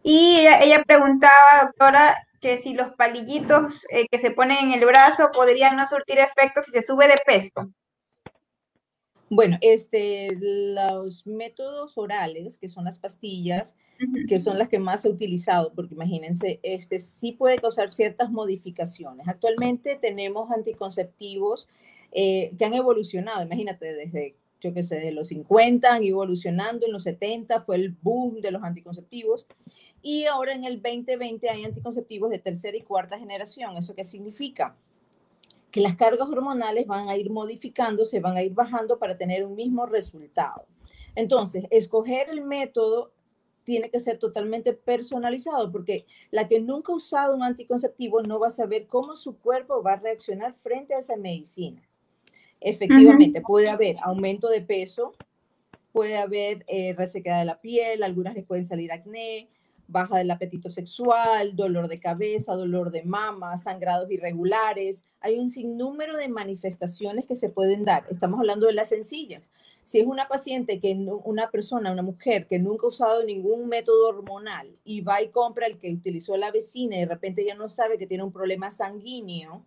y 0.03 0.47
ella, 0.61 0.83
preguntaba, 0.87 1.65
doctora, 1.65 2.17
que 2.41 2.59
si 2.59 2.75
los 2.75 2.91
palillitos 2.95 3.85
eh, 3.91 4.07
que 4.09 4.21
se 4.21 4.31
ponen 4.31 4.59
en 4.67 4.73
el 4.73 4.87
brazo 4.87 5.31
podrían 5.33 5.77
no 5.77 5.87
surtir 5.87 6.19
efecto 6.21 6.63
si 6.63 6.71
se 6.71 6.83
sube 6.83 7.09
de 7.09 7.21
peso. 7.27 7.69
Bueno, 9.31 9.59
este, 9.61 10.29
los 10.41 11.27
métodos 11.27 11.99
orales, 11.99 12.59
que 12.59 12.69
son 12.69 12.85
las 12.85 12.99
pastillas, 12.99 13.77
que 14.29 14.41
son 14.41 14.59
las 14.59 14.69
que 14.69 14.79
más 14.79 15.05
he 15.05 15.09
utilizado, 15.09 15.73
porque 15.75 15.95
imagínense, 15.95 16.61
este 16.63 16.99
sí 16.99 17.33
puede 17.33 17.59
causar 17.59 17.91
ciertas 17.91 18.31
modificaciones. 18.31 19.29
Actualmente 19.29 19.97
tenemos 19.97 20.51
anticonceptivos 20.51 21.69
eh, 22.13 22.53
que 22.59 22.65
han 22.65 22.75
evolucionado, 22.75 23.43
imagínate, 23.43 23.95
desde, 23.95 24.37
yo 24.61 24.73
qué 24.73 24.83
sé, 24.83 24.99
de 24.99 25.13
los 25.13 25.29
50 25.29 25.93
han 25.93 26.05
evolucionando, 26.05 26.87
en 26.87 26.93
los 26.93 27.03
70 27.03 27.61
fue 27.61 27.77
el 27.77 27.91
boom 27.91 28.41
de 28.41 28.51
los 28.51 28.63
anticonceptivos, 28.63 29.47
y 30.01 30.25
ahora 30.25 30.55
en 30.55 30.65
el 30.65 30.81
2020 30.81 31.51
hay 31.51 31.65
anticonceptivos 31.65 32.31
de 32.31 32.39
tercera 32.39 32.77
y 32.77 32.83
cuarta 32.83 33.19
generación. 33.19 33.77
¿Eso 33.77 33.95
qué 33.95 34.05
significa? 34.05 34.75
Que 35.71 35.81
las 35.81 35.97
cargas 35.97 36.29
hormonales 36.29 36.87
van 36.87 37.09
a 37.09 37.17
ir 37.17 37.31
modificándose, 37.31 38.21
van 38.21 38.37
a 38.37 38.43
ir 38.43 38.55
bajando 38.55 38.99
para 38.99 39.17
tener 39.17 39.45
un 39.45 39.55
mismo 39.55 39.87
resultado. 39.87 40.67
Entonces, 41.15 41.65
escoger 41.71 42.29
el 42.31 42.43
método 42.43 43.13
tiene 43.65 43.91
que 43.91 44.01
ser 44.01 44.19
totalmente 44.19 44.73
personalizado 44.73 45.71
porque 45.71 46.07
la 46.31 46.49
que 46.49 46.59
nunca 46.59 46.93
ha 46.93 46.97
usado 46.97 47.35
un 47.35 47.43
anticonceptivo 47.43 48.23
no 48.23 48.39
va 48.39 48.47
a 48.47 48.51
saber 48.51 48.87
cómo 48.87 49.15
su 49.15 49.37
cuerpo 49.37 49.83
va 49.83 49.93
a 49.93 49.97
reaccionar 49.97 50.55
frente 50.55 50.95
a 50.95 51.01
esa 51.01 51.17
medicina. 51.17 51.83
Efectivamente, 52.61 53.43
puede 53.43 53.69
haber 53.69 53.97
aumento 54.01 54.49
de 54.49 54.63
peso, 54.63 55.13
puede 55.93 56.17
haber 56.17 56.65
eh, 56.67 56.95
resequedad 56.97 57.41
de 57.41 57.45
la 57.45 57.61
piel, 57.61 58.03
algunas 58.03 58.35
les 58.35 58.45
pueden 58.45 58.65
salir 58.65 58.91
acné, 58.91 59.49
baja 59.89 60.19
del 60.19 60.31
apetito 60.31 60.71
sexual, 60.71 61.57
dolor 61.57 61.89
de 61.89 61.99
cabeza, 61.99 62.55
dolor 62.55 62.91
de 62.91 63.03
mama, 63.03 63.57
sangrados 63.57 64.11
irregulares. 64.11 65.05
Hay 65.21 65.39
un 65.39 65.51
sinnúmero 65.51 66.17
de 66.17 66.29
manifestaciones 66.29 67.27
que 67.27 67.35
se 67.35 67.49
pueden 67.49 67.85
dar. 67.85 68.07
Estamos 68.11 68.39
hablando 68.39 68.67
de 68.67 68.75
las 68.75 68.91
sencillas. 68.91 69.51
Si 69.83 69.99
es 69.99 70.07
una 70.07 70.29
paciente 70.29 70.81
que 70.81 70.95
una 71.25 71.51
persona, 71.51 71.91
una 71.91 72.03
mujer 72.03 72.47
que 72.47 72.59
nunca 72.59 72.85
ha 72.85 72.91
usado 72.91 73.25
ningún 73.25 73.69
método 73.69 74.09
hormonal 74.09 74.77
y 74.85 75.01
va 75.01 75.23
y 75.23 75.29
compra 75.29 75.67
el 75.67 75.79
que 75.79 75.91
utilizó 75.91 76.37
la 76.37 76.51
vecina 76.51 76.97
y 76.97 77.01
de 77.01 77.07
repente 77.07 77.43
ya 77.43 77.55
no 77.55 77.71
sabe 77.71 77.97
que 77.97 78.07
tiene 78.07 78.23
un 78.23 78.31
problema 78.31 78.71
sanguíneo, 78.71 79.65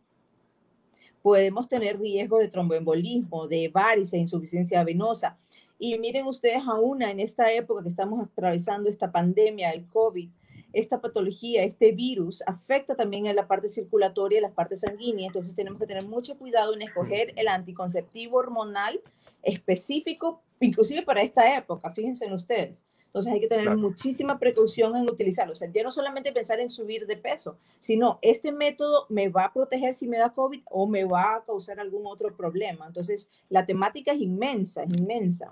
podemos 1.23 1.67
tener 1.67 1.99
riesgo 1.99 2.37
de 2.37 2.47
tromboembolismo, 2.47 3.47
de 3.47 3.69
varices, 3.69 4.19
insuficiencia 4.19 4.83
venosa. 4.83 5.39
Y 5.83 5.97
miren 5.97 6.27
ustedes 6.27 6.61
aún 6.67 7.01
en 7.01 7.19
esta 7.19 7.51
época 7.51 7.81
que 7.81 7.89
estamos 7.89 8.23
atravesando 8.23 8.87
esta 8.87 9.11
pandemia, 9.11 9.71
el 9.71 9.87
COVID, 9.87 10.29
esta 10.73 11.01
patología, 11.01 11.63
este 11.63 11.91
virus, 11.91 12.43
afecta 12.45 12.95
también 12.95 13.25
a 13.25 13.33
la 13.33 13.47
parte 13.47 13.67
circulatoria, 13.67 14.37
a 14.37 14.43
la 14.43 14.53
parte 14.53 14.77
sanguínea. 14.77 15.25
Entonces 15.25 15.55
tenemos 15.55 15.79
que 15.79 15.87
tener 15.87 16.05
mucho 16.05 16.37
cuidado 16.37 16.75
en 16.75 16.83
escoger 16.83 17.33
el 17.35 17.47
anticonceptivo 17.47 18.37
hormonal 18.37 19.01
específico, 19.41 20.43
inclusive 20.59 21.01
para 21.01 21.23
esta 21.23 21.57
época, 21.57 21.89
fíjense 21.89 22.25
en 22.25 22.33
ustedes. 22.33 22.85
Entonces 23.07 23.33
hay 23.33 23.39
que 23.39 23.47
tener 23.47 23.75
muchísima 23.75 24.37
precaución 24.37 24.95
en 24.95 25.09
utilizarlo. 25.09 25.53
O 25.53 25.55
sea, 25.55 25.67
ya 25.73 25.81
no 25.81 25.89
solamente 25.89 26.31
pensar 26.31 26.59
en 26.59 26.69
subir 26.69 27.07
de 27.07 27.17
peso, 27.17 27.57
sino 27.79 28.19
este 28.21 28.51
método 28.51 29.07
me 29.09 29.29
va 29.29 29.45
a 29.45 29.53
proteger 29.53 29.95
si 29.95 30.07
me 30.07 30.19
da 30.19 30.29
COVID 30.29 30.61
o 30.69 30.87
me 30.87 31.05
va 31.05 31.37
a 31.37 31.43
causar 31.43 31.79
algún 31.79 32.05
otro 32.05 32.37
problema. 32.37 32.85
Entonces 32.85 33.27
la 33.49 33.65
temática 33.65 34.11
es 34.11 34.21
inmensa, 34.21 34.83
es 34.83 34.93
inmensa. 34.95 35.51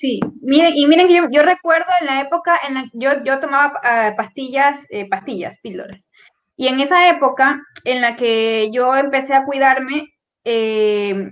Sí, 0.00 0.18
miren, 0.40 0.72
y 0.74 0.86
miren 0.86 1.08
que 1.08 1.14
yo, 1.30 1.42
recuerdo 1.42 1.92
en 2.00 2.06
la 2.06 2.22
época 2.22 2.58
en 2.66 2.72
la 2.72 2.82
que 2.84 2.90
yo, 2.94 3.10
yo 3.22 3.38
tomaba 3.38 3.78
ah, 3.84 4.14
pastillas, 4.16 4.80
eh, 4.88 5.06
pastillas, 5.06 5.58
píldoras. 5.58 6.08
Y 6.56 6.68
en 6.68 6.80
esa 6.80 7.10
época 7.10 7.60
en 7.84 8.00
la 8.00 8.16
que 8.16 8.70
yo 8.72 8.96
empecé 8.96 9.34
a 9.34 9.44
cuidarme, 9.44 10.08
eh, 10.44 11.30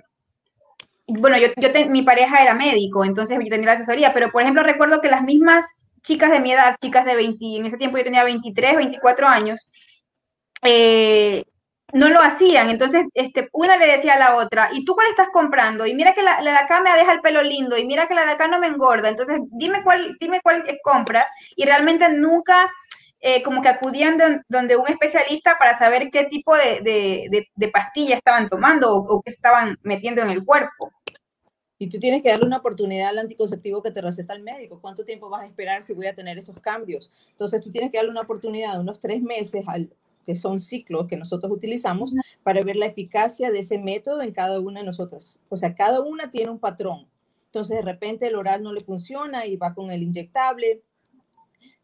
bueno, 1.07 1.39
yo, 1.39 1.47
yo 1.57 1.69
mi 1.89 2.03
pareja 2.03 2.43
era 2.43 2.53
médico, 2.53 3.07
entonces 3.07 3.39
yo 3.43 3.49
tenía 3.49 3.69
la 3.69 3.73
asesoría, 3.73 4.13
pero 4.13 4.31
por 4.31 4.43
ejemplo 4.43 4.63
recuerdo 4.63 5.01
que 5.01 5.09
las 5.09 5.23
mismas 5.23 5.65
chicas 6.03 6.31
de 6.31 6.41
mi 6.41 6.53
edad, 6.53 6.77
chicas 6.79 7.07
de 7.07 7.17
20, 7.17 7.57
en 7.57 7.65
ese 7.65 7.79
tiempo 7.79 7.97
yo 7.97 8.05
tenía 8.05 8.25
23, 8.25 8.77
24 8.77 9.29
años, 9.29 9.67
eh, 10.63 11.43
no 11.93 12.09
lo 12.09 12.21
hacían. 12.21 12.71
Entonces, 12.71 13.07
este, 13.15 13.49
una 13.53 13.77
le 13.77 13.87
decía 13.87 14.15
a 14.15 14.19
la 14.19 14.37
otra, 14.37 14.69
¿y 14.73 14.85
tú 14.85 14.95
cuál 14.95 15.09
estás 15.09 15.29
comprando? 15.33 15.87
Y 15.87 15.95
mira 15.95 16.15
que 16.15 16.23
la, 16.23 16.41
de 16.41 16.51
acá 16.51 16.81
me 16.81 16.95
deja 16.95 17.13
el 17.13 17.21
pelo 17.21 17.43
lindo, 17.43 17.77
y 17.77 17.87
mira 17.87 18.07
que 18.07 18.15
la 18.15 18.25
de 18.25 18.33
acá 18.33 18.49
no 18.49 18.59
me 18.59 18.67
engorda. 18.67 19.09
Entonces, 19.09 19.41
dime 19.51 19.83
cuál, 19.83 20.17
dime 20.21 20.41
cuál 20.43 20.65
compras. 20.83 21.27
Y 21.57 21.65
realmente 21.65 22.09
nunca 22.11 22.71
eh, 23.21 23.43
como 23.43 23.63
que 23.63 23.69
acudían 23.69 24.19
donde 24.49 24.77
un 24.77 24.89
especialista 24.89 25.57
para 25.59 25.77
saber 25.79 26.11
qué 26.11 26.25
tipo 26.25 26.55
de, 26.57 26.81
de, 27.55 27.69
pastilla 27.69 28.17
estaban 28.17 28.49
tomando 28.49 28.93
o, 28.95 29.17
o 29.17 29.23
qué 29.23 29.31
estaban 29.33 29.79
metiendo 29.83 30.23
en 30.23 30.31
el 30.31 30.45
cuerpo. 30.45 30.93
Y 31.81 31.89
tú 31.89 31.99
tienes 32.01 32.23
que 32.23 32.31
darle 32.31 32.45
una 32.45 32.57
oportunidad 32.59 33.11
al 33.11 33.19
anticonceptivo 33.19 33.83
que 33.83 33.93
te 33.93 34.03
receta 34.03 34.35
el 34.35 34.43
médico. 34.43 34.81
¿Cuánto 34.81 35.05
tiempo 35.05 35.31
vas 35.31 35.45
a 35.45 35.47
esperar 35.47 35.85
si 35.85 35.95
voy 35.95 36.07
a 36.07 36.15
tener 36.15 36.37
estos 36.37 36.59
cambios? 36.61 37.11
Entonces, 37.31 37.63
tú 37.63 37.71
tienes 37.71 37.93
que 37.93 37.99
darle 37.99 38.11
una 38.11 38.23
oportunidad 38.23 38.75
de 38.75 38.81
unos 38.81 38.99
tres 39.01 39.23
meses 39.23 39.63
al, 39.69 39.89
que 40.29 40.37
son 40.37 40.61
ciclos 40.61 41.07
que 41.07 41.17
nosotros 41.17 41.51
utilizamos 41.51 42.13
para 42.43 42.63
ver 42.63 42.77
la 42.77 42.85
eficacia 42.85 43.51
de 43.51 43.61
ese 43.61 43.79
método 43.79 44.21
en 44.21 44.33
cada 44.33 44.61
una 44.61 44.81
de 44.81 44.85
nosotros. 44.85 45.41
O 45.49 45.57
sea, 45.57 45.75
cada 45.75 46.03
una 46.03 46.31
tiene 46.31 46.51
un 46.51 46.59
patrón. 46.59 47.07
Entonces, 47.47 47.79
de 47.79 47.83
repente 47.83 48.27
el 48.27 48.35
oral 48.35 48.63
no 48.63 48.75
le 48.75 48.83
funciona 48.83 49.47
y 49.47 49.57
va 49.57 49.73
con 49.73 49.91
el 49.91 50.03
inyectable. 50.03 50.83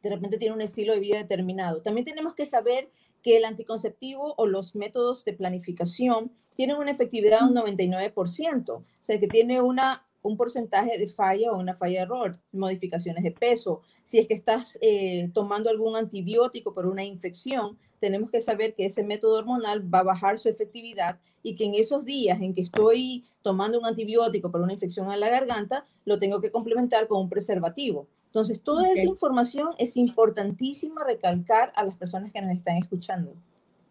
De 0.02 0.11
repente 0.11 0.37
tiene 0.37 0.54
un 0.54 0.61
estilo 0.61 0.92
de 0.92 1.00
vida 1.00 1.16
determinado. 1.16 1.80
También 1.80 2.04
tenemos 2.04 2.35
que 2.35 2.44
saber 2.44 2.90
que 3.22 3.38
el 3.38 3.46
anticonceptivo 3.46 4.35
o 4.37 4.46
los 4.46 4.74
métodos 4.74 5.24
de 5.24 5.33
planificación 5.33 6.30
tienen 6.52 6.76
una 6.76 6.90
efectividad 6.90 7.40
de 7.40 7.46
un 7.46 7.54
99%, 7.54 8.70
o 8.72 8.85
sea, 9.00 9.18
que 9.18 9.26
tiene 9.26 9.62
una 9.62 10.07
un 10.24 10.37
porcentaje 10.37 10.98
de 10.98 11.06
falla 11.06 11.52
o 11.52 11.58
una 11.58 11.74
falla 11.74 11.98
de 11.98 12.04
error, 12.04 12.38
modificaciones 12.50 13.22
de 13.22 13.30
peso. 13.30 13.82
Si 14.04 14.18
es 14.18 14.26
que 14.26 14.34
estás 14.34 14.78
eh, 14.80 15.30
tomando 15.34 15.68
algún 15.68 15.96
antibiótico 15.96 16.72
por 16.72 16.87
una 16.87 17.04
infección, 17.04 17.78
tenemos 18.00 18.30
que 18.30 18.40
saber 18.40 18.74
que 18.74 18.87
ese 18.87 19.04
método 19.04 19.38
hormonal 19.38 19.83
va 19.92 20.00
a 20.00 20.04
bajar 20.04 20.38
su 20.38 20.48
efectividad 20.48 21.20
y 21.42 21.56
que 21.56 21.66
en 21.66 21.75
esos 21.75 22.06
días 22.06 22.40
en 22.40 22.54
que 22.54 22.62
estoy 22.62 23.25
tomando 23.42 23.79
un 23.79 23.87
antibiótico 23.87 24.50
por 24.50 24.62
una 24.62 24.72
infección 24.72 25.12
en 25.12 25.20
la 25.20 25.29
garganta, 25.29 25.87
lo 26.06 26.18
tengo 26.18 26.40
que 26.40 26.50
complementar 26.50 27.06
con 27.06 27.20
un 27.20 27.29
preservativo. 27.29 28.08
Entonces, 28.27 28.62
toda 28.62 28.90
esa 28.90 29.04
información 29.04 29.75
es 29.79 29.96
importantísima 29.96 31.04
recalcar 31.04 31.70
a 31.77 31.85
las 31.85 31.94
personas 31.94 32.33
que 32.33 32.40
nos 32.40 32.50
están 32.50 32.79
escuchando. 32.79 33.35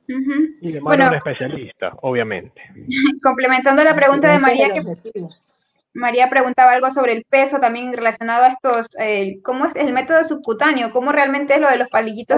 Y 0.07 0.71
de 0.71 0.81
mano 0.81 1.05
bueno, 1.05 1.15
especialista, 1.15 1.93
obviamente. 2.01 2.61
Complementando 3.23 3.83
la 3.83 3.95
pregunta 3.95 4.31
de 4.33 4.39
María, 4.39 4.69
que, 4.73 5.27
María 5.93 6.29
preguntaba 6.29 6.71
algo 6.71 6.91
sobre 6.91 7.13
el 7.13 7.23
peso 7.25 7.59
también 7.59 7.93
relacionado 7.93 8.45
a 8.45 8.47
estos, 8.49 8.87
eh, 8.99 9.39
¿cómo 9.43 9.65
es 9.65 9.75
el 9.75 9.93
método 9.93 10.23
subcutáneo? 10.23 10.91
¿Cómo 10.91 11.11
realmente 11.11 11.55
es 11.55 11.61
lo 11.61 11.69
de 11.69 11.77
los 11.77 11.89
palillitos? 11.89 12.37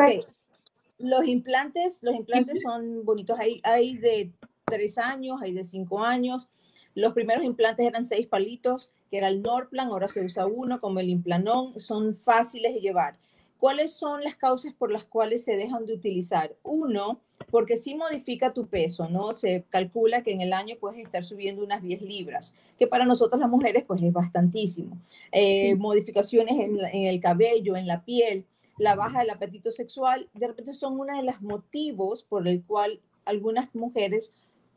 los 0.98 1.26
implantes, 1.26 2.00
los 2.02 2.16
implantes 2.16 2.62
son 2.62 3.04
bonitos. 3.04 3.38
Hay, 3.40 3.62
hay 3.64 3.98
de 3.98 4.32
tres 4.66 4.98
años, 4.98 5.42
hay 5.42 5.54
de 5.54 5.64
cinco 5.64 6.04
años. 6.04 6.50
Los 6.94 7.14
primeros 7.14 7.44
implantes 7.44 7.86
eran 7.86 8.06
seis 8.06 8.28
palitos, 8.28 8.92
que 9.10 9.18
era 9.18 9.28
el 9.28 9.42
Norplan, 9.42 9.90
ahora 9.90 10.08
se 10.08 10.24
usa 10.24 10.46
uno 10.46 10.80
como 10.80 11.00
el 11.00 11.10
Implanon, 11.10 11.78
son 11.80 12.16
fáciles 12.16 12.74
de 12.74 12.80
llevar. 12.80 13.18
¿Cuáles 13.58 13.94
son 13.94 14.24
las 14.24 14.36
causas 14.36 14.74
por 14.74 14.92
las 14.92 15.06
cuales 15.06 15.44
se 15.44 15.58
dejan 15.58 15.86
de 15.86 15.94
utilizar? 15.94 16.56
Uno, 16.64 17.22
porque 17.52 17.78
sí 17.78 17.96
modifica 17.96 18.54
tu 18.54 18.68
peso, 18.68 19.10
¿no? 19.10 19.34
Se 19.34 19.64
calcula 19.70 20.24
que 20.24 20.32
en 20.32 20.42
el 20.42 20.54
año 20.54 20.76
puedes 20.80 21.00
estar 21.00 21.24
subiendo 21.26 21.64
unas 21.64 21.82
10 21.82 22.02
libras, 22.02 22.54
que 22.78 22.88
para 22.88 23.06
nosotros 23.06 23.40
las 23.40 23.50
mujeres 23.50 23.84
pues 23.86 24.02
es 24.02 24.14
bastantísimo. 24.14 24.98
Eh, 25.32 25.76
modificaciones 25.76 26.54
en, 26.58 26.80
en, 26.80 27.08
el 27.08 27.20
cabello, 27.20 27.76
en 27.76 27.88
la 27.88 28.04
piel, 28.04 28.46
la 28.78 28.96
baja 28.96 29.20
del 29.20 29.30
apetito 29.30 29.72
sexual, 29.72 30.30
de 30.34 30.48
repente 30.48 30.74
son 30.74 31.00
uno 31.00 31.16
de 31.16 31.24
los 31.24 31.42
motivos 31.42 32.24
por 32.24 32.48
el 32.48 32.64
cual 32.64 33.00
algunas 33.26 33.74
mujeres 33.74 34.34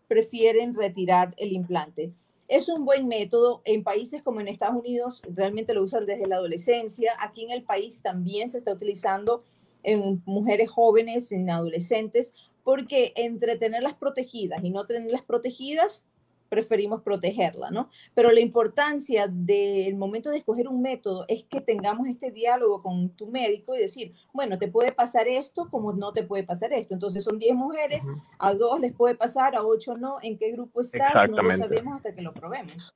prefieren 0.07 0.75
retirar 0.75 1.35
el 1.37 1.53
implante. 1.53 2.13
Es 2.49 2.71
un 2.71 2.87
buen 2.87 3.07
método. 3.09 3.61
En 3.67 3.85
países 3.85 4.23
como 4.23 4.41
en 4.41 4.49
Estados 4.49 4.77
Unidos 4.77 5.23
realmente 5.35 5.75
lo 5.75 5.83
usan 5.83 6.07
desde 6.07 6.27
la 6.27 6.37
adolescencia. 6.37 7.13
Aquí 7.21 7.45
en 7.45 7.51
el 7.51 7.63
país 7.63 8.01
también 8.01 8.49
se 8.49 8.59
está 8.59 8.73
utilizando 8.73 9.45
en 9.83 10.22
mujeres 10.26 10.68
jóvenes, 10.68 11.33
en 11.33 11.51
adolescentes, 11.51 12.35
porque 12.64 13.12
entre 13.16 13.57
tenerlas 13.57 13.95
protegidas 13.95 14.62
y 14.62 14.70
no 14.70 14.87
tenerlas 14.87 15.22
protegidas, 15.22 16.07
preferimos 16.49 17.03
protegerla, 17.03 17.70
¿no? 17.70 17.91
Pero 18.14 18.31
la 18.33 18.41
importancia 18.41 19.26
del 19.29 19.97
momento 19.97 20.31
de 20.31 20.39
escoger 20.39 20.68
un 20.68 20.83
método 20.83 21.24
es 21.29 21.45
que 21.45 21.61
tengamos 21.61 22.09
este 22.09 22.31
diálogo 22.31 22.83
con 22.83 23.11
tu 23.11 23.26
médico 23.26 23.74
y 23.76 23.81
decir, 23.81 24.14
bueno, 24.33 24.59
te 24.59 24.68
puede 24.68 24.93
pasar 24.93 25.29
esto 25.29 25.68
como 25.70 25.93
no 25.93 26.12
te 26.12 26.22
puede 26.22 26.45
pasar 26.45 26.72
esto. 26.72 26.95
Entonces 26.95 27.24
son 27.24 27.39
10 27.39 27.55
mujeres, 27.55 28.07
a 28.39 28.55
dos 28.55 28.81
les 28.81 28.93
puede 28.93 29.14
pasar, 29.14 29.55
a 29.57 29.64
ocho 29.64 29.97
no. 29.97 30.18
¿En 30.22 30.39
qué 30.39 30.53
grupo 30.53 30.81
estás? 30.81 31.29
No 31.31 31.43
lo 31.43 31.57
sabemos 31.57 31.97
hasta 31.97 32.14
que 32.14 32.22
lo 32.22 32.33
probemos. 32.33 32.95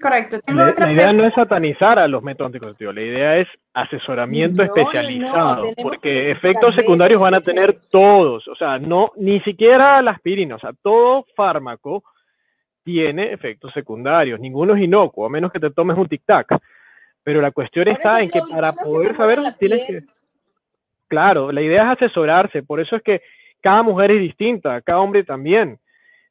Correcto. 0.00 0.38
la, 0.46 0.92
idea 0.92 1.12
no 1.12 1.26
es 1.26 1.34
satanizar 1.34 1.98
a 1.98 2.08
los 2.08 2.22
métodos 2.22 2.48
anticonceptivos, 2.48 2.94
la 2.94 3.02
idea 3.02 3.38
es 3.38 3.48
asesoramiento 3.74 4.62
especializado, 4.62 5.72
porque 5.82 6.30
efectos 6.30 6.74
secundarios 6.74 7.20
van 7.20 7.34
a 7.34 7.40
tener 7.40 7.78
todos, 7.90 8.46
o 8.48 8.54
sea, 8.54 8.78
no 8.78 9.12
ni 9.16 9.40
siquiera 9.40 10.00
la 10.02 10.12
aspirina, 10.12 10.56
o 10.56 10.58
sea, 10.58 10.72
todo 10.82 11.26
fármaco 11.36 12.04
tiene 12.84 13.32
efectos 13.32 13.72
secundarios, 13.72 14.38
ninguno 14.38 14.74
es 14.74 14.82
inocuo, 14.82 15.26
a 15.26 15.30
menos 15.30 15.50
que 15.50 15.60
te 15.60 15.70
tomes 15.70 15.96
un 15.96 16.08
tic-tac. 16.08 16.60
Pero 17.24 17.40
la 17.40 17.50
cuestión 17.50 17.88
está 17.88 18.20
en 18.20 18.30
que 18.30 18.40
para 18.50 18.72
poder 18.72 19.16
saber 19.16 19.40
tienes 19.58 19.84
que... 19.86 20.02
Claro, 21.08 21.50
la 21.50 21.62
idea 21.62 21.84
es 21.84 22.02
asesorarse, 22.02 22.62
por 22.62 22.80
eso 22.80 22.96
es 22.96 23.02
que 23.02 23.22
cada 23.62 23.82
mujer 23.82 24.10
es 24.10 24.20
distinta, 24.20 24.80
cada 24.82 25.00
hombre 25.00 25.24
también. 25.24 25.78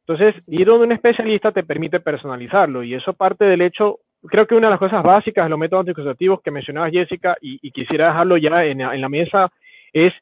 Entonces, 0.05 0.47
ir 0.49 0.65
donde 0.65 0.85
un 0.85 0.91
especialista 0.91 1.51
te 1.51 1.63
permite 1.63 1.99
personalizarlo 1.99 2.83
y 2.83 2.93
eso 2.93 3.13
parte 3.13 3.45
del 3.45 3.61
hecho, 3.61 3.99
creo 4.23 4.45
que 4.45 4.55
una 4.55 4.67
de 4.67 4.71
las 4.71 4.79
cosas 4.79 5.01
básicas 5.01 5.45
de 5.45 5.49
los 5.49 5.59
métodos 5.59 5.81
anticonceptivos 5.81 6.41
que 6.41 6.51
mencionaba 6.51 6.89
Jessica 6.89 7.37
y, 7.39 7.71
quisiera 7.71 8.07
dejarlo 8.07 8.37
ya 8.37 8.65
en, 8.65 8.81
en 8.81 9.01
la 9.01 9.09
mesa 9.09 9.49
es 9.93 10.13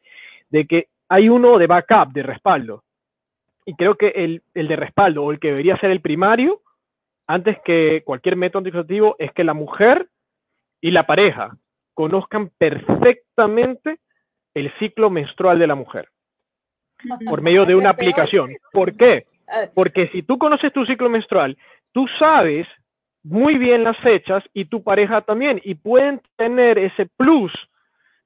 de 0.49 0.67
que 0.67 0.87
hay 1.09 1.29
uno 1.29 1.57
de 1.57 1.67
backup, 1.67 2.13
de 2.13 2.23
respaldo 2.23 2.83
y 3.65 3.75
creo 3.75 3.95
que 3.95 4.09
el, 4.09 4.43
el, 4.53 4.67
de 4.67 4.75
respaldo 4.75 5.23
o 5.23 5.31
el 5.31 5.39
que 5.39 5.49
debería 5.49 5.77
ser 5.77 5.91
el 5.91 6.01
primario, 6.01 6.61
antes 7.27 7.57
que 7.63 8.03
cualquier 8.03 8.35
método 8.35 8.59
anticonceptivo, 8.59 9.15
es 9.19 9.31
que 9.33 9.43
la 9.43 9.53
mujer 9.53 10.09
y 10.81 10.91
la 10.91 11.05
pareja 11.05 11.55
conozcan 11.93 12.49
perfectamente 12.57 13.99
el 14.53 14.71
ciclo 14.79 15.09
menstrual 15.09 15.59
de 15.59 15.67
la 15.67 15.75
mujer 15.75 16.09
por 17.25 17.41
medio 17.41 17.65
de 17.65 17.75
una 17.75 17.91
aplicación. 17.91 18.51
¿Por 18.71 18.95
qué? 18.95 19.25
Porque 19.73 20.07
si 20.09 20.23
tú 20.23 20.37
conoces 20.37 20.71
tu 20.73 20.85
ciclo 20.85 21.09
menstrual, 21.09 21.57
tú 21.91 22.05
sabes 22.19 22.67
muy 23.23 23.57
bien 23.57 23.83
las 23.83 23.97
fechas 23.99 24.43
y 24.53 24.65
tu 24.65 24.83
pareja 24.83 25.21
también, 25.21 25.61
y 25.63 25.75
pueden 25.75 26.21
tener 26.37 26.77
ese 26.77 27.05
plus 27.17 27.51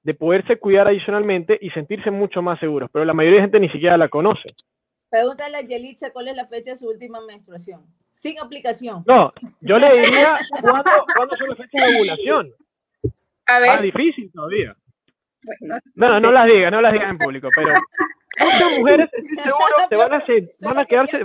de 0.03 0.13
poderse 0.13 0.57
cuidar 0.57 0.88
adicionalmente 0.88 1.57
y 1.59 1.69
sentirse 1.71 2.11
mucho 2.11 2.41
más 2.41 2.59
seguros, 2.59 2.89
pero 2.93 3.05
la 3.05 3.13
mayoría 3.13 3.38
de 3.38 3.43
gente 3.43 3.59
ni 3.59 3.69
siquiera 3.69 3.97
la 3.97 4.07
conoce. 4.07 4.55
Pregúntale 5.09 5.57
a 5.57 5.61
Yelitza 5.61 6.11
cuál 6.11 6.28
es 6.28 6.36
la 6.36 6.45
fecha 6.45 6.71
de 6.71 6.76
su 6.78 6.88
última 6.88 7.19
menstruación. 7.26 7.82
Sin 8.13 8.39
aplicación. 8.39 9.03
No, 9.07 9.34
yo 9.61 9.78
le 9.78 9.89
diría 9.91 10.36
cuándo, 10.61 10.91
¿cuándo 11.15 11.36
son 11.36 11.49
las 11.49 11.57
fechas 11.57 11.88
de 11.89 11.95
ovulación. 11.97 12.53
A 13.47 13.59
ver. 13.59 13.69
Ah, 13.69 13.82
difícil 13.82 14.32
todavía. 14.32 14.73
no, 15.95 16.09
no, 16.09 16.19
no, 16.19 16.32
las 16.32 16.45
digas, 16.47 16.71
no 16.71 16.82
las 16.82 16.93
digas 16.93 17.09
en 17.09 17.17
público, 17.17 17.49
pero 17.55 17.73
muchas 18.39 18.79
mujeres, 18.79 19.09
estoy 19.13 19.43
seguro, 19.43 19.75
te 19.89 19.95
van 19.95 20.13
a, 20.13 20.23
van 20.61 20.79
a 20.79 20.86
quedarse. 20.86 21.23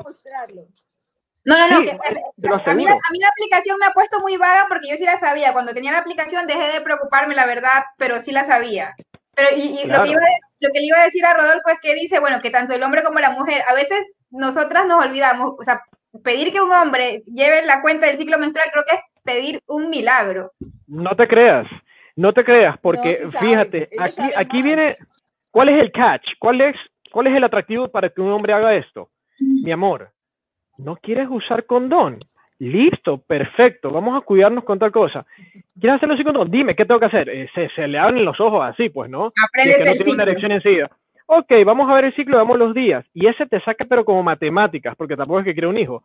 No, 1.44 1.56
no, 1.56 1.68
no. 1.68 1.76
a, 1.78 2.74
mí, 2.74 2.86
a, 2.86 3.10
mí, 3.12 3.18
la 3.18 3.28
aplicación 3.28 3.78
me 3.78 3.86
ha 3.86 3.92
puesto 3.92 4.20
muy 4.20 4.36
vaga 4.36 4.66
porque 4.68 4.90
yo 4.90 4.96
sí 4.96 5.04
la 5.04 5.18
sabía. 5.18 5.52
Cuando 5.52 5.72
tenía 5.72 5.92
la 5.92 5.98
aplicación 5.98 6.46
dejé 6.46 6.72
de 6.72 6.80
preocuparme, 6.82 7.34
la 7.34 7.46
verdad, 7.46 7.84
pero 7.96 8.20
sí 8.20 8.30
la 8.30 8.44
sabía. 8.44 8.94
Pero 9.34 9.48
y, 9.56 9.86
lo, 9.86 10.02
que 10.02 10.10
iba 10.10 10.20
a, 10.20 10.28
lo 10.60 10.70
que 10.72 10.80
le 10.80 10.86
iba 10.86 10.98
a 10.98 11.04
decir 11.04 11.24
a 11.24 11.34
Rodolfo 11.34 11.70
es 11.70 11.80
que 11.80 11.94
dice, 11.94 12.20
bueno, 12.20 12.40
que 12.42 12.50
tanto 12.50 12.74
el 12.74 12.82
hombre 12.82 13.02
como 13.02 13.20
la 13.20 13.30
mujer, 13.30 13.62
a 13.66 13.74
veces 13.74 14.04
nosotras 14.30 14.86
nos 14.86 15.04
olvidamos, 15.04 15.54
o 15.58 15.64
sea, 15.64 15.82
pedir 16.22 16.52
que 16.52 16.60
un 16.60 16.72
hombre 16.72 17.22
lleve 17.26 17.64
la 17.64 17.80
cuenta 17.80 18.06
del 18.06 18.18
ciclo 18.18 18.38
menstrual 18.38 18.70
creo 18.72 18.84
que 18.84 18.96
es 18.96 19.00
pedir 19.24 19.62
un 19.66 19.88
milagro. 19.90 20.52
No 20.86 21.14
te 21.16 21.26
creas, 21.26 21.66
no 22.16 22.32
te 22.32 22.44
creas, 22.44 22.78
porque 22.80 23.26
fíjate, 23.40 23.88
aquí, 23.98 24.22
aquí 24.36 24.62
viene, 24.62 24.96
¿cuál 25.50 25.68
es 25.70 25.80
el 25.80 25.92
catch? 25.92 26.26
¿Cuál 26.38 26.60
es, 26.60 26.76
¿Cuál 27.10 27.28
es 27.28 27.36
el 27.36 27.44
atractivo 27.44 27.88
para 27.88 28.08
que 28.08 28.20
un 28.20 28.30
hombre 28.30 28.52
haga 28.52 28.74
esto? 28.74 29.08
Mi 29.38 29.72
amor, 29.72 30.10
¿no 30.78 30.96
quieres 30.96 31.28
usar 31.30 31.64
condón? 31.64 32.20
Listo, 32.58 33.18
perfecto, 33.18 33.90
vamos 33.90 34.20
a 34.20 34.24
cuidarnos 34.24 34.64
con 34.64 34.78
tal 34.78 34.92
cosa. 34.92 35.24
¿Quieres 35.80 35.96
hacerlo 35.96 36.14
así 36.14 36.24
con 36.24 36.50
Dime, 36.50 36.76
¿qué 36.76 36.84
tengo 36.84 37.00
que 37.00 37.06
hacer? 37.06 37.28
Eh, 37.30 37.48
se, 37.74 37.88
le 37.88 37.98
abren 37.98 38.24
los 38.24 38.38
ojos 38.38 38.62
así, 38.62 38.90
pues, 38.90 39.10
¿no? 39.10 39.32
Aprende 39.48 39.78
que 39.78 39.84
no 39.84 39.92
tiene 39.92 40.12
una 40.12 40.22
erección 40.24 40.52
encima. 40.52 40.90
Ok, 41.24 41.52
vamos 41.64 41.88
a 41.88 41.94
ver 41.94 42.06
el 42.06 42.14
ciclo, 42.14 42.36
damos 42.36 42.58
los 42.58 42.74
días. 42.74 43.06
Y 43.14 43.26
ese 43.28 43.46
te 43.46 43.60
saca, 43.60 43.86
pero 43.86 44.04
como 44.04 44.22
matemáticas, 44.22 44.94
porque 44.96 45.16
tampoco 45.16 45.40
es 45.40 45.46
que 45.46 45.54
quiere 45.54 45.68
un 45.68 45.78
hijo. 45.78 46.02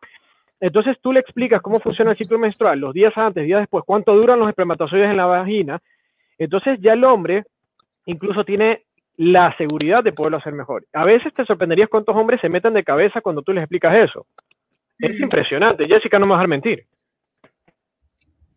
Entonces 0.62 0.98
tú 1.02 1.12
le 1.12 1.20
explicas 1.20 1.62
cómo 1.62 1.80
funciona 1.80 2.12
el 2.12 2.18
ciclo 2.18 2.40
menstrual, 2.40 2.80
los 2.80 2.94
días 2.94 3.12
antes, 3.18 3.44
días 3.44 3.60
después, 3.60 3.84
cuánto 3.86 4.16
duran 4.16 4.40
los 4.40 4.48
espermatozoides 4.48 5.10
en 5.10 5.18
la 5.18 5.26
vagina. 5.26 5.80
Entonces 6.38 6.80
ya 6.80 6.94
el 6.94 7.04
hombre 7.04 7.44
incluso 8.06 8.46
tiene 8.46 8.84
la 9.18 9.56
seguridad 9.58 10.04
de 10.04 10.14
poderlo 10.14 10.38
hacer 10.38 10.54
mejor. 10.54 10.86
A 10.94 11.04
veces 11.04 11.34
te 11.34 11.46
sorprenderías 11.46 11.90
cuántos 11.90 12.16
hombres 12.16 12.42
se 12.42 12.50
meten 12.50 12.74
de 12.74 12.84
cabeza 12.84 13.22
cuando 13.22 13.42
tú 13.42 13.54
les 13.54 13.64
explicas 13.64 13.96
eso. 14.10 14.26
Es 15.00 15.20
impresionante. 15.20 15.88
Jessica, 15.88 16.20
no 16.20 16.26
me 16.26 16.32
vas 16.32 16.40
a 16.40 16.42
dejar 16.42 16.50
mentir. 16.50 16.88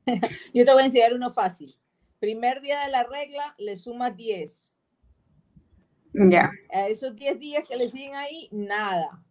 Yo 0.55 0.65
te 0.65 0.73
voy 0.73 0.83
a 0.83 0.87
enseñar 0.87 1.15
uno 1.15 1.31
fácil. 1.31 1.75
Primer 2.21 2.61
día 2.61 2.81
de 2.81 2.91
la 2.91 3.05
regla, 3.05 3.55
le 3.59 3.77
sumas 3.77 4.17
10. 4.17 4.75
Ya. 6.15 6.51
A 6.73 6.89
esos 6.89 7.15
10 7.15 7.39
días 7.39 7.65
que 7.69 7.77
le 7.77 7.89
siguen 7.89 8.17
ahí, 8.17 8.49
nada. 8.51 9.23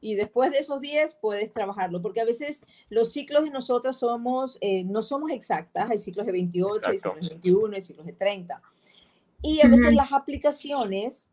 Y 0.00 0.16
después 0.16 0.50
de 0.50 0.58
esos 0.58 0.82
10 0.82 1.14
puedes 1.14 1.50
trabajarlo, 1.52 2.02
porque 2.02 2.20
a 2.20 2.26
veces 2.26 2.66
los 2.90 3.12
ciclos 3.12 3.44
de 3.44 3.50
nosotros 3.50 3.98
somos, 3.98 4.58
eh, 4.60 4.84
no 4.84 5.00
somos 5.00 5.30
exactas, 5.30 5.90
hay 5.90 5.96
ciclos 5.96 6.26
de 6.26 6.32
28, 6.32 6.90
hay 6.90 6.98
ciclos 6.98 7.22
de 7.22 7.28
21, 7.36 7.74
hay 7.74 7.82
ciclos 7.82 8.04
de 8.04 8.12
30. 8.12 8.60
Y 9.44 9.60
a 9.60 9.68
veces 9.68 9.92
las 9.92 10.10
aplicaciones, 10.10 11.28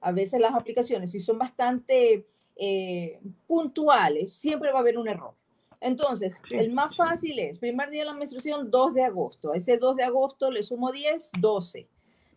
a 0.00 0.10
veces 0.10 0.40
las 0.40 0.54
aplicaciones, 0.54 1.10
si 1.10 1.20
son 1.20 1.38
bastante 1.38 2.26
eh, 2.56 3.20
puntuales, 3.46 4.32
siempre 4.32 4.72
va 4.72 4.78
a 4.78 4.80
haber 4.80 4.96
un 4.96 5.06
error. 5.06 5.34
Entonces, 5.78 6.40
el 6.50 6.72
más 6.72 6.96
fácil 6.96 7.38
es, 7.38 7.58
primer 7.58 7.90
día 7.90 8.00
de 8.00 8.06
la 8.06 8.14
menstruación, 8.14 8.70
2 8.70 8.94
de 8.94 9.04
agosto. 9.04 9.52
A 9.52 9.56
ese 9.56 9.76
2 9.76 9.96
de 9.96 10.04
agosto 10.04 10.50
le 10.50 10.62
sumo 10.62 10.90
10, 10.90 11.32
12. 11.40 11.86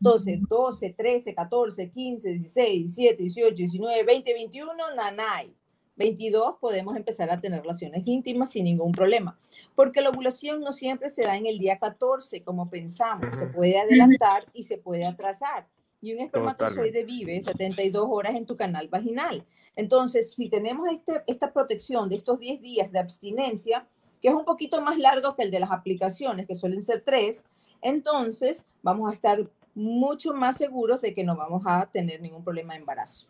Entonces, 0.01 0.39
12, 0.49 0.93
13, 0.97 1.34
14, 1.34 1.89
15, 1.89 2.30
16, 2.30 2.95
17, 2.95 3.24
18, 3.24 3.55
19, 3.55 4.03
20, 4.03 4.34
21, 4.34 4.74
nanay. 4.95 5.55
22 5.95 6.55
podemos 6.59 6.95
empezar 6.95 7.29
a 7.29 7.39
tener 7.39 7.61
relaciones 7.61 8.07
íntimas 8.07 8.51
sin 8.51 8.65
ningún 8.65 8.91
problema, 8.91 9.37
porque 9.75 10.01
la 10.01 10.09
ovulación 10.09 10.61
no 10.61 10.73
siempre 10.73 11.09
se 11.09 11.23
da 11.23 11.35
en 11.37 11.45
el 11.45 11.57
día 11.57 11.79
14 11.79 12.43
como 12.43 12.69
pensamos, 12.69 13.37
se 13.37 13.47
puede 13.47 13.79
adelantar 13.79 14.45
y 14.53 14.63
se 14.63 14.77
puede 14.77 15.05
atrasar 15.05 15.67
y 16.05 16.13
un 16.13 16.19
espermatozoide 16.19 17.03
vive 17.03 17.41
72 17.41 18.05
horas 18.07 18.35
en 18.35 18.45
tu 18.45 18.55
canal 18.55 18.87
vaginal. 18.89 19.43
Entonces, 19.75 20.33
si 20.35 20.49
tenemos 20.49 20.87
este, 20.91 21.23
esta 21.25 21.51
protección 21.51 22.09
de 22.09 22.17
estos 22.17 22.39
10 22.39 22.61
días 22.61 22.91
de 22.91 22.99
abstinencia, 22.99 23.87
que 24.21 24.27
es 24.27 24.33
un 24.33 24.45
poquito 24.45 24.81
más 24.81 24.97
largo 24.99 25.35
que 25.35 25.43
el 25.43 25.51
de 25.51 25.59
las 25.59 25.71
aplicaciones, 25.71 26.45
que 26.45 26.55
suelen 26.55 26.83
ser 26.83 27.01
3, 27.01 27.43
entonces 27.81 28.65
vamos 28.83 29.11
a 29.11 29.15
estar 29.15 29.49
mucho 29.73 30.33
más 30.33 30.57
seguros 30.57 31.01
de 31.01 31.13
que 31.13 31.23
no 31.23 31.35
vamos 31.35 31.63
a 31.65 31.87
tener 31.87 32.21
ningún 32.21 32.43
problema 32.43 32.73
de 32.73 32.79
embarazo. 32.81 33.27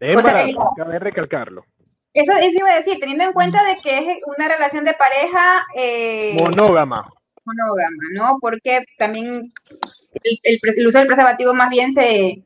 embarazo, 0.00 0.72
cabe 0.76 0.98
recalcarlo. 0.98 1.64
Eso, 2.14 2.32
eso, 2.32 2.58
iba 2.58 2.70
a 2.70 2.76
decir, 2.76 2.98
teniendo 3.00 3.24
en 3.24 3.32
cuenta 3.32 3.62
de 3.64 3.80
que 3.80 3.98
es 3.98 4.18
una 4.38 4.48
relación 4.48 4.84
de 4.84 4.94
pareja... 4.94 5.66
Eh, 5.76 6.36
monógama. 6.38 7.10
Monógama, 7.44 8.02
¿no? 8.14 8.38
Porque 8.40 8.84
también 8.96 9.52
el, 10.22 10.86
uso 10.86 10.98
del 10.98 11.08
preservativo 11.08 11.52
más 11.52 11.68
bien 11.70 11.92
se, 11.92 12.42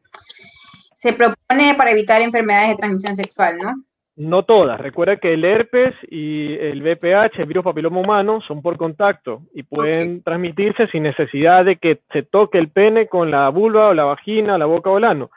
se 0.94 1.12
propone 1.12 1.74
para 1.76 1.90
evitar 1.90 2.22
enfermedades 2.22 2.70
de 2.70 2.76
transmisión 2.76 3.14
sexual, 3.14 3.58
¿no? 3.58 3.74
No 4.18 4.42
todas. 4.42 4.80
Recuerda 4.80 5.18
que 5.18 5.34
el 5.34 5.44
herpes 5.44 5.94
y 6.10 6.54
el 6.54 6.82
VPH, 6.82 7.38
el 7.38 7.46
virus 7.46 7.62
papiloma 7.62 8.00
humano, 8.00 8.40
son 8.48 8.62
por 8.62 8.76
contacto 8.76 9.42
y 9.54 9.62
pueden 9.62 10.24
transmitirse 10.24 10.88
sin 10.88 11.04
necesidad 11.04 11.64
de 11.64 11.76
que 11.76 12.00
se 12.12 12.24
toque 12.24 12.58
el 12.58 12.68
pene 12.68 13.06
con 13.06 13.30
la 13.30 13.48
vulva 13.50 13.90
o 13.90 13.94
la 13.94 14.02
vagina, 14.02 14.58
la 14.58 14.66
boca 14.66 14.90
o 14.90 14.98
el 14.98 15.04
ano. 15.04 15.30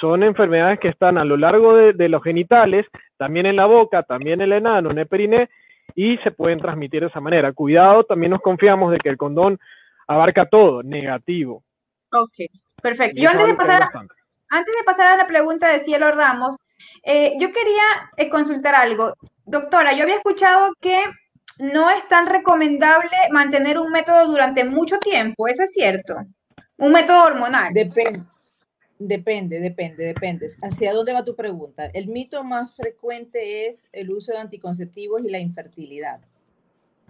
Son 0.00 0.22
enfermedades 0.22 0.80
que 0.80 0.88
están 0.88 1.18
a 1.18 1.24
lo 1.24 1.36
largo 1.36 1.74
de, 1.76 2.08
los 2.08 2.22
genitales, 2.22 2.86
también 3.16 3.46
en 3.46 3.56
la 3.56 3.66
boca, 3.66 4.02
también 4.02 4.40
en 4.40 4.52
el 4.52 4.52
enano, 4.54 4.90
en 4.90 4.98
el 4.98 5.06
periné, 5.06 5.48
y 5.94 6.16
se 6.18 6.32
pueden 6.32 6.58
transmitir 6.58 7.02
de 7.02 7.06
esa 7.06 7.20
manera. 7.20 7.52
Cuidado, 7.52 8.04
también 8.04 8.30
nos 8.30 8.40
confiamos 8.40 8.90
de 8.90 8.98
que 8.98 9.08
el 9.08 9.16
condón 9.16 9.58
abarca 10.08 10.46
todo, 10.46 10.82
negativo. 10.82 11.62
Ok, 12.12 12.50
perfecto. 12.82 13.20
Yo 13.20 13.30
antes 13.30 13.46
de, 13.46 13.54
pasar, 13.54 13.82
antes 14.50 14.74
de 14.74 14.84
pasar 14.84 15.08
a 15.08 15.16
la 15.16 15.26
pregunta 15.26 15.68
de 15.68 15.80
Cielo 15.80 16.10
Ramos, 16.10 16.56
eh, 17.04 17.34
yo 17.38 17.52
quería 17.52 18.10
eh, 18.16 18.28
consultar 18.28 18.74
algo. 18.74 19.14
Doctora, 19.44 19.92
yo 19.92 20.02
había 20.02 20.16
escuchado 20.16 20.74
que 20.80 20.98
no 21.58 21.90
es 21.90 22.06
tan 22.08 22.26
recomendable 22.26 23.16
mantener 23.30 23.78
un 23.78 23.92
método 23.92 24.26
durante 24.26 24.64
mucho 24.64 24.98
tiempo, 24.98 25.46
¿eso 25.46 25.62
es 25.62 25.72
cierto? 25.72 26.16
Un 26.78 26.92
método 26.92 27.24
hormonal. 27.24 27.72
Depende. 27.72 28.24
Depende, 29.06 29.60
depende, 29.60 30.06
depende. 30.06 30.46
¿Hacia 30.62 30.94
dónde 30.94 31.12
va 31.12 31.22
tu 31.22 31.36
pregunta? 31.36 31.84
El 31.92 32.08
mito 32.08 32.42
más 32.42 32.74
frecuente 32.74 33.66
es 33.66 33.86
el 33.92 34.10
uso 34.10 34.32
de 34.32 34.38
anticonceptivos 34.38 35.22
y 35.22 35.28
la 35.28 35.38
infertilidad. 35.38 36.20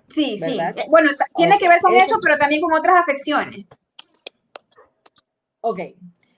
Sí, 0.09 0.37
sí. 0.37 0.59
Eh, 0.59 0.87
bueno, 0.89 1.11
tiene 1.37 1.57
que 1.57 1.69
ver 1.69 1.81
con 1.81 1.95
eso, 1.95 2.19
pero 2.21 2.37
también 2.37 2.61
con 2.63 2.73
otras 2.73 3.01
afecciones. 3.01 3.67
Ok, 5.61 5.81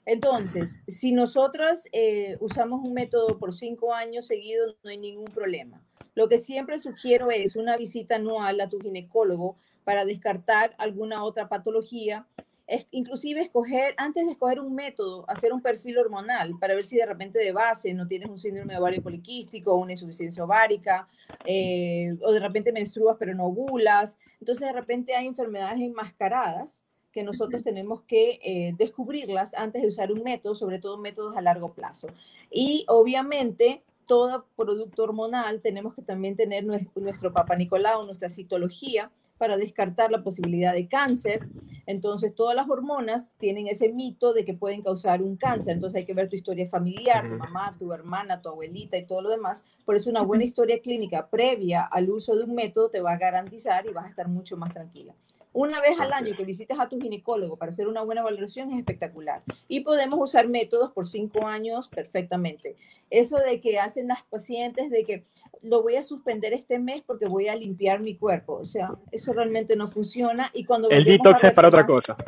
entonces, 0.05 0.79
si 0.87 1.13
nosotros 1.13 1.85
eh, 1.93 2.37
usamos 2.41 2.87
un 2.87 2.93
método 2.93 3.39
por 3.39 3.55
cinco 3.55 3.95
años 3.95 4.27
seguidos, 4.27 4.77
no 4.85 4.91
hay 4.91 4.99
ningún 4.99 5.25
problema. 5.25 5.83
Lo 6.15 6.29
que 6.29 6.39
siempre 6.39 6.79
sugiero 6.79 7.31
es 7.31 7.57
una 7.57 7.79
visita 7.79 8.17
anual 8.17 8.61
a 8.61 8.69
tu 8.69 8.79
ginecólogo 8.79 9.57
para 9.85 10.05
descartar 10.05 10.75
alguna 10.77 11.25
otra 11.25 11.49
patología. 11.49 12.27
Es, 12.67 12.87
inclusive 12.91 13.41
escoger, 13.41 13.95
antes 13.97 14.25
de 14.25 14.33
escoger 14.33 14.61
un 14.61 14.75
método, 14.75 15.25
hacer 15.29 15.53
un 15.53 15.63
perfil 15.63 15.99
hormonal 15.99 16.59
para 16.59 16.75
ver 16.75 16.85
si 16.85 16.97
de 16.97 17.07
repente 17.07 17.39
de 17.39 17.53
base 17.53 17.95
no 17.95 18.07
tienes 18.07 18.29
un 18.29 18.39
síndrome 18.39 18.77
ovario 18.77 19.03
poliquístico, 19.03 19.75
una 19.77 19.93
insuficiencia 19.93 20.43
ovárica, 20.43 21.09
eh, 21.45 22.17
o 22.23 22.33
de 22.33 22.41
repente 22.41 22.73
menstruas 22.73 23.17
pero 23.19 23.35
no 23.35 23.47
ovulas. 23.47 24.19
Entonces 24.41 24.67
de 24.67 24.73
repente 24.73 25.15
hay 25.15 25.27
enfermedades 25.27 25.81
enmascaradas 25.81 26.83
que 27.17 27.23
nosotros 27.23 27.63
tenemos 27.63 28.03
que 28.03 28.39
eh, 28.43 28.75
descubrirlas 28.77 29.55
antes 29.55 29.81
de 29.81 29.89
usar 29.89 30.13
un 30.13 30.23
método, 30.23 30.55
sobre 30.55 30.79
todo 30.79 30.99
métodos 30.99 31.35
a 31.35 31.41
largo 31.41 31.73
plazo. 31.73 32.09
Y 32.51 32.85
obviamente, 32.89 33.83
todo 34.07 34.47
producto 34.57 35.03
hormonal 35.03 35.61
tenemos 35.61 35.95
que 35.95 36.03
también 36.03 36.37
tener 36.37 36.65
nuestro, 36.65 37.33
Papa 37.33 37.57
Nicolau, 37.57 38.05
nuestra 38.07 38.29
citología, 38.29 39.11
para 39.37 39.57
descartar 39.57 40.11
la 40.11 40.23
posibilidad 40.23 40.73
de 40.73 40.89
cáncer. 40.89 41.47
Entonces, 41.87 42.35
todas 42.35 42.57
las 42.57 42.69
hormonas 42.69 43.35
tienen 43.39 43.67
ese 43.67 43.93
mito 43.93 44.33
de 44.33 44.45
que 44.45 44.55
pueden 44.55 44.83
causar 44.83 45.23
un 45.23 45.37
cáncer. 45.37 45.75
Entonces, 45.75 45.99
hay 45.99 46.07
que 46.07 46.15
ver 46.15 46.29
tu 46.29 46.37
historia 46.37 46.67
familiar, 46.67 47.29
tu 47.29 47.37
mamá, 47.37 47.77
tu 47.79 47.93
hermana, 47.93 48.41
tu 48.41 48.49
abuelita 48.49 48.97
y 48.97 49.07
todo 49.07 49.21
lo 49.21 49.29
demás. 49.29 49.65
Por 49.85 49.97
eso, 49.97 50.09
una 50.09 50.23
buena 50.23 50.45
historia 50.45 50.81
clínica 50.81 51.29
previa 51.29 51.83
al 51.83 52.09
uso 52.09 52.35
de 52.35 52.45
un 52.45 52.55
método 52.55 52.89
te 52.89 53.01
va 53.01 53.13
a 53.13 53.19
garantizar 53.19 53.87
y 53.87 53.93
vas 53.93 54.07
a 54.07 54.09
estar 54.09 54.29
mucho 54.29 54.57
más 54.57 54.73
tranquila. 54.73 55.15
Una 55.57 55.81
vez 55.81 55.99
al 55.99 56.13
año 56.13 56.37
que 56.37 56.45
visites 56.45 56.79
a 56.79 56.87
tu 56.87 57.01
ginecólogo 57.01 57.57
para 57.57 57.73
hacer 57.73 57.89
una 57.89 58.03
buena 58.03 58.23
valoración 58.23 58.71
es 58.73 58.79
espectacular. 58.79 59.43
Y 59.69 59.81
podemos 59.81 60.21
usar 60.21 60.49
métodos 60.49 60.93
por 60.93 61.07
cinco 61.07 61.47
años 61.47 61.89
perfectamente. 61.89 62.77
Eso 63.09 63.39
de 63.39 63.59
que 63.63 63.81
hacen 63.81 64.09
las 64.09 64.23
pacientes 64.25 64.91
de 64.91 65.05
que 65.05 65.25
lo 65.63 65.83
voy 65.83 65.97
a 65.97 66.05
suspender 66.05 66.53
este 66.53 66.79
mes 66.79 67.01
porque 67.07 67.25
voy 67.25 67.49
a 67.49 67.57
limpiar 67.57 68.01
mi 68.01 68.17
cuerpo. 68.19 68.53
O 68.53 68.67
sea, 68.67 68.91
eso 69.13 69.33
realmente 69.33 69.77
no 69.77 69.89
funciona. 69.89 70.51
Y 70.53 70.65
cuando 70.65 70.91
El 70.91 71.05
detox 71.05 71.43
es 71.43 71.55
para 71.55 71.69
otra 71.69 71.87
cosa. 71.87 72.19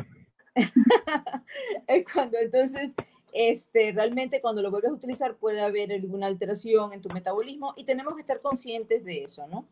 es 1.87 2.05
cuando 2.11 2.39
entonces 2.39 2.95
este, 3.31 3.91
realmente 3.91 4.41
cuando 4.41 4.63
lo 4.63 4.71
vuelves 4.71 4.89
a 4.89 4.95
utilizar 4.95 5.35
puede 5.35 5.61
haber 5.61 5.93
alguna 5.93 6.25
alteración 6.25 6.93
en 6.93 7.01
tu 7.01 7.09
metabolismo 7.09 7.75
y 7.77 7.83
tenemos 7.83 8.15
que 8.15 8.21
estar 8.21 8.41
conscientes 8.41 9.05
de 9.05 9.25
eso, 9.25 9.47
¿no? 9.47 9.67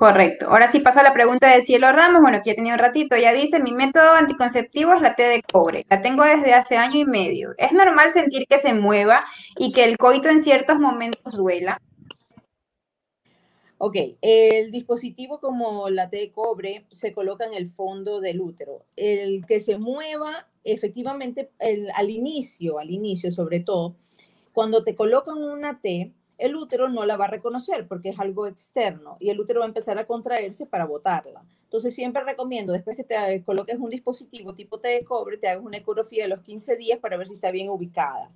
Correcto. 0.00 0.46
Ahora 0.46 0.68
sí 0.68 0.80
pasa 0.80 1.02
la 1.02 1.12
pregunta 1.12 1.54
de 1.54 1.60
Cielo 1.60 1.92
Ramos, 1.92 2.22
bueno, 2.22 2.40
que 2.42 2.52
ya 2.52 2.56
tenía 2.56 2.72
un 2.72 2.78
ratito, 2.78 3.18
ya 3.18 3.34
dice, 3.34 3.60
mi 3.60 3.72
método 3.72 4.12
anticonceptivo 4.12 4.94
es 4.94 5.02
la 5.02 5.14
T 5.14 5.22
de 5.22 5.42
cobre, 5.42 5.84
la 5.90 6.00
tengo 6.00 6.24
desde 6.24 6.54
hace 6.54 6.78
año 6.78 7.00
y 7.00 7.04
medio. 7.04 7.50
¿Es 7.58 7.72
normal 7.72 8.10
sentir 8.10 8.46
que 8.48 8.58
se 8.58 8.72
mueva 8.72 9.22
y 9.58 9.72
que 9.72 9.84
el 9.84 9.98
coito 9.98 10.30
en 10.30 10.40
ciertos 10.40 10.78
momentos 10.78 11.34
duela? 11.34 11.82
Ok, 13.76 13.96
el 14.22 14.70
dispositivo 14.70 15.38
como 15.38 15.90
la 15.90 16.08
T 16.08 16.16
de 16.16 16.32
cobre 16.32 16.86
se 16.92 17.12
coloca 17.12 17.44
en 17.44 17.52
el 17.52 17.66
fondo 17.66 18.22
del 18.22 18.40
útero. 18.40 18.86
El 18.96 19.44
que 19.44 19.60
se 19.60 19.76
mueva, 19.76 20.48
efectivamente, 20.64 21.50
al 21.94 22.08
inicio, 22.08 22.78
al 22.78 22.90
inicio 22.90 23.32
sobre 23.32 23.60
todo, 23.60 23.96
cuando 24.54 24.82
te 24.82 24.94
colocan 24.94 25.36
una 25.36 25.82
T, 25.82 26.14
el 26.40 26.56
útero 26.56 26.88
no 26.88 27.04
la 27.04 27.16
va 27.16 27.26
a 27.26 27.28
reconocer 27.28 27.86
porque 27.86 28.08
es 28.08 28.18
algo 28.18 28.46
externo 28.46 29.16
y 29.20 29.30
el 29.30 29.38
útero 29.38 29.60
va 29.60 29.66
a 29.66 29.68
empezar 29.68 29.98
a 29.98 30.06
contraerse 30.06 30.66
para 30.66 30.86
botarla. 30.86 31.44
Entonces 31.64 31.94
siempre 31.94 32.24
recomiendo, 32.24 32.72
después 32.72 32.96
que 32.96 33.04
te 33.04 33.42
coloques 33.44 33.78
un 33.78 33.90
dispositivo 33.90 34.54
tipo 34.54 34.80
T 34.80 34.88
de 34.88 35.04
cobre, 35.04 35.36
te 35.36 35.48
hagas 35.48 35.64
una 35.64 35.76
ecografía 35.76 36.24
de 36.24 36.30
los 36.30 36.40
15 36.40 36.76
días 36.76 36.98
para 36.98 37.16
ver 37.16 37.28
si 37.28 37.34
está 37.34 37.50
bien 37.50 37.68
ubicada. 37.68 38.30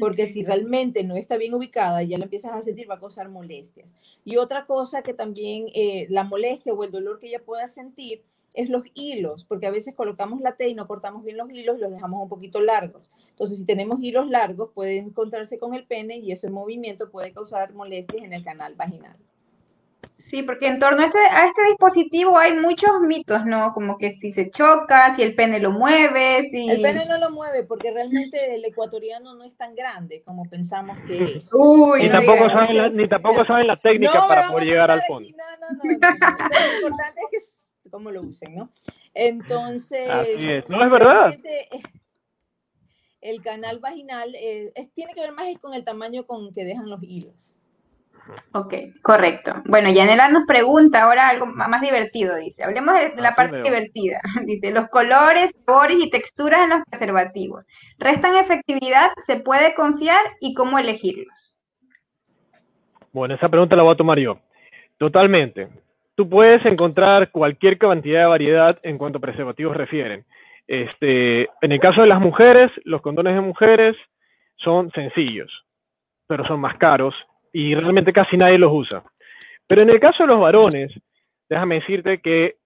Porque 0.00 0.26
si 0.26 0.42
realmente 0.42 1.04
no 1.04 1.14
está 1.14 1.36
bien 1.36 1.54
ubicada 1.54 2.02
ya 2.02 2.18
la 2.18 2.24
empiezas 2.24 2.52
a 2.52 2.62
sentir, 2.62 2.90
va 2.90 2.96
a 2.96 3.00
causar 3.00 3.28
molestias. 3.28 3.86
Y 4.24 4.38
otra 4.38 4.66
cosa 4.66 5.02
que 5.02 5.14
también 5.14 5.66
eh, 5.74 6.06
la 6.10 6.24
molestia 6.24 6.72
o 6.72 6.82
el 6.82 6.90
dolor 6.90 7.20
que 7.20 7.28
ella 7.28 7.44
pueda 7.44 7.68
sentir 7.68 8.24
es 8.54 8.70
los 8.70 8.84
hilos, 8.94 9.44
porque 9.44 9.66
a 9.66 9.70
veces 9.70 9.94
colocamos 9.94 10.40
la 10.40 10.56
T 10.56 10.68
y 10.68 10.74
no 10.74 10.86
cortamos 10.86 11.24
bien 11.24 11.36
los 11.36 11.50
hilos 11.50 11.76
y 11.76 11.80
los 11.80 11.90
dejamos 11.90 12.22
un 12.22 12.28
poquito 12.28 12.60
largos. 12.60 13.10
Entonces, 13.30 13.58
si 13.58 13.66
tenemos 13.66 14.00
hilos 14.00 14.28
largos, 14.30 14.70
puede 14.72 14.98
encontrarse 14.98 15.58
con 15.58 15.74
el 15.74 15.84
pene 15.84 16.16
y 16.16 16.32
ese 16.32 16.48
movimiento 16.50 17.10
puede 17.10 17.32
causar 17.32 17.74
molestias 17.74 18.22
en 18.22 18.32
el 18.32 18.44
canal 18.44 18.74
vaginal. 18.76 19.16
Sí, 20.16 20.42
porque 20.42 20.68
en 20.68 20.78
torno 20.78 21.02
a 21.02 21.06
este, 21.06 21.18
a 21.18 21.46
este 21.46 21.64
dispositivo 21.68 22.38
hay 22.38 22.54
muchos 22.54 23.00
mitos, 23.00 23.44
¿no? 23.44 23.72
Como 23.74 23.98
que 23.98 24.12
si 24.12 24.30
se 24.30 24.48
choca, 24.50 25.14
si 25.16 25.22
el 25.22 25.34
pene 25.34 25.58
lo 25.58 25.72
mueve, 25.72 26.48
si... 26.50 26.68
El 26.70 26.82
pene 26.82 27.04
no 27.06 27.18
lo 27.18 27.30
mueve 27.30 27.64
porque 27.64 27.90
realmente 27.90 28.54
el 28.54 28.64
ecuatoriano 28.64 29.34
no 29.34 29.44
es 29.44 29.56
tan 29.56 29.74
grande 29.74 30.22
como 30.22 30.44
pensamos 30.48 30.96
que 31.06 31.38
es. 31.38 31.50
Uy, 31.52 32.04
ni, 32.04 32.08
tampoco 32.10 32.48
saben 32.48 32.76
la, 32.76 32.88
ni 32.90 33.08
tampoco 33.08 33.44
saben 33.44 33.66
la 33.66 33.76
técnica 33.76 34.26
para 34.28 34.48
poder 34.48 34.68
llegar 34.68 34.90
al 34.92 35.02
fondo. 35.02 35.28
No, 35.30 35.66
no, 35.66 35.76
no. 35.76 35.84
Lo 35.84 36.76
importante 36.76 37.20
es 37.20 37.30
que 37.30 37.63
cómo 37.90 38.10
lo 38.10 38.22
usen, 38.22 38.54
¿no? 38.54 38.70
Entonces, 39.14 40.08
no 40.68 40.84
es 40.84 40.90
verdad. 40.90 41.34
El 43.20 43.40
canal 43.42 43.78
vaginal 43.78 44.34
eh, 44.34 44.72
tiene 44.92 45.14
que 45.14 45.22
ver 45.22 45.32
más 45.32 45.46
con 45.60 45.72
el 45.72 45.84
tamaño 45.84 46.26
con 46.26 46.52
que 46.52 46.64
dejan 46.64 46.90
los 46.90 47.02
hilos. 47.02 47.54
Ok, 48.52 48.74
correcto. 49.02 49.52
Bueno, 49.66 49.90
Yanela 49.90 50.28
nos 50.28 50.46
pregunta 50.46 51.02
ahora 51.02 51.28
algo 51.28 51.46
más 51.46 51.80
divertido, 51.80 52.36
dice. 52.36 52.64
Hablemos 52.64 52.94
de 52.94 53.20
la 53.20 53.34
parte 53.34 53.62
divertida. 53.62 54.20
Dice, 54.46 54.70
los 54.70 54.88
colores, 54.88 55.52
sabores 55.66 55.98
y 56.00 56.10
texturas 56.10 56.60
en 56.62 56.70
los 56.70 56.82
preservativos. 56.88 57.66
¿Restan 57.98 58.36
efectividad? 58.36 59.10
¿Se 59.18 59.36
puede 59.36 59.74
confiar? 59.74 60.20
¿Y 60.40 60.54
cómo 60.54 60.78
elegirlos? 60.78 61.54
Bueno, 63.12 63.34
esa 63.34 63.48
pregunta 63.48 63.76
la 63.76 63.82
voy 63.82 63.92
a 63.92 63.98
tomar 63.98 64.18
yo. 64.18 64.38
Totalmente 64.96 65.68
tú 66.14 66.28
puedes 66.28 66.64
encontrar 66.64 67.30
cualquier 67.30 67.78
cantidad 67.78 68.20
de 68.20 68.26
variedad 68.26 68.78
en 68.82 68.98
cuanto 68.98 69.18
a 69.18 69.20
preservativos 69.20 69.76
refieren. 69.76 70.24
Este, 70.66 71.42
en 71.60 71.72
el 71.72 71.80
caso 71.80 72.00
de 72.00 72.06
las 72.06 72.20
mujeres, 72.20 72.70
los 72.84 73.02
condones 73.02 73.34
de 73.34 73.40
mujeres 73.40 73.96
son 74.56 74.90
sencillos, 74.92 75.50
pero 76.26 76.46
son 76.46 76.60
más 76.60 76.76
caros 76.78 77.14
y 77.52 77.74
realmente 77.74 78.12
casi 78.12 78.36
nadie 78.36 78.58
los 78.58 78.72
usa. 78.72 79.02
Pero 79.66 79.82
en 79.82 79.90
el 79.90 80.00
caso 80.00 80.22
de 80.22 80.28
los 80.28 80.40
varones, 80.40 80.92
déjame 81.48 81.76
decirte 81.76 82.18
que, 82.18 82.56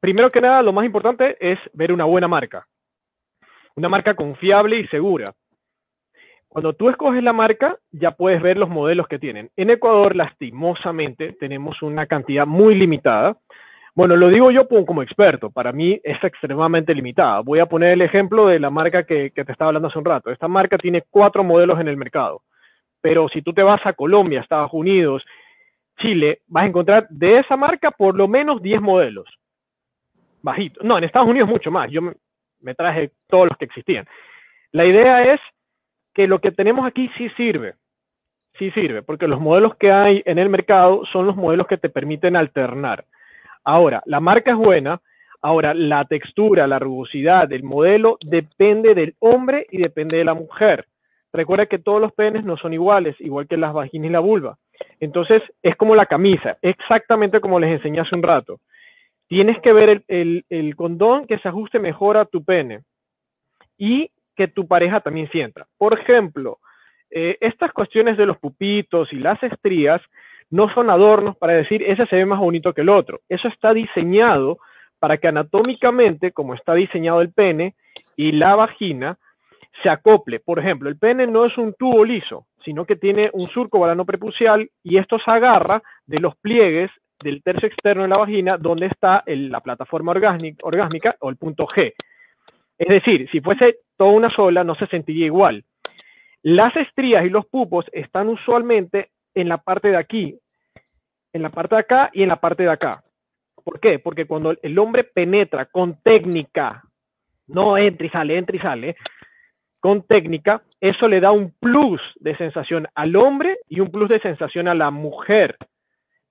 primero 0.00 0.30
que 0.30 0.40
nada, 0.40 0.62
lo 0.62 0.72
más 0.72 0.84
importante 0.84 1.36
es 1.40 1.58
ver 1.72 1.92
una 1.92 2.04
buena 2.04 2.28
marca. 2.28 2.66
Una 3.74 3.88
marca 3.88 4.14
confiable 4.14 4.78
y 4.78 4.86
segura. 4.88 5.32
Cuando 6.52 6.74
tú 6.74 6.90
escoges 6.90 7.22
la 7.22 7.32
marca, 7.32 7.78
ya 7.92 8.10
puedes 8.10 8.42
ver 8.42 8.58
los 8.58 8.68
modelos 8.68 9.08
que 9.08 9.18
tienen. 9.18 9.48
En 9.56 9.70
Ecuador, 9.70 10.14
lastimosamente, 10.14 11.32
tenemos 11.40 11.80
una 11.80 12.04
cantidad 12.04 12.46
muy 12.46 12.74
limitada. 12.74 13.38
Bueno, 13.94 14.16
lo 14.16 14.28
digo 14.28 14.50
yo 14.50 14.68
como 14.68 15.02
experto, 15.02 15.48
para 15.48 15.72
mí 15.72 15.98
es 16.04 16.22
extremadamente 16.22 16.94
limitada. 16.94 17.40
Voy 17.40 17.60
a 17.60 17.64
poner 17.64 17.92
el 17.92 18.02
ejemplo 18.02 18.48
de 18.48 18.60
la 18.60 18.68
marca 18.68 19.04
que, 19.04 19.30
te 19.30 19.50
estaba 19.50 19.70
hablando 19.70 19.88
hace 19.88 19.98
un 19.98 20.04
rato. 20.04 20.30
Esta 20.30 20.46
marca 20.46 20.76
tiene 20.76 21.04
cuatro 21.08 21.42
modelos 21.42 21.80
en 21.80 21.88
el 21.88 21.96
mercado, 21.96 22.42
pero 23.00 23.30
si 23.30 23.40
tú 23.40 23.54
te 23.54 23.62
vas 23.62 23.80
a 23.86 23.94
Colombia, 23.94 24.40
Estados 24.40 24.74
Unidos, 24.74 25.24
Chile, 26.00 26.40
vas 26.48 26.64
a 26.64 26.66
encontrar 26.66 27.06
de 27.08 27.38
esa 27.38 27.56
marca 27.56 27.90
por 27.92 28.14
lo 28.14 28.28
menos 28.28 28.60
10 28.60 28.82
modelos. 28.82 29.26
Bajito. 30.42 30.82
No, 30.84 30.98
en 30.98 31.04
Estados 31.04 31.30
Unidos 31.30 31.48
mucho 31.48 31.70
más. 31.70 31.90
Yo 31.90 32.02
me 32.60 32.74
traje 32.74 33.12
todos 33.26 33.48
los 33.48 33.56
que 33.56 33.64
existían. 33.64 34.06
La 34.72 34.84
idea 34.84 35.32
es 35.32 35.40
que 36.14 36.26
lo 36.26 36.40
que 36.40 36.52
tenemos 36.52 36.86
aquí 36.86 37.10
sí 37.16 37.28
sirve, 37.30 37.74
sí 38.58 38.70
sirve, 38.72 39.02
porque 39.02 39.28
los 39.28 39.40
modelos 39.40 39.76
que 39.76 39.90
hay 39.92 40.22
en 40.26 40.38
el 40.38 40.48
mercado 40.48 41.04
son 41.12 41.26
los 41.26 41.36
modelos 41.36 41.66
que 41.66 41.78
te 41.78 41.88
permiten 41.88 42.36
alternar. 42.36 43.04
Ahora, 43.64 44.02
la 44.06 44.20
marca 44.20 44.52
es 44.52 44.56
buena, 44.56 45.00
ahora 45.40 45.74
la 45.74 46.04
textura, 46.04 46.66
la 46.66 46.78
rugosidad 46.78 47.48
del 47.48 47.62
modelo 47.62 48.18
depende 48.24 48.94
del 48.94 49.14
hombre 49.20 49.66
y 49.70 49.78
depende 49.78 50.18
de 50.18 50.24
la 50.24 50.34
mujer. 50.34 50.86
Recuerda 51.32 51.66
que 51.66 51.78
todos 51.78 52.00
los 52.00 52.12
penes 52.12 52.44
no 52.44 52.56
son 52.56 52.74
iguales, 52.74 53.16
igual 53.20 53.48
que 53.48 53.56
las 53.56 53.72
vaginas 53.72 54.10
y 54.10 54.12
la 54.12 54.20
vulva. 54.20 54.58
Entonces, 55.00 55.42
es 55.62 55.76
como 55.76 55.94
la 55.94 56.06
camisa, 56.06 56.58
exactamente 56.60 57.40
como 57.40 57.58
les 57.58 57.70
enseñé 57.70 58.00
hace 58.00 58.14
un 58.14 58.22
rato. 58.22 58.60
Tienes 59.28 59.58
que 59.62 59.72
ver 59.72 60.02
el, 60.08 60.76
condón 60.76 61.26
que 61.26 61.38
se 61.38 61.48
ajuste 61.48 61.78
mejor 61.78 62.18
a 62.18 62.26
tu 62.26 62.44
pene 62.44 62.82
y 63.78 64.10
tu 64.48 64.66
pareja 64.66 65.00
también 65.00 65.28
sienta. 65.30 65.66
Por 65.78 65.98
ejemplo, 65.98 66.58
eh, 67.10 67.36
estas 67.40 67.72
cuestiones 67.72 68.16
de 68.16 68.26
los 68.26 68.38
pupitos 68.38 69.12
y 69.12 69.16
las 69.16 69.42
estrías 69.42 70.00
no 70.50 70.72
son 70.74 70.90
adornos 70.90 71.36
para 71.36 71.54
decir 71.54 71.82
ese 71.82 72.06
se 72.06 72.16
ve 72.16 72.26
más 72.26 72.38
bonito 72.38 72.72
que 72.72 72.82
el 72.82 72.88
otro. 72.88 73.20
Eso 73.28 73.48
está 73.48 73.72
diseñado 73.72 74.58
para 74.98 75.18
que 75.18 75.28
anatómicamente, 75.28 76.32
como 76.32 76.54
está 76.54 76.74
diseñado 76.74 77.20
el 77.20 77.32
pene 77.32 77.74
y 78.16 78.32
la 78.32 78.54
vagina, 78.54 79.18
se 79.82 79.88
acople. 79.88 80.40
Por 80.40 80.58
ejemplo, 80.58 80.88
el 80.88 80.98
pene 80.98 81.26
no 81.26 81.44
es 81.44 81.56
un 81.58 81.74
tubo 81.74 82.04
liso, 82.04 82.46
sino 82.64 82.84
que 82.84 82.96
tiene 82.96 83.30
un 83.32 83.48
surco 83.48 83.80
balano 83.80 84.04
prepucial 84.04 84.70
y 84.82 84.98
esto 84.98 85.18
se 85.18 85.30
agarra 85.30 85.82
de 86.06 86.18
los 86.18 86.36
pliegues 86.36 86.90
del 87.22 87.42
tercio 87.42 87.68
externo 87.68 88.02
de 88.02 88.08
la 88.08 88.20
vagina 88.20 88.56
donde 88.58 88.86
está 88.86 89.22
la 89.26 89.60
plataforma 89.60 90.12
orgásmica 90.12 91.16
o 91.20 91.30
el 91.30 91.36
punto 91.36 91.66
G. 91.66 91.94
Es 92.82 92.88
decir, 92.88 93.30
si 93.30 93.40
fuese 93.40 93.76
toda 93.96 94.10
una 94.10 94.28
sola, 94.28 94.64
no 94.64 94.74
se 94.74 94.88
sentiría 94.88 95.26
igual. 95.26 95.64
Las 96.42 96.74
estrías 96.74 97.24
y 97.24 97.28
los 97.28 97.46
pupos 97.46 97.86
están 97.92 98.28
usualmente 98.28 99.10
en 99.34 99.48
la 99.48 99.58
parte 99.58 99.88
de 99.88 99.96
aquí, 99.96 100.36
en 101.32 101.42
la 101.42 101.50
parte 101.50 101.76
de 101.76 101.80
acá 101.80 102.10
y 102.12 102.24
en 102.24 102.28
la 102.28 102.40
parte 102.40 102.64
de 102.64 102.70
acá. 102.70 103.04
¿Por 103.62 103.78
qué? 103.78 104.00
Porque 104.00 104.26
cuando 104.26 104.56
el 104.60 104.76
hombre 104.80 105.04
penetra 105.04 105.66
con 105.66 106.02
técnica, 106.02 106.82
no 107.46 107.78
entra 107.78 108.04
y 108.04 108.10
sale, 108.10 108.36
entra 108.36 108.56
y 108.56 108.58
sale, 108.58 108.96
con 109.78 110.02
técnica, 110.02 110.64
eso 110.80 111.06
le 111.06 111.20
da 111.20 111.30
un 111.30 111.54
plus 111.60 112.00
de 112.16 112.36
sensación 112.36 112.88
al 112.96 113.14
hombre 113.14 113.58
y 113.68 113.78
un 113.78 113.92
plus 113.92 114.08
de 114.08 114.18
sensación 114.18 114.66
a 114.66 114.74
la 114.74 114.90
mujer. 114.90 115.56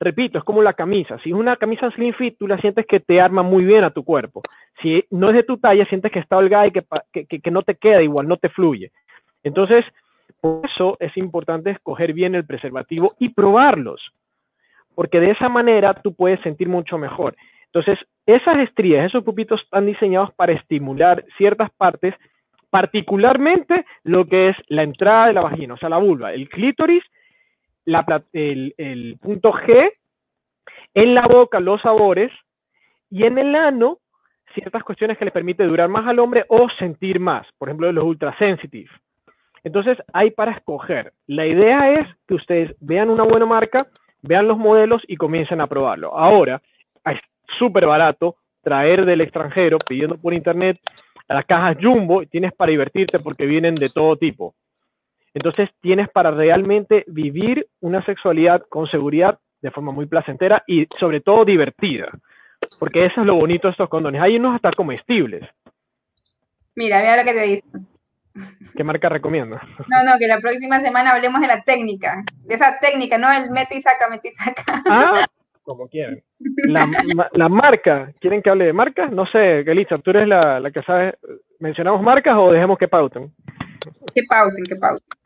Repito, 0.01 0.39
es 0.39 0.43
como 0.43 0.63
la 0.63 0.73
camisa. 0.73 1.19
Si 1.19 1.29
es 1.29 1.35
una 1.35 1.57
camisa 1.57 1.91
slim 1.91 2.15
fit, 2.15 2.35
tú 2.39 2.47
la 2.47 2.57
sientes 2.57 2.87
que 2.87 2.99
te 2.99 3.21
arma 3.21 3.43
muy 3.43 3.63
bien 3.63 3.83
a 3.83 3.91
tu 3.91 4.03
cuerpo. 4.03 4.41
Si 4.81 5.05
no 5.11 5.29
es 5.29 5.35
de 5.35 5.43
tu 5.43 5.59
talla, 5.59 5.85
sientes 5.85 6.11
que 6.11 6.17
está 6.17 6.37
holgada 6.37 6.65
y 6.65 6.71
que, 6.71 7.51
no 7.51 7.61
te 7.61 7.75
queda 7.75 8.01
igual, 8.01 8.27
no 8.27 8.37
te 8.37 8.49
fluye. 8.49 8.91
Entonces, 9.43 9.85
por 10.41 10.65
eso 10.65 10.97
es 10.99 11.15
importante 11.17 11.69
escoger 11.69 12.13
bien 12.13 12.33
el 12.33 12.47
preservativo 12.47 13.13
y 13.19 13.29
probarlos, 13.29 14.01
porque 14.95 15.19
de 15.19 15.31
esa 15.31 15.49
manera 15.49 15.93
tú 15.93 16.15
puedes 16.15 16.41
sentir 16.41 16.67
mucho 16.67 16.97
mejor. 16.97 17.35
Entonces, 17.67 17.99
esas 18.25 18.57
estrías, 18.57 19.05
esos 19.05 19.23
pupitos 19.23 19.61
están 19.61 19.85
diseñados 19.85 20.33
para 20.33 20.53
estimular 20.53 21.23
ciertas 21.37 21.69
partes 21.77 22.15
particularmente 22.71 23.85
lo 24.03 24.25
que 24.25 24.49
es 24.49 24.55
la 24.67 24.81
entrada 24.81 25.27
de 25.27 25.33
la 25.33 25.41
vagina, 25.41 25.75
o 25.75 25.77
sea, 25.77 25.89
la 25.89 25.97
vulva, 25.97 26.33
el 26.33 26.49
clítoris, 26.49 27.03
el, 27.85 29.17
punto 29.21 29.53
G, 29.53 29.91
en 30.93 31.15
la 31.15 31.27
boca 31.27 31.59
los 31.59 31.81
sabores 31.81 32.31
y 33.09 33.23
en 33.23 33.37
el 33.37 33.55
ano 33.55 33.99
ciertas 34.53 34.83
cuestiones 34.83 35.17
que 35.17 35.25
le 35.25 35.31
permite 35.31 35.63
durar 35.63 35.87
más 35.87 36.05
al 36.07 36.19
hombre 36.19 36.45
o 36.49 36.67
sentir 36.77 37.19
más, 37.19 37.47
por 37.57 37.69
ejemplo, 37.69 37.91
los 37.91 38.03
ultrasensitive. 38.03 38.89
Entonces, 39.63 39.97
hay 40.11 40.31
para 40.31 40.51
escoger. 40.51 41.13
La 41.27 41.45
idea 41.45 41.93
es 41.93 42.07
que 42.27 42.33
ustedes 42.33 42.75
vean 42.79 43.09
una 43.09 43.23
buena 43.23 43.45
marca, 43.45 43.87
vean 44.21 44.47
los 44.47 44.57
modelos 44.57 45.01
y 45.07 45.15
comiencen 45.15 45.61
a 45.61 45.67
probarlo. 45.67 46.17
Ahora, 46.17 46.61
es 47.05 47.19
súper 47.57 47.85
barato 47.85 48.35
traer 48.61 49.05
del 49.05 49.21
extranjero 49.21 49.77
pidiendo 49.77 50.17
por 50.17 50.33
internet 50.33 50.79
las 51.33 51.45
cajas 51.45 51.77
Jumbo 51.81 52.25
tienes 52.25 52.53
para 52.53 52.71
divertirte 52.71 53.19
porque 53.19 53.45
vienen 53.45 53.75
de 53.75 53.89
todo 53.89 54.17
tipo. 54.17 54.53
Entonces 55.33 55.69
tienes 55.81 56.09
para 56.09 56.31
realmente 56.31 57.03
vivir 57.07 57.67
una 57.79 58.03
sexualidad 58.05 58.63
con 58.69 58.87
seguridad 58.87 59.39
de 59.61 59.71
forma 59.71 59.91
muy 59.91 60.05
placentera 60.05 60.63
y 60.67 60.87
sobre 60.99 61.21
todo 61.21 61.45
divertida. 61.45 62.09
Porque 62.79 63.01
eso 63.01 63.21
es 63.21 63.27
lo 63.27 63.35
bonito 63.35 63.67
de 63.67 63.71
estos 63.71 63.89
condones. 63.89 64.21
Hay 64.21 64.35
unos 64.35 64.55
hasta 64.55 64.71
comestibles. 64.71 65.47
Mira, 66.75 66.99
mira 66.99 67.17
lo 67.17 67.23
que 67.23 67.33
te 67.33 67.41
dice. 67.41 67.63
¿Qué 68.75 68.83
marca 68.83 69.09
recomiendo? 69.09 69.57
No, 69.87 70.03
no, 70.05 70.17
que 70.17 70.27
la 70.27 70.39
próxima 70.39 70.79
semana 70.79 71.11
hablemos 71.11 71.41
de 71.41 71.47
la 71.47 71.61
técnica. 71.61 72.23
De 72.45 72.55
esa 72.55 72.77
técnica, 72.79 73.17
no 73.17 73.31
el 73.31 73.51
mete 73.51 73.77
y 73.77 73.81
saca, 73.81 74.09
mete 74.09 74.29
y 74.29 74.31
saca. 74.31 74.81
Ah, 74.87 75.25
como 75.63 75.87
quieran. 75.89 76.21
La, 76.63 76.87
la, 77.33 77.49
marca, 77.49 78.11
¿quieren 78.19 78.41
que 78.41 78.49
hable 78.49 78.65
de 78.65 78.73
marcas? 78.73 79.11
No 79.11 79.25
sé, 79.25 79.59
Elisa, 79.59 79.97
¿tú 79.99 80.11
eres 80.11 80.27
la, 80.27 80.59
la, 80.59 80.71
que 80.71 80.81
sabe? 80.83 81.15
¿Mencionamos 81.59 82.01
marcas 82.01 82.35
o 82.37 82.51
dejemos 82.51 82.77
que 82.77 82.87
pauten? 82.87 83.31
Que 84.15 84.23
pauten, 84.27 84.63
que 84.63 84.75
pauten. 84.75 85.20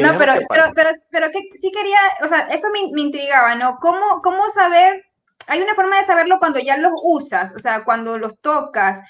No, 0.00 0.16
pero, 0.16 0.34
pero, 0.48 0.64
pero, 0.74 0.90
pero, 1.10 1.30
que 1.30 1.40
sí 1.60 1.70
quería, 1.72 1.98
o 2.22 2.28
sea, 2.28 2.48
eso 2.50 2.68
me, 2.72 2.92
me, 2.92 3.02
intrigaba, 3.02 3.54
¿no? 3.54 3.78
¿Cómo, 3.80 4.20
¿Cómo 4.22 4.48
saber? 4.50 5.04
Hay 5.46 5.60
una 5.60 5.74
forma 5.74 5.98
de 5.98 6.06
saberlo 6.06 6.38
cuando 6.38 6.58
ya 6.58 6.76
los 6.76 6.92
usas, 7.02 7.54
o 7.54 7.58
sea, 7.58 7.84
cuando 7.84 8.18
los 8.18 8.40
tocas. 8.40 9.00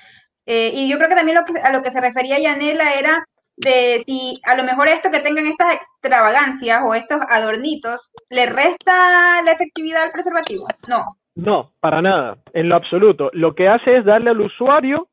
Eh, 0.47 0.73
y 0.75 0.89
yo 0.89 0.97
creo 0.97 1.09
que 1.09 1.15
también 1.15 1.39
lo 1.39 1.45
que, 1.45 1.59
a 1.61 1.73
lo 1.73 1.83
que 1.83 1.91
se 1.91 2.01
refería 2.01 2.39
Yanela 2.39 2.95
era 2.95 3.25
de 3.57 4.03
si 4.07 4.41
a 4.45 4.57
lo 4.57 4.65
mejor 4.65 4.89
esto 4.89 5.11
que 5.11 5.21
tengan 5.21 5.47
estas 5.47 5.75
extravagancias 5.75 6.83
o 6.85 6.95
estos 6.95 7.21
adornitos 7.29 8.13
le 8.29 8.47
resta 8.47 9.43
la 9.43 9.53
efectividad 9.53 10.03
al 10.03 10.11
preservativo. 10.11 10.67
No. 10.89 11.17
No, 11.37 11.73
para 11.81 12.01
nada, 12.01 12.39
en 12.53 12.69
lo 12.69 12.77
absoluto. 12.77 13.31
Lo 13.33 13.55
que 13.55 13.69
hace 13.69 13.99
es 13.99 14.05
darle 14.05 14.31
al 14.31 14.41
usuario 14.41 15.09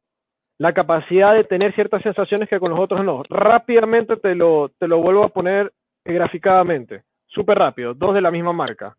la 0.62 0.74
capacidad 0.74 1.34
de 1.34 1.44
tener 1.44 1.74
ciertas 1.74 2.04
sensaciones 2.04 2.48
que 2.48 2.60
con 2.60 2.70
los 2.70 2.80
otros 2.80 3.04
no. 3.04 3.24
Rápidamente 3.28 4.16
te 4.18 4.36
lo, 4.36 4.70
te 4.78 4.88
lo 4.88 5.00
vuelvo 5.00 5.24
a 5.24 5.30
poner 5.30 5.74
graficadamente. 6.06 7.02
Súper 7.26 7.58
rápido, 7.58 7.96
dos 7.96 8.14
de 8.14 8.22
la 8.22 8.30
misma 8.30 8.54
marca. 8.54 8.96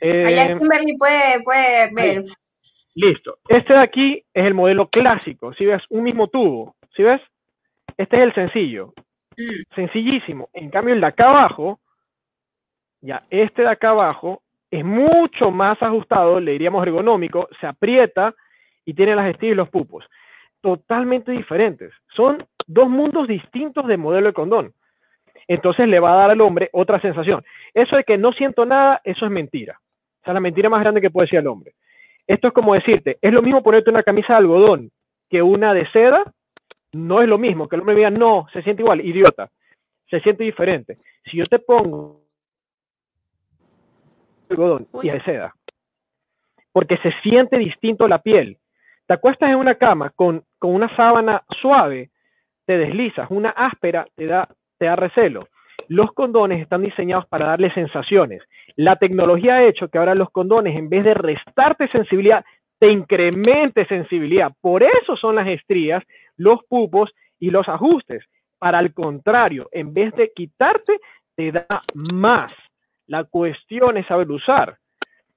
Eh, 0.00 0.56
Kimberly 0.58 0.96
puede, 0.96 1.42
puede 1.42 1.90
ver. 1.92 2.24
Listo. 2.94 3.36
Este 3.46 3.74
de 3.74 3.78
aquí 3.78 4.24
es 4.32 4.46
el 4.46 4.54
modelo 4.54 4.88
clásico. 4.88 5.52
Si 5.52 5.66
ves 5.66 5.82
un 5.90 6.02
mismo 6.02 6.28
tubo, 6.28 6.76
¿sí 6.96 7.02
ves? 7.02 7.20
Este 7.98 8.16
es 8.16 8.22
el 8.22 8.34
sencillo. 8.34 8.94
Mm. 9.36 9.74
Sencillísimo. 9.74 10.48
En 10.54 10.70
cambio, 10.70 10.94
el 10.94 11.02
de 11.02 11.08
acá 11.08 11.28
abajo, 11.28 11.78
ya, 13.02 13.22
este 13.28 13.60
de 13.60 13.68
acá 13.68 13.90
abajo 13.90 14.40
es 14.70 14.82
mucho 14.82 15.50
más 15.50 15.76
ajustado, 15.82 16.40
le 16.40 16.52
diríamos 16.52 16.86
ergonómico, 16.86 17.50
se 17.60 17.66
aprieta 17.66 18.34
y 18.86 18.94
tiene 18.94 19.14
las 19.14 19.28
estrías 19.28 19.52
y 19.52 19.56
los 19.56 19.68
pupos. 19.68 20.06
Totalmente 20.64 21.30
diferentes. 21.30 21.92
Son 22.16 22.42
dos 22.66 22.88
mundos 22.88 23.28
distintos 23.28 23.86
de 23.86 23.98
modelo 23.98 24.28
de 24.28 24.32
condón. 24.32 24.72
Entonces 25.46 25.86
le 25.86 26.00
va 26.00 26.14
a 26.14 26.16
dar 26.16 26.30
al 26.30 26.40
hombre 26.40 26.70
otra 26.72 26.98
sensación. 27.02 27.44
Eso 27.74 27.96
de 27.96 28.04
que 28.04 28.16
no 28.16 28.32
siento 28.32 28.64
nada, 28.64 28.98
eso 29.04 29.26
es 29.26 29.30
mentira. 29.30 29.78
O 30.22 30.24
sea, 30.24 30.32
la 30.32 30.40
mentira 30.40 30.70
más 30.70 30.80
grande 30.80 31.02
que 31.02 31.10
puede 31.10 31.26
decir 31.26 31.40
el 31.40 31.48
hombre. 31.48 31.74
Esto 32.26 32.48
es 32.48 32.54
como 32.54 32.72
decirte, 32.72 33.18
es 33.20 33.30
lo 33.30 33.42
mismo 33.42 33.62
ponerte 33.62 33.90
una 33.90 34.02
camisa 34.02 34.32
de 34.32 34.38
algodón 34.38 34.90
que 35.28 35.42
una 35.42 35.74
de 35.74 35.86
seda 35.90 36.32
no 36.92 37.20
es 37.20 37.28
lo 37.28 37.36
mismo 37.36 37.68
que 37.68 37.76
el 37.76 37.80
hombre 37.80 37.96
diga, 37.96 38.08
no, 38.08 38.46
se 38.50 38.62
siente 38.62 38.80
igual, 38.80 39.02
idiota, 39.02 39.50
se 40.08 40.18
siente 40.20 40.44
diferente. 40.44 40.96
Si 41.30 41.36
yo 41.36 41.44
te 41.44 41.58
pongo 41.58 42.22
algodón 44.48 44.88
y 45.02 45.10
de 45.10 45.22
seda, 45.24 45.54
porque 46.72 46.96
se 47.02 47.12
siente 47.20 47.58
distinto 47.58 48.08
la 48.08 48.22
piel, 48.22 48.56
te 49.06 49.14
acuestas 49.14 49.50
en 49.50 49.56
una 49.56 49.74
cama 49.74 50.10
con, 50.10 50.44
con 50.58 50.74
una 50.74 50.94
sábana 50.96 51.42
suave, 51.60 52.10
te 52.66 52.78
deslizas, 52.78 53.30
una 53.30 53.50
áspera 53.50 54.06
te 54.14 54.26
da, 54.26 54.48
te 54.78 54.86
da 54.86 54.96
recelo. 54.96 55.48
Los 55.88 56.12
condones 56.12 56.62
están 56.62 56.82
diseñados 56.82 57.26
para 57.26 57.46
darle 57.46 57.72
sensaciones. 57.74 58.42
La 58.76 58.96
tecnología 58.96 59.56
ha 59.56 59.64
hecho 59.64 59.88
que 59.88 59.98
ahora 59.98 60.14
los 60.14 60.30
condones, 60.30 60.76
en 60.76 60.88
vez 60.88 61.04
de 61.04 61.14
restarte 61.14 61.88
sensibilidad, 61.88 62.44
te 62.78 62.90
incremente 62.90 63.86
sensibilidad. 63.86 64.52
Por 64.60 64.82
eso 64.82 65.16
son 65.16 65.36
las 65.36 65.48
estrías 65.48 66.02
los 66.36 66.64
pupos 66.64 67.10
y 67.38 67.50
los 67.50 67.68
ajustes. 67.68 68.24
Para 68.58 68.80
el 68.80 68.94
contrario, 68.94 69.68
en 69.72 69.92
vez 69.92 70.14
de 70.14 70.32
quitarte, 70.34 70.98
te 71.36 71.52
da 71.52 71.66
más. 71.94 72.52
La 73.06 73.24
cuestión 73.24 73.98
es 73.98 74.06
saber 74.06 74.30
usar. 74.30 74.78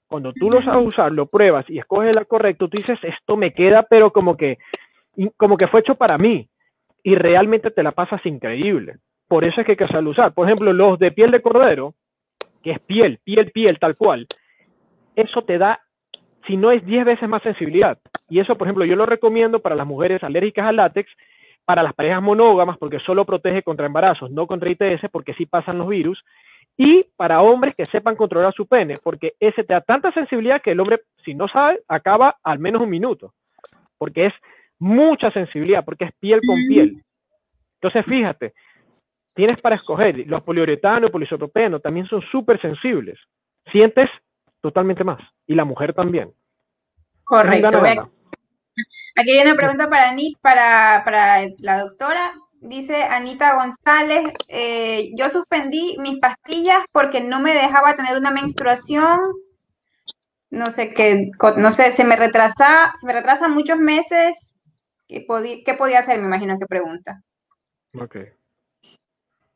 Cuando 0.08 0.32
tú 0.34 0.50
lo 0.50 0.62
sabes 0.62 0.88
usar, 0.88 1.12
lo 1.12 1.26
pruebas 1.26 1.70
y 1.70 1.80
escoges 1.80 2.16
la 2.16 2.26
correcta, 2.26 2.68
tú 2.68 2.78
dices, 2.78 2.98
esto 3.04 3.36
me 3.36 3.54
queda, 3.54 3.84
pero 3.84 4.12
como 4.12 4.38
que, 4.38 4.58
como 5.36 5.58
que 5.58 5.68
fue 5.68 5.82
hecho 5.82 5.96
para 5.96 6.18
mí. 6.18 6.48
Y 7.04 7.16
realmente 7.16 7.72
te 7.72 7.84
la 7.84 7.92
pasas 7.92 8.26
increíble. 8.26 8.98
Por 9.28 9.44
eso 9.44 9.60
es 9.60 9.66
que 9.66 9.74
hay 9.74 9.78
que 9.78 9.86
usar. 10.10 10.34
Por 10.34 10.48
ejemplo, 10.48 10.72
los 10.72 10.98
de 11.00 11.12
piel 11.12 11.32
de 11.32 11.42
cordero, 11.42 11.94
que 12.64 12.72
es 12.72 12.80
piel, 12.80 13.20
piel, 13.24 13.52
piel, 13.52 13.78
tal 13.80 13.98
cual. 13.98 14.28
Eso 15.16 15.42
te 15.44 15.58
da 15.58 15.82
si 16.48 16.56
no 16.56 16.72
es 16.72 16.86
10 16.86 17.06
veces 17.06 17.28
más 17.28 17.44
sensibilidad. 17.44 17.98
Y 18.30 18.40
eso, 18.40 18.58
por 18.58 18.68
ejemplo, 18.68 18.86
yo 18.86 18.96
lo 18.96 19.06
recomiendo 19.06 19.60
para 19.60 19.76
las 19.76 19.86
mujeres 19.86 20.24
alérgicas 20.24 20.66
al 20.66 20.78
látex, 20.78 21.10
para 21.66 21.84
las 21.84 21.94
parejas 21.94 22.22
monógamas, 22.22 22.78
porque 22.78 23.00
solo 23.00 23.26
protege 23.26 23.62
contra 23.62 23.86
embarazos, 23.86 24.32
no 24.32 24.48
contra 24.48 24.70
ITS, 24.70 25.10
porque 25.12 25.34
sí 25.34 25.46
pasan 25.46 25.78
los 25.78 25.90
virus, 25.90 26.24
y 26.78 27.06
para 27.16 27.42
hombres 27.42 27.76
que 27.76 27.88
sepan 27.88 28.16
controlar 28.16 28.54
su 28.54 28.68
pene, 28.68 29.00
porque 29.04 29.34
ese 29.40 29.64
te 29.64 29.74
da 29.74 29.82
tanta 29.82 30.12
sensibilidad 30.12 30.62
que 30.62 30.72
el 30.72 30.80
hombre, 30.80 31.02
si 31.26 31.34
no 31.34 31.48
sabe, 31.48 31.82
acaba 31.88 32.38
al 32.44 32.60
menos 32.60 32.84
un 32.84 32.90
minuto, 32.90 33.34
porque 33.98 34.28
es 34.28 34.34
mucha 34.78 35.32
sensibilidad, 35.32 35.84
porque 35.84 36.06
es 36.06 36.12
piel 36.20 36.40
con 36.46 36.56
piel. 36.68 37.04
Entonces, 37.82 38.06
fíjate, 38.06 38.54
tienes 39.34 39.60
para 39.60 39.76
escoger, 39.76 40.28
los 40.28 40.44
poliuretano 40.44 41.08
y 41.08 41.12
polisopropeno 41.12 41.80
también 41.80 42.06
son 42.08 42.22
súper 42.32 42.62
sensibles, 42.62 43.20
sientes 43.72 44.10
totalmente 44.62 45.04
más, 45.04 45.20
y 45.48 45.56
la 45.56 45.66
mujer 45.66 45.94
también. 45.94 46.32
Correcto. 47.24 48.12
Aquí 49.16 49.32
hay 49.32 49.42
una 49.42 49.56
pregunta 49.56 49.90
para, 49.90 50.14
para, 50.42 51.02
para 51.04 51.48
la 51.60 51.80
doctora. 51.80 52.34
Dice 52.62 53.04
Anita 53.04 53.56
González, 53.56 54.34
eh, 54.48 55.12
yo 55.16 55.30
suspendí 55.30 55.96
mis 56.00 56.20
pastillas 56.20 56.80
porque 56.92 57.22
no 57.22 57.40
me 57.40 57.54
dejaba 57.54 57.96
tener 57.96 58.18
una 58.18 58.32
menstruación. 58.32 59.20
No 60.50 60.72
sé 60.72 60.94
qué, 60.94 61.30
no 61.58 61.72
sé, 61.72 61.92
se 61.92 62.04
me 62.04 62.16
retrasa, 62.16 62.94
se 63.00 63.06
me 63.06 63.14
retrasa 63.14 63.48
muchos 63.48 63.78
meses. 63.78 64.60
¿Qué, 65.08 65.26
¿Qué 65.66 65.74
podía 65.76 66.00
hacer? 66.00 66.20
Me 66.20 66.26
imagino 66.26 66.58
que 66.58 66.66
pregunta. 66.66 67.22
Ok. 67.94 68.18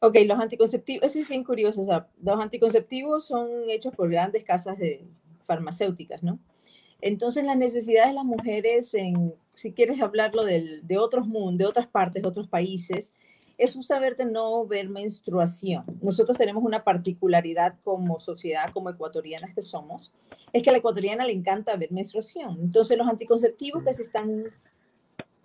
Ok, 0.03 0.17
los 0.25 0.39
anticonceptivos, 0.39 1.05
eso 1.05 1.19
es 1.19 1.29
bien 1.29 1.43
curioso, 1.43 1.81
o 1.81 1.83
sea, 1.83 2.07
los 2.23 2.39
anticonceptivos 2.39 3.27
son 3.27 3.47
hechos 3.69 3.95
por 3.95 4.09
grandes 4.09 4.43
casas 4.43 4.79
de 4.79 5.05
farmacéuticas, 5.43 6.23
¿no? 6.23 6.39
Entonces, 7.01 7.43
las 7.43 7.57
necesidades 7.57 8.09
de 8.09 8.15
las 8.15 8.25
mujeres, 8.25 8.95
en, 8.95 9.35
si 9.61 9.73
quieres 9.73 10.01
hablarlo 10.01 10.43
de 10.43 10.97
otros 10.97 11.27
mundos, 11.27 11.59
de 11.59 11.65
otras 11.67 11.85
partes, 11.85 12.23
de 12.23 12.27
otros 12.27 12.47
países, 12.47 13.13
es 13.59 13.75
justamente 13.75 14.25
no 14.25 14.65
ver 14.65 14.89
menstruación. 14.89 15.85
Nosotros 16.01 16.35
tenemos 16.35 16.63
una 16.63 16.83
particularidad 16.83 17.75
como 17.83 18.19
sociedad, 18.19 18.71
como 18.73 18.89
ecuatorianas 18.89 19.53
que 19.53 19.61
somos, 19.61 20.11
es 20.51 20.63
que 20.63 20.71
a 20.71 20.73
la 20.73 20.79
ecuatoriana 20.79 21.25
le 21.25 21.33
encanta 21.33 21.75
ver 21.75 21.91
menstruación. 21.91 22.57
Entonces, 22.59 22.97
los 22.97 23.07
anticonceptivos 23.07 23.83
que 23.83 23.93
se 23.93 24.01
están 24.01 24.45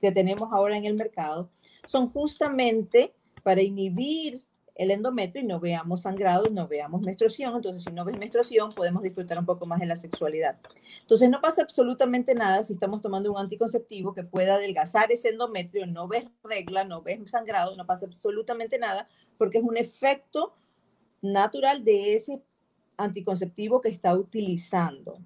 que 0.00 0.12
tenemos 0.12 0.50
ahora 0.50 0.78
en 0.78 0.86
el 0.86 0.94
mercado 0.94 1.50
son 1.86 2.08
justamente 2.10 3.12
para 3.42 3.60
inhibir 3.60 4.45
el 4.76 4.90
endometrio 4.90 5.42
y 5.42 5.46
no 5.46 5.58
veamos 5.58 6.02
sangrado, 6.02 6.44
no 6.50 6.68
veamos 6.68 7.02
menstruación. 7.02 7.56
Entonces, 7.56 7.82
si 7.82 7.90
no 7.90 8.04
ves 8.04 8.18
menstruación, 8.18 8.72
podemos 8.72 9.02
disfrutar 9.02 9.38
un 9.38 9.46
poco 9.46 9.66
más 9.66 9.80
de 9.80 9.86
la 9.86 9.96
sexualidad. 9.96 10.56
Entonces, 11.00 11.30
no 11.30 11.40
pasa 11.40 11.62
absolutamente 11.62 12.34
nada 12.34 12.62
si 12.62 12.74
estamos 12.74 13.00
tomando 13.00 13.32
un 13.32 13.38
anticonceptivo 13.38 14.14
que 14.14 14.24
pueda 14.24 14.56
adelgazar 14.56 15.10
ese 15.10 15.30
endometrio, 15.30 15.86
no 15.86 16.08
ves 16.08 16.24
regla, 16.44 16.84
no 16.84 17.02
ves 17.02 17.30
sangrado, 17.30 17.74
no 17.76 17.86
pasa 17.86 18.06
absolutamente 18.06 18.78
nada, 18.78 19.08
porque 19.38 19.58
es 19.58 19.64
un 19.64 19.76
efecto 19.76 20.54
natural 21.22 21.84
de 21.84 22.14
ese 22.14 22.42
anticonceptivo 22.96 23.80
que 23.80 23.88
está 23.88 24.14
utilizando. 24.14 25.18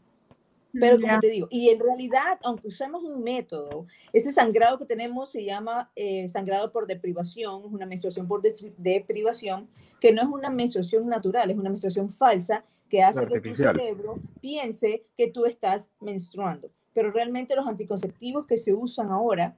Pero 0.72 1.00
como 1.00 1.20
te 1.20 1.28
digo, 1.28 1.48
y 1.50 1.70
en 1.70 1.80
realidad, 1.80 2.38
aunque 2.42 2.68
usemos 2.68 3.02
un 3.02 3.22
método, 3.22 3.86
ese 4.12 4.32
sangrado 4.32 4.78
que 4.78 4.86
tenemos 4.86 5.30
se 5.30 5.44
llama 5.44 5.90
eh, 5.96 6.28
sangrado 6.28 6.70
por 6.70 6.86
deprivación, 6.86 7.62
es 7.64 7.72
una 7.72 7.86
menstruación 7.86 8.28
por 8.28 8.42
deprivación, 8.42 9.68
que 10.00 10.12
no 10.12 10.22
es 10.22 10.28
una 10.28 10.50
menstruación 10.50 11.08
natural, 11.08 11.50
es 11.50 11.58
una 11.58 11.70
menstruación 11.70 12.10
falsa 12.10 12.64
que 12.88 13.02
hace 13.02 13.26
que 13.26 13.40
tu 13.40 13.54
cerebro 13.54 14.20
piense 14.40 15.06
que 15.16 15.28
tú 15.28 15.46
estás 15.46 15.90
menstruando. 16.00 16.70
Pero 16.92 17.12
realmente 17.12 17.54
los 17.54 17.66
anticonceptivos 17.66 18.46
que 18.46 18.58
se 18.58 18.74
usan 18.74 19.10
ahora 19.10 19.56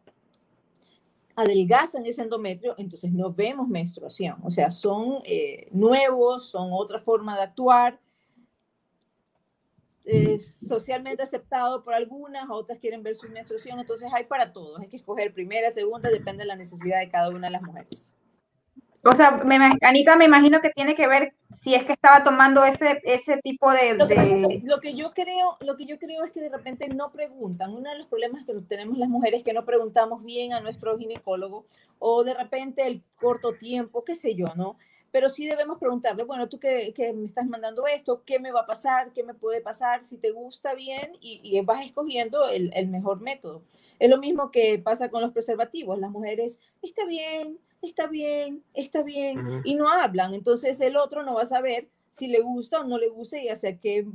adelgazan 1.34 2.04
ese 2.04 2.22
endometrio, 2.22 2.74
entonces 2.76 3.10
no 3.10 3.32
vemos 3.32 3.68
menstruación. 3.68 4.36
O 4.42 4.50
sea, 4.50 4.70
son 4.70 5.20
eh, 5.24 5.68
nuevos, 5.72 6.50
son 6.50 6.70
otra 6.72 6.98
forma 6.98 7.36
de 7.36 7.42
actuar 7.42 7.98
socialmente 10.68 11.22
aceptado 11.22 11.84
por 11.84 11.94
algunas, 11.94 12.46
otras 12.50 12.78
quieren 12.78 13.02
ver 13.02 13.14
su 13.14 13.28
menstruación, 13.28 13.78
entonces 13.78 14.10
hay 14.12 14.24
para 14.24 14.52
todos, 14.52 14.80
hay 14.80 14.88
que 14.88 14.96
escoger 14.96 15.32
primera, 15.32 15.70
segunda, 15.70 16.10
depende 16.10 16.42
de 16.42 16.48
la 16.48 16.56
necesidad 16.56 16.98
de 16.98 17.08
cada 17.08 17.28
una 17.30 17.46
de 17.46 17.52
las 17.52 17.62
mujeres. 17.62 18.10
O 19.04 19.12
sea, 19.12 19.40
Anita, 19.80 20.16
me 20.16 20.26
imagino 20.26 20.60
que 20.60 20.70
tiene 20.70 20.94
que 20.94 21.08
ver 21.08 21.34
si 21.50 21.74
es 21.74 21.84
que 21.84 21.92
estaba 21.92 22.22
tomando 22.22 22.64
ese, 22.64 23.00
ese 23.02 23.36
tipo 23.38 23.72
de... 23.72 23.94
Lo 23.94 24.06
que, 24.06 24.62
lo 24.62 24.80
que, 24.80 24.94
yo 24.94 25.12
creo, 25.12 25.56
lo 25.60 25.76
que 25.76 25.86
yo 25.86 25.98
creo 25.98 26.22
es 26.22 26.30
que 26.30 26.40
de 26.40 26.48
repente 26.48 26.88
no 26.88 27.10
preguntan. 27.10 27.72
Uno 27.72 27.90
de 27.90 27.98
los 27.98 28.06
problemas 28.06 28.44
que 28.44 28.54
tenemos 28.68 28.96
las 28.98 29.08
mujeres 29.08 29.38
es 29.38 29.44
que 29.44 29.52
no 29.52 29.64
preguntamos 29.64 30.22
bien 30.22 30.52
a 30.52 30.60
nuestro 30.60 30.96
ginecólogo 30.98 31.66
o 31.98 32.22
de 32.22 32.34
repente 32.34 32.86
el 32.86 33.02
corto 33.16 33.54
tiempo, 33.54 34.04
qué 34.04 34.14
sé 34.14 34.36
yo, 34.36 34.46
¿no? 34.54 34.76
Pero 35.12 35.28
sí 35.28 35.46
debemos 35.46 35.78
preguntarle, 35.78 36.24
bueno, 36.24 36.48
tú 36.48 36.58
que, 36.58 36.92
me 37.14 37.26
estás 37.26 37.46
mandando 37.46 37.86
esto, 37.86 38.22
¿qué 38.24 38.40
me 38.40 38.50
va 38.50 38.60
a 38.60 38.66
pasar? 38.66 39.12
¿Qué 39.12 39.22
me 39.22 39.34
puede 39.34 39.60
pasar? 39.60 40.04
Si 40.04 40.16
te 40.16 40.30
gusta 40.30 40.74
bien 40.74 41.12
y, 41.20 41.60
vas 41.60 41.84
escogiendo 41.84 42.48
el, 42.48 42.88
mejor 42.88 43.20
método. 43.20 43.62
Es 43.98 44.08
lo 44.08 44.16
mismo 44.16 44.50
que 44.50 44.78
pasa 44.78 45.10
con 45.10 45.20
los 45.20 45.32
preservativos. 45.32 45.98
Las 45.98 46.10
mujeres, 46.10 46.62
está 46.80 47.04
bien, 47.04 47.58
está 47.82 48.06
bien, 48.06 48.64
está 48.72 49.02
bien, 49.02 49.60
y 49.64 49.74
no 49.74 49.90
hablan. 49.90 50.32
Entonces 50.32 50.80
el 50.80 50.96
otro 50.96 51.22
no 51.22 51.34
va 51.34 51.42
a 51.42 51.46
saber 51.46 51.90
si 52.10 52.28
le 52.28 52.40
gusta 52.40 52.80
o 52.80 52.84
no 52.84 52.96
le 52.96 53.08
gusta 53.08 53.38
y 53.38 53.50
hacia 53.50 53.78
qué 53.78 54.06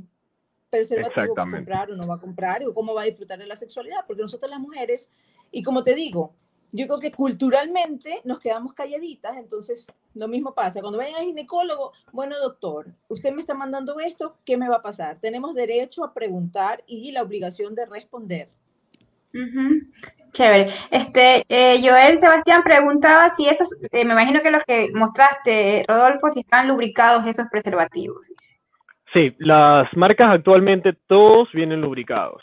preservativo 0.68 1.34
va 1.36 1.44
a 1.44 1.50
comprar 1.50 1.92
o 1.92 1.96
no 1.96 2.08
va 2.08 2.16
a 2.16 2.20
comprar 2.20 2.64
o 2.66 2.74
cómo 2.74 2.92
va 2.94 3.02
a 3.02 3.06
disfrutar 3.06 3.38
de 3.38 3.46
la 3.46 3.54
sexualidad. 3.54 4.00
Porque 4.04 4.22
nosotros 4.22 4.50
las 4.50 4.60
mujeres, 4.60 5.12
y 5.52 5.62
como 5.62 5.84
te 5.84 5.94
digo, 5.94 6.34
yo 6.72 6.86
creo 6.86 7.00
que 7.00 7.12
culturalmente 7.12 8.20
nos 8.24 8.40
quedamos 8.40 8.74
calladitas, 8.74 9.36
entonces 9.36 9.86
lo 10.14 10.28
mismo 10.28 10.54
pasa. 10.54 10.80
Cuando 10.80 10.98
vayan 10.98 11.16
al 11.16 11.26
ginecólogo, 11.26 11.92
bueno, 12.12 12.38
doctor, 12.38 12.86
usted 13.08 13.32
me 13.32 13.40
está 13.40 13.54
mandando 13.54 13.98
esto, 14.00 14.36
¿qué 14.44 14.56
me 14.56 14.68
va 14.68 14.76
a 14.76 14.82
pasar? 14.82 15.18
Tenemos 15.20 15.54
derecho 15.54 16.04
a 16.04 16.12
preguntar 16.12 16.82
y 16.86 17.12
la 17.12 17.22
obligación 17.22 17.74
de 17.74 17.86
responder. 17.86 18.48
Chévere. 20.32 20.72
Este, 20.90 21.44
eh, 21.48 21.80
Joel 21.82 22.18
Sebastián 22.18 22.62
preguntaba 22.62 23.28
si 23.30 23.48
esos, 23.48 23.74
eh, 23.90 24.04
me 24.04 24.12
imagino 24.12 24.40
que 24.40 24.50
los 24.50 24.62
que 24.64 24.90
mostraste, 24.94 25.84
Rodolfo, 25.88 26.30
si 26.30 26.40
están 26.40 26.68
lubricados 26.68 27.26
esos 27.26 27.46
preservativos. 27.50 28.26
Sí, 29.12 29.34
las 29.38 29.88
marcas 29.96 30.30
actualmente 30.30 30.92
todos 31.06 31.50
vienen 31.52 31.80
lubricados. 31.80 32.42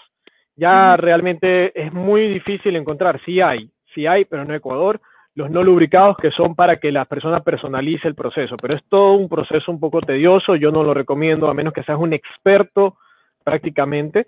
Ya 0.55 0.95
realmente 0.97 1.79
es 1.79 1.91
muy 1.93 2.27
difícil 2.33 2.75
encontrar, 2.75 3.21
sí 3.25 3.41
hay, 3.41 3.69
sí 3.95 4.05
hay, 4.05 4.25
pero 4.25 4.45
no 4.45 4.53
Ecuador, 4.53 5.01
los 5.33 5.49
no 5.49 5.63
lubricados 5.63 6.17
que 6.17 6.31
son 6.31 6.55
para 6.55 6.77
que 6.77 6.91
la 6.91 7.05
persona 7.05 7.39
personalice 7.41 8.07
el 8.07 8.15
proceso, 8.15 8.55
pero 8.57 8.77
es 8.77 8.83
todo 8.87 9.13
un 9.13 9.27
proceso 9.27 9.71
un 9.71 9.79
poco 9.79 10.01
tedioso, 10.01 10.55
yo 10.55 10.71
no 10.71 10.83
lo 10.83 10.93
recomiendo 10.93 11.49
a 11.49 11.53
menos 11.53 11.73
que 11.73 11.83
seas 11.83 11.97
un 11.99 12.13
experto 12.13 12.97
prácticamente, 13.43 14.27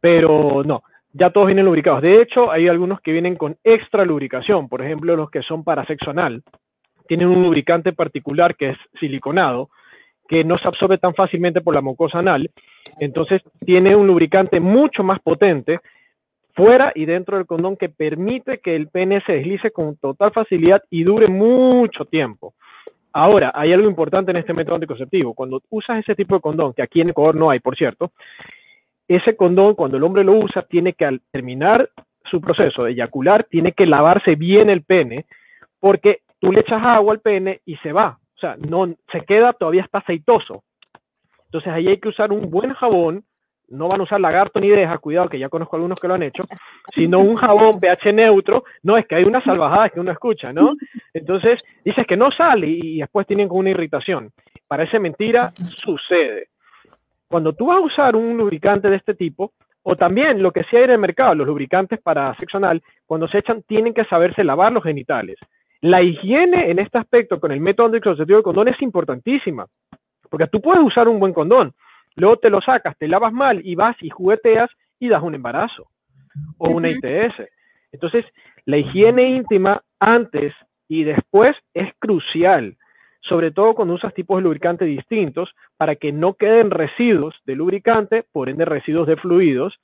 pero 0.00 0.62
no, 0.64 0.82
ya 1.12 1.30
todos 1.30 1.46
vienen 1.46 1.64
lubricados. 1.64 2.02
De 2.02 2.20
hecho, 2.20 2.50
hay 2.50 2.68
algunos 2.68 3.00
que 3.00 3.12
vienen 3.12 3.36
con 3.36 3.56
extra 3.64 4.04
lubricación, 4.04 4.68
por 4.68 4.82
ejemplo, 4.82 5.16
los 5.16 5.30
que 5.30 5.42
son 5.42 5.64
para 5.64 5.86
sexo 5.86 6.10
anal, 6.10 6.42
tienen 7.06 7.28
un 7.28 7.42
lubricante 7.42 7.92
particular 7.94 8.54
que 8.54 8.70
es 8.70 8.78
siliconado, 9.00 9.70
que 10.28 10.44
no 10.44 10.58
se 10.58 10.68
absorbe 10.68 10.98
tan 10.98 11.14
fácilmente 11.14 11.62
por 11.62 11.74
la 11.74 11.80
mucosa 11.80 12.18
anal, 12.18 12.50
entonces 13.00 13.40
tiene 13.64 13.96
un 13.96 14.06
lubricante 14.06 14.60
mucho 14.60 15.02
más 15.02 15.20
potente 15.20 15.78
fuera 16.58 16.90
y 16.92 17.06
dentro 17.06 17.36
del 17.36 17.46
condón 17.46 17.76
que 17.76 17.88
permite 17.88 18.58
que 18.58 18.74
el 18.74 18.88
pene 18.88 19.22
se 19.24 19.34
deslice 19.34 19.70
con 19.70 19.96
total 19.96 20.32
facilidad 20.32 20.82
y 20.90 21.04
dure 21.04 21.28
mucho 21.28 22.04
tiempo. 22.04 22.54
Ahora, 23.12 23.52
hay 23.54 23.72
algo 23.72 23.88
importante 23.88 24.32
en 24.32 24.38
este 24.38 24.52
método 24.52 24.74
anticonceptivo. 24.74 25.34
Cuando 25.34 25.62
usas 25.70 26.00
ese 26.00 26.16
tipo 26.16 26.34
de 26.34 26.40
condón, 26.40 26.74
que 26.74 26.82
aquí 26.82 27.00
en 27.00 27.10
Ecuador 27.10 27.36
no 27.36 27.48
hay, 27.48 27.60
por 27.60 27.76
cierto, 27.76 28.10
ese 29.06 29.36
condón, 29.36 29.76
cuando 29.76 29.98
el 29.98 30.02
hombre 30.02 30.24
lo 30.24 30.32
usa, 30.32 30.62
tiene 30.62 30.94
que 30.94 31.04
al 31.04 31.20
terminar 31.30 31.88
su 32.24 32.40
proceso 32.40 32.82
de 32.82 32.90
eyacular, 32.90 33.44
tiene 33.44 33.70
que 33.70 33.86
lavarse 33.86 34.34
bien 34.34 34.68
el 34.68 34.82
pene, 34.82 35.26
porque 35.78 36.22
tú 36.40 36.50
le 36.50 36.60
echas 36.60 36.82
agua 36.82 37.12
al 37.12 37.20
pene 37.20 37.60
y 37.66 37.76
se 37.76 37.92
va. 37.92 38.18
O 38.34 38.38
sea, 38.40 38.56
no 38.56 38.92
se 39.12 39.20
queda, 39.20 39.52
todavía 39.52 39.82
está 39.82 39.98
aceitoso. 39.98 40.64
Entonces 41.44 41.72
ahí 41.72 41.86
hay 41.86 41.98
que 41.98 42.08
usar 42.08 42.32
un 42.32 42.50
buen 42.50 42.74
jabón 42.74 43.22
no 43.68 43.88
van 43.88 44.00
a 44.00 44.04
usar 44.04 44.20
lagarto 44.20 44.60
ni 44.60 44.68
deja, 44.68 44.98
cuidado 44.98 45.28
que 45.28 45.38
ya 45.38 45.48
conozco 45.48 45.76
algunos 45.76 46.00
que 46.00 46.08
lo 46.08 46.14
han 46.14 46.22
hecho, 46.22 46.44
sino 46.94 47.18
un 47.18 47.36
jabón 47.36 47.78
pH 47.78 48.12
neutro, 48.12 48.64
no, 48.82 48.96
es 48.96 49.06
que 49.06 49.16
hay 49.16 49.24
unas 49.24 49.44
salvajadas 49.44 49.92
que 49.92 50.00
uno 50.00 50.12
escucha, 50.12 50.52
¿no? 50.52 50.68
Entonces 51.12 51.60
dices 51.84 52.06
que 52.06 52.16
no 52.16 52.30
sale 52.30 52.66
y 52.68 52.98
después 52.98 53.26
tienen 53.26 53.48
una 53.50 53.70
irritación. 53.70 54.30
Parece 54.66 54.98
mentira, 54.98 55.52
sucede. 55.64 56.48
Cuando 57.28 57.52
tú 57.52 57.66
vas 57.66 57.78
a 57.78 57.80
usar 57.80 58.16
un 58.16 58.36
lubricante 58.36 58.88
de 58.88 58.96
este 58.96 59.14
tipo, 59.14 59.52
o 59.82 59.96
también 59.96 60.42
lo 60.42 60.52
que 60.52 60.64
sí 60.64 60.76
hay 60.76 60.84
en 60.84 60.90
el 60.90 60.98
mercado, 60.98 61.34
los 61.34 61.46
lubricantes 61.46 62.00
para 62.00 62.34
sexo 62.36 62.58
anal, 62.58 62.82
cuando 63.06 63.28
se 63.28 63.38
echan 63.38 63.62
tienen 63.62 63.94
que 63.94 64.04
saberse 64.04 64.44
lavar 64.44 64.72
los 64.72 64.82
genitales. 64.82 65.36
La 65.80 66.02
higiene 66.02 66.70
en 66.70 66.78
este 66.78 66.98
aspecto 66.98 67.38
con 67.38 67.52
el 67.52 67.60
método 67.60 67.86
anticonceptivo 67.86 68.38
de 68.38 68.42
condón 68.42 68.68
es 68.68 68.82
importantísima, 68.82 69.66
porque 70.28 70.46
tú 70.48 70.60
puedes 70.60 70.82
usar 70.82 71.08
un 71.08 71.20
buen 71.20 71.32
condón, 71.32 71.72
Luego 72.16 72.36
te 72.38 72.50
lo 72.50 72.60
sacas, 72.60 72.96
te 72.98 73.08
lavas 73.08 73.32
mal 73.32 73.60
y 73.64 73.74
vas 73.74 73.96
y 74.00 74.10
jugueteas 74.10 74.70
y 74.98 75.08
das 75.08 75.22
un 75.22 75.34
embarazo 75.34 75.88
o 76.58 76.70
una 76.70 76.90
ITS. 76.90 77.48
Entonces, 77.92 78.24
la 78.64 78.76
higiene 78.76 79.30
íntima 79.30 79.82
antes 79.98 80.54
y 80.88 81.04
después 81.04 81.56
es 81.74 81.92
crucial, 81.98 82.76
sobre 83.20 83.50
todo 83.50 83.74
cuando 83.74 83.94
usas 83.94 84.14
tipos 84.14 84.38
de 84.38 84.44
lubricante 84.44 84.84
distintos 84.84 85.50
para 85.76 85.96
que 85.96 86.12
no 86.12 86.34
queden 86.34 86.70
residuos 86.70 87.34
de 87.44 87.54
lubricante, 87.54 88.24
por 88.32 88.48
ende 88.48 88.64
residuos 88.64 89.06
de 89.06 89.16
fluidos, 89.16 89.78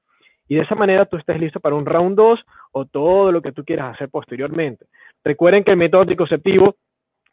y 0.48 0.56
de 0.56 0.62
esa 0.62 0.74
manera 0.74 1.06
tú 1.06 1.16
estés 1.16 1.40
listo 1.40 1.60
para 1.60 1.74
un 1.74 1.86
round 1.86 2.16
2 2.16 2.40
o 2.72 2.84
todo 2.84 3.32
lo 3.32 3.40
que 3.40 3.52
tú 3.52 3.64
quieras 3.64 3.94
hacer 3.94 4.10
posteriormente. 4.10 4.86
Recuerden 5.24 5.64
que 5.64 5.70
el 5.70 5.78
método 5.78 6.02
anticonceptivo 6.02 6.76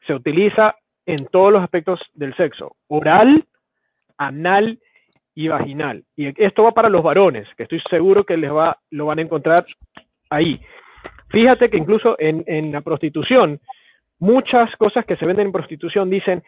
se 0.08 0.14
utiliza 0.14 0.76
en 1.06 1.26
todos 1.28 1.52
los 1.52 1.62
aspectos 1.62 2.00
del 2.14 2.36
sexo, 2.36 2.76
oral, 2.88 3.46
anal 4.22 4.80
y 5.34 5.48
vaginal. 5.48 6.04
Y 6.16 6.32
esto 6.44 6.64
va 6.64 6.72
para 6.72 6.90
los 6.90 7.04
varones, 7.04 7.48
que 7.56 7.64
estoy 7.64 7.82
seguro 7.90 8.24
que 8.24 8.38
les 8.38 8.52
va, 8.52 8.78
lo 8.92 9.08
van 9.08 9.20
a 9.20 9.24
encontrar 9.24 9.66
ahí. 10.30 10.60
Fíjate 11.30 11.70
que 11.70 11.78
incluso 11.78 12.16
en, 12.20 12.72
la 12.72 12.82
prostitución, 12.82 13.60
muchas 14.20 14.76
cosas 14.76 15.06
que 15.06 15.16
se 15.16 15.26
venden 15.26 15.48
en 15.48 15.54
prostitución 15.54 16.10
dicen 16.10 16.44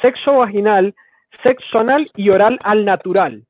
sexo 0.00 0.36
vaginal, 0.38 0.94
sexo 1.42 1.78
anal 1.78 2.06
y 2.14 2.28
oral 2.30 2.58
al 2.62 2.84
natural. 2.84 3.44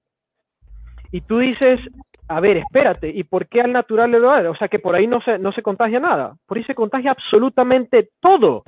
Y 1.13 1.21
tú 1.23 1.39
dices, 1.39 1.81
a 2.29 2.41
ver, 2.41 2.59
espérate, 2.59 3.09
¿y 3.09 3.25
por 3.25 3.49
qué 3.49 3.61
al 3.61 3.73
natural 3.73 4.11
le 4.11 4.21
da? 4.21 4.51
O 4.51 4.57
sea, 4.57 4.69
que 4.69 4.79
por 4.79 4.95
ahí 4.95 5.07
no 5.07 5.21
se, 5.21 5.39
no 5.39 5.53
se 5.53 5.63
contagia 5.63 6.01
nada. 6.01 6.37
Por 6.47 6.57
ahí 6.57 6.65
se 6.65 6.75
contagia 6.75 7.11
absolutamente 7.11 8.11
todo. 8.21 8.63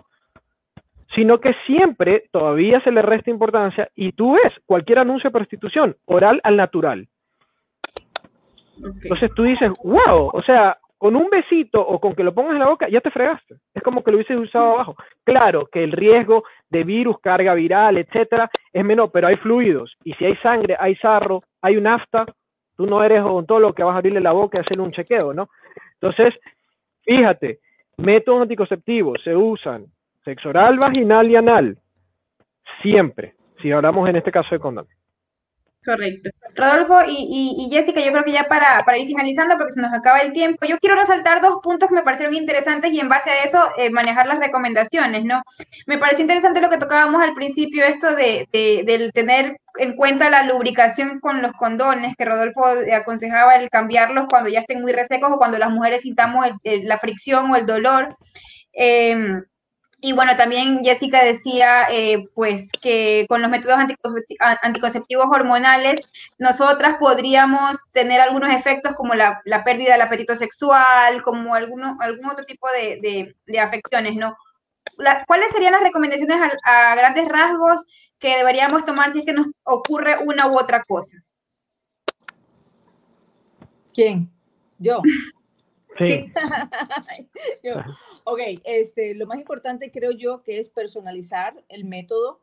Sino 1.14 1.38
que 1.40 1.54
siempre 1.66 2.24
todavía 2.30 2.80
se 2.80 2.90
le 2.90 3.02
resta 3.02 3.30
importancia 3.30 3.88
y 3.94 4.12
tú 4.12 4.34
ves 4.34 4.52
cualquier 4.66 5.00
anuncio 5.00 5.28
de 5.28 5.32
prostitución, 5.32 5.96
oral 6.04 6.40
al 6.44 6.56
natural. 6.56 7.08
Entonces 9.02 9.30
tú 9.34 9.42
dices, 9.42 9.72
wow, 9.82 10.30
o 10.32 10.42
sea, 10.42 10.78
con 10.98 11.16
un 11.16 11.30
besito 11.30 11.80
o 11.80 11.98
con 12.00 12.14
que 12.14 12.22
lo 12.22 12.34
pongas 12.34 12.52
en 12.52 12.60
la 12.60 12.68
boca, 12.68 12.88
ya 12.88 13.00
te 13.00 13.10
fregaste. 13.10 13.56
Es 13.74 13.82
como 13.82 14.04
que 14.04 14.10
lo 14.10 14.18
hubieses 14.18 14.36
usado 14.36 14.74
abajo. 14.74 14.96
Claro 15.24 15.66
que 15.66 15.82
el 15.82 15.92
riesgo 15.92 16.44
de 16.68 16.84
virus, 16.84 17.18
carga 17.20 17.54
viral, 17.54 17.98
etcétera, 17.98 18.50
es 18.72 18.84
menor, 18.84 19.10
pero 19.12 19.28
hay 19.28 19.36
fluidos. 19.36 19.96
Y 20.04 20.12
si 20.14 20.24
hay 20.24 20.36
sangre, 20.36 20.76
hay 20.78 20.94
sarro, 20.96 21.40
hay 21.62 21.76
un 21.76 21.86
afta, 21.86 22.26
Tú 22.78 22.86
no 22.86 23.02
eres 23.02 23.24
lo 23.24 23.74
que 23.74 23.82
vas 23.82 23.94
a 23.94 23.98
abrirle 23.98 24.20
la 24.20 24.30
boca 24.30 24.56
y 24.56 24.60
hacerle 24.60 24.84
un 24.84 24.92
chequeo, 24.92 25.34
¿no? 25.34 25.48
Entonces, 26.00 26.32
fíjate, 27.02 27.58
métodos 27.96 28.42
anticonceptivos 28.42 29.20
se 29.24 29.34
usan 29.34 29.86
sexo 30.28 30.50
oral, 30.50 30.78
vaginal 30.78 31.30
y 31.30 31.36
anal. 31.36 31.78
Siempre, 32.82 33.34
si 33.62 33.72
hablamos 33.72 34.06
en 34.10 34.16
este 34.16 34.30
caso 34.30 34.50
de 34.50 34.60
condón. 34.60 34.86
Correcto. 35.82 36.28
Rodolfo 36.54 36.98
y, 37.08 37.66
Jessica, 37.72 38.00
yo 38.00 38.10
creo 38.10 38.24
que 38.24 38.32
ya 38.32 38.44
para, 38.44 38.98
ir 38.98 39.06
finalizando, 39.06 39.56
porque 39.56 39.72
se 39.72 39.80
nos 39.80 39.94
acaba 39.94 40.18
el 40.18 40.34
tiempo, 40.34 40.66
yo 40.66 40.76
quiero 40.78 40.96
resaltar 40.96 41.40
dos 41.40 41.60
puntos 41.62 41.88
que 41.88 41.94
me 41.94 42.02
parecieron 42.02 42.34
interesantes 42.34 42.92
y 42.92 43.00
en 43.00 43.08
base 43.08 43.30
a 43.30 43.42
eso 43.44 43.70
eh, 43.78 43.88
manejar 43.88 44.26
las 44.26 44.38
recomendaciones, 44.38 45.24
¿no? 45.24 45.40
Me 45.86 45.96
pareció 45.96 46.24
interesante 46.24 46.60
lo 46.60 46.68
que 46.68 46.76
tocábamos 46.76 47.22
al 47.22 47.32
principio, 47.32 47.84
esto 47.84 48.14
de, 48.14 48.46
del 48.52 49.12
tener 49.12 49.56
en 49.78 49.96
cuenta 49.96 50.28
la 50.28 50.42
lubricación 50.42 51.20
con 51.20 51.40
los 51.40 51.52
condones, 51.52 52.16
que 52.16 52.26
Rodolfo 52.26 52.66
aconsejaba 52.92 53.54
el 53.54 53.70
cambiarlos 53.70 54.26
cuando 54.28 54.50
ya 54.50 54.60
estén 54.60 54.82
muy 54.82 54.92
resecos 54.92 55.30
o 55.32 55.38
cuando 55.38 55.56
las 55.56 55.70
mujeres 55.70 56.02
sintamos 56.02 56.44
la 56.64 56.98
fricción 56.98 57.50
o 57.50 57.56
el 57.56 57.64
dolor. 57.64 58.14
Eh, 58.74 59.40
y 60.00 60.12
bueno, 60.12 60.36
también 60.36 60.84
Jessica 60.84 61.24
decía, 61.24 61.88
eh, 61.90 62.28
pues, 62.34 62.70
que 62.80 63.26
con 63.28 63.42
los 63.42 63.50
métodos 63.50 63.78
anticonceptivos 64.62 65.26
hormonales, 65.28 66.00
nosotras 66.38 66.98
podríamos 67.00 67.90
tener 67.90 68.20
algunos 68.20 68.54
efectos 68.54 68.94
como 68.94 69.14
la, 69.14 69.42
pérdida 69.64 69.92
del 69.92 70.02
apetito 70.02 70.36
sexual, 70.36 71.22
como 71.24 71.52
alguno, 71.52 71.96
algún 72.00 72.26
otro 72.26 72.44
tipo 72.44 72.68
de, 72.70 73.34
afecciones, 73.60 74.14
¿no? 74.14 74.36
¿Cuáles 75.26 75.50
serían 75.50 75.72
las 75.72 75.82
recomendaciones 75.82 76.36
a, 76.64 76.94
grandes 76.94 77.26
rasgos 77.26 77.84
que 78.20 78.36
deberíamos 78.36 78.84
tomar 78.84 79.12
si 79.12 79.20
es 79.20 79.24
que 79.24 79.32
nos 79.32 79.46
ocurre 79.64 80.16
una 80.24 80.46
u 80.46 80.56
otra 80.58 80.84
cosa? 80.84 81.16
¿Quién? 83.92 84.30
Yo. 84.78 85.02
Sí. 85.98 86.32
Yo. 87.62 87.74
Ok, 88.24 88.40
este, 88.64 89.14
lo 89.14 89.26
más 89.26 89.38
importante 89.38 89.90
creo 89.90 90.10
yo 90.10 90.42
que 90.42 90.58
es 90.58 90.68
personalizar 90.68 91.64
el 91.70 91.86
método, 91.86 92.42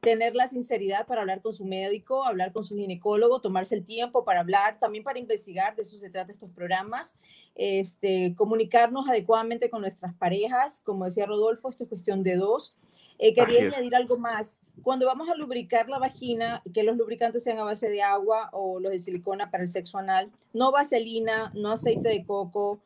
tener 0.00 0.34
la 0.34 0.48
sinceridad 0.48 1.06
para 1.06 1.20
hablar 1.20 1.40
con 1.40 1.54
su 1.54 1.64
médico, 1.64 2.24
hablar 2.24 2.52
con 2.52 2.64
su 2.64 2.74
ginecólogo, 2.74 3.40
tomarse 3.40 3.76
el 3.76 3.84
tiempo 3.84 4.24
para 4.24 4.40
hablar, 4.40 4.80
también 4.80 5.04
para 5.04 5.20
investigar, 5.20 5.76
de 5.76 5.82
eso 5.82 5.98
se 5.98 6.10
trata 6.10 6.32
estos 6.32 6.50
programas, 6.50 7.14
este, 7.54 8.34
comunicarnos 8.36 9.08
adecuadamente 9.08 9.70
con 9.70 9.82
nuestras 9.82 10.14
parejas, 10.14 10.80
como 10.84 11.04
decía 11.04 11.26
Rodolfo, 11.26 11.68
esto 11.68 11.84
es 11.84 11.88
cuestión 11.88 12.24
de 12.24 12.36
dos. 12.36 12.74
Eh, 13.18 13.34
quería 13.34 13.66
añadir 13.66 13.94
algo 13.94 14.16
más. 14.16 14.58
Cuando 14.82 15.04
vamos 15.04 15.28
a 15.28 15.34
lubricar 15.34 15.90
la 15.90 15.98
vagina, 15.98 16.62
que 16.72 16.82
los 16.82 16.96
lubricantes 16.96 17.44
sean 17.44 17.58
a 17.58 17.64
base 17.64 17.90
de 17.90 18.02
agua 18.02 18.48
o 18.52 18.80
los 18.80 18.90
de 18.90 18.98
silicona 18.98 19.50
para 19.50 19.62
el 19.62 19.68
sexo 19.68 19.98
anal, 19.98 20.32
no 20.54 20.72
vaselina, 20.72 21.52
no 21.54 21.72
aceite 21.72 22.08
de 22.08 22.24
coco, 22.24 22.80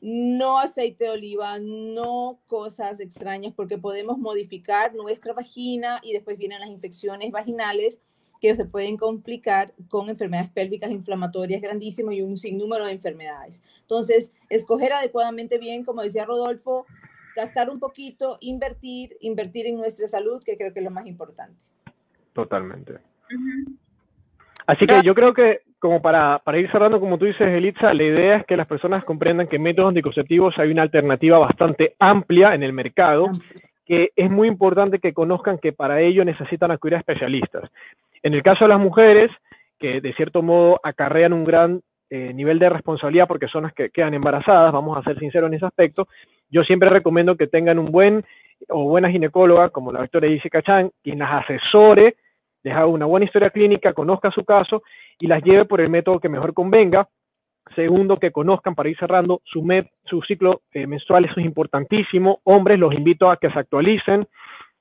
no 0.00 0.58
aceite 0.58 1.04
de 1.04 1.10
oliva, 1.10 1.58
no 1.58 2.38
cosas 2.46 3.00
extrañas, 3.00 3.52
porque 3.54 3.78
podemos 3.78 4.18
modificar 4.18 4.94
nuestra 4.94 5.32
vagina 5.32 6.00
y 6.02 6.12
después 6.12 6.38
vienen 6.38 6.60
las 6.60 6.70
infecciones 6.70 7.30
vaginales 7.32 8.00
que 8.40 8.54
se 8.54 8.64
pueden 8.64 8.96
complicar 8.96 9.74
con 9.88 10.08
enfermedades 10.08 10.50
pélvicas 10.50 10.90
inflamatorias 10.90 11.60
grandísimas 11.60 12.14
y 12.14 12.22
un 12.22 12.36
sinnúmero 12.36 12.86
de 12.86 12.92
enfermedades. 12.92 13.62
Entonces, 13.80 14.32
escoger 14.48 14.92
adecuadamente 14.92 15.58
bien, 15.58 15.84
como 15.84 16.02
decía 16.02 16.24
Rodolfo, 16.24 16.86
gastar 17.34 17.68
un 17.68 17.80
poquito, 17.80 18.38
invertir, 18.40 19.16
invertir 19.20 19.66
en 19.66 19.76
nuestra 19.76 20.06
salud, 20.06 20.42
que 20.44 20.56
creo 20.56 20.72
que 20.72 20.80
es 20.80 20.84
lo 20.84 20.90
más 20.90 21.06
importante. 21.06 21.56
Totalmente. 22.32 22.98
Así 24.66 24.86
que 24.86 25.02
yo 25.02 25.14
creo 25.14 25.34
que 25.34 25.62
como 25.78 26.02
para, 26.02 26.40
para, 26.44 26.58
ir 26.58 26.70
cerrando, 26.70 26.98
como 27.00 27.18
tú 27.18 27.24
dices, 27.24 27.46
Elitza, 27.46 27.94
la 27.94 28.02
idea 28.02 28.36
es 28.36 28.46
que 28.46 28.56
las 28.56 28.66
personas 28.66 29.04
comprendan 29.04 29.46
que 29.46 29.56
en 29.56 29.62
métodos 29.62 29.90
anticonceptivos 29.90 30.58
hay 30.58 30.70
una 30.70 30.82
alternativa 30.82 31.38
bastante 31.38 31.94
amplia 31.98 32.54
en 32.54 32.62
el 32.62 32.72
mercado, 32.72 33.30
que 33.86 34.10
es 34.16 34.30
muy 34.30 34.48
importante 34.48 34.98
que 34.98 35.12
conozcan 35.12 35.58
que 35.58 35.72
para 35.72 36.00
ello 36.00 36.24
necesitan 36.24 36.70
acudir 36.70 36.96
a 36.96 36.98
especialistas. 36.98 37.70
En 38.22 38.34
el 38.34 38.42
caso 38.42 38.64
de 38.64 38.70
las 38.70 38.80
mujeres, 38.80 39.30
que 39.78 40.00
de 40.00 40.12
cierto 40.14 40.42
modo 40.42 40.80
acarrean 40.82 41.32
un 41.32 41.44
gran 41.44 41.80
eh, 42.10 42.32
nivel 42.34 42.58
de 42.58 42.70
responsabilidad 42.70 43.28
porque 43.28 43.48
son 43.48 43.62
las 43.64 43.72
que 43.72 43.90
quedan 43.90 44.14
embarazadas, 44.14 44.72
vamos 44.72 44.98
a 44.98 45.02
ser 45.02 45.18
sinceros 45.18 45.48
en 45.48 45.54
ese 45.54 45.66
aspecto, 45.66 46.08
yo 46.50 46.64
siempre 46.64 46.88
recomiendo 46.88 47.36
que 47.36 47.46
tengan 47.46 47.78
un 47.78 47.92
buen 47.92 48.24
o 48.68 48.84
buena 48.84 49.10
ginecóloga, 49.10 49.68
como 49.70 49.92
la 49.92 50.00
doctora 50.00 50.28
Jessica 50.28 50.62
Chan, 50.62 50.90
quien 51.02 51.20
las 51.20 51.44
asesore, 51.44 52.16
les 52.64 52.74
haga 52.74 52.86
una 52.86 53.06
buena 53.06 53.26
historia 53.26 53.50
clínica, 53.50 53.92
conozca 53.92 54.30
su 54.32 54.44
caso 54.44 54.82
y 55.18 55.26
las 55.26 55.42
lleve 55.42 55.64
por 55.64 55.80
el 55.80 55.90
método 55.90 56.20
que 56.20 56.28
mejor 56.28 56.54
convenga. 56.54 57.08
Segundo, 57.74 58.16
que 58.18 58.30
conozcan 58.30 58.74
para 58.74 58.88
ir 58.88 58.96
cerrando 58.98 59.42
su, 59.44 59.62
ciclo 60.26 60.62
eh, 60.72 60.86
menstrual, 60.86 61.26
eso 61.26 61.38
es 61.38 61.46
importantísimo. 61.46 62.40
Hombres, 62.44 62.78
los 62.78 62.94
invito 62.94 63.30
a 63.30 63.36
que 63.36 63.50
se 63.50 63.58
actualicen. 63.58 64.26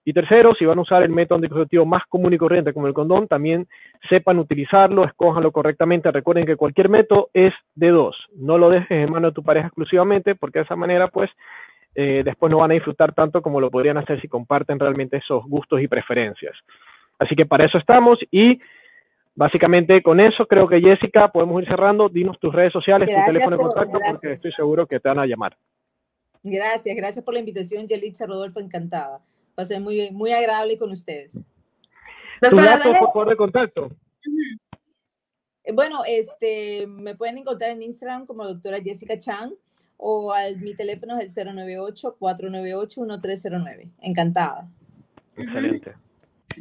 Y 0.06 0.14
tercero, 0.14 0.56
si 0.56 0.64
van 0.64 0.78
a 0.78 0.84
usar 0.84 1.04
el 1.04 1.10
método 1.10 1.36
anticonceptivo 1.36 1.86
más 1.86 2.04
común 2.08 2.32
y 2.32 2.38
corriente 2.38 2.72
como 2.72 2.88
el 2.88 2.94
condón, 2.94 3.28
también 3.28 3.68
sepan 4.08 4.40
utilizarlo, 4.40 5.04
escójanlo 5.04 5.52
correctamente. 5.52 6.10
Recuerden 6.12 6.46
que 6.46 6.56
cualquier 6.56 6.88
método 6.88 7.30
es 7.34 7.54
de 7.76 7.90
dos. 7.90 8.16
No 8.34 8.58
lo 8.58 8.70
dejes 8.70 8.90
en 8.90 9.12
manos 9.12 9.32
de 9.32 9.36
tu 9.36 9.44
pareja 9.44 9.68
exclusivamente, 9.68 10.36
porque 10.36 10.60
de 10.60 10.64
esa 10.64 10.78
manera, 10.78 11.10
pues, 11.10 11.30
eh, 11.94 12.22
después 12.24 12.50
no 12.50 12.60
van 12.60 12.72
a 12.72 12.76
disfrutar 12.76 13.14
tanto 13.14 13.42
como 13.42 13.60
lo 13.60 13.70
podrían 13.70 13.98
hacer 13.98 14.22
si 14.22 14.30
comparten 14.30 14.80
realmente 14.80 15.18
esos 15.18 15.44
gustos 15.44 15.82
y 15.82 15.90
preferencias. 15.90 16.56
Así 17.20 17.36
que 17.36 17.46
para 17.46 17.66
eso 17.66 17.78
estamos 17.78 18.18
y 18.32 18.60
Básicamente 19.38 20.02
con 20.02 20.20
eso 20.20 20.48
creo 20.48 20.68
que 20.68 20.82
Jessica 20.82 21.32
podemos 21.32 21.62
ir 21.62 21.68
cerrando. 21.68 22.10
Dinos 22.10 22.40
tus 22.40 22.52
redes 22.52 22.74
sociales, 22.74 23.08
tu 23.08 23.32
teléfono 23.32 23.56
de 23.56 23.64
contacto, 23.64 24.00
porque 24.10 24.34
estoy 24.34 24.52
seguro 24.52 24.88
que 24.88 25.00
te 25.00 25.08
van 25.08 25.20
a 25.20 25.28
llamar. 25.28 25.56
Gracias, 26.42 26.96
gracias 26.96 27.24
por 27.24 27.36
la 27.36 27.42
invitación, 27.42 27.88
Yelitza 27.88 28.26
Rodolfo, 28.26 28.60
encantada. 28.60 29.22
Pasé 29.54 29.80
muy, 29.80 30.10
muy 30.10 30.32
agradable 30.32 30.80
con 30.80 30.90
ustedes. 30.90 31.40
Doctora, 32.42 32.78
datos, 32.78 32.98
por 32.98 33.12
favor, 33.12 33.30
de 33.30 33.36
contacto. 33.36 33.92
Bueno, 35.72 36.02
este, 36.08 36.88
me 36.88 37.14
pueden 37.14 37.38
encontrar 37.38 37.70
en 37.70 37.84
Instagram 37.84 38.26
como 38.26 38.44
doctora 38.44 38.82
Jessica 38.82 39.20
Chan 39.20 39.54
o 39.98 40.34
al, 40.34 40.58
mi 40.58 40.74
teléfono 40.74 41.20
es 41.20 41.38
el 41.38 41.48
098-498-1309. 41.48 43.92
Encantada. 44.02 44.68
Excelente. 45.36 45.94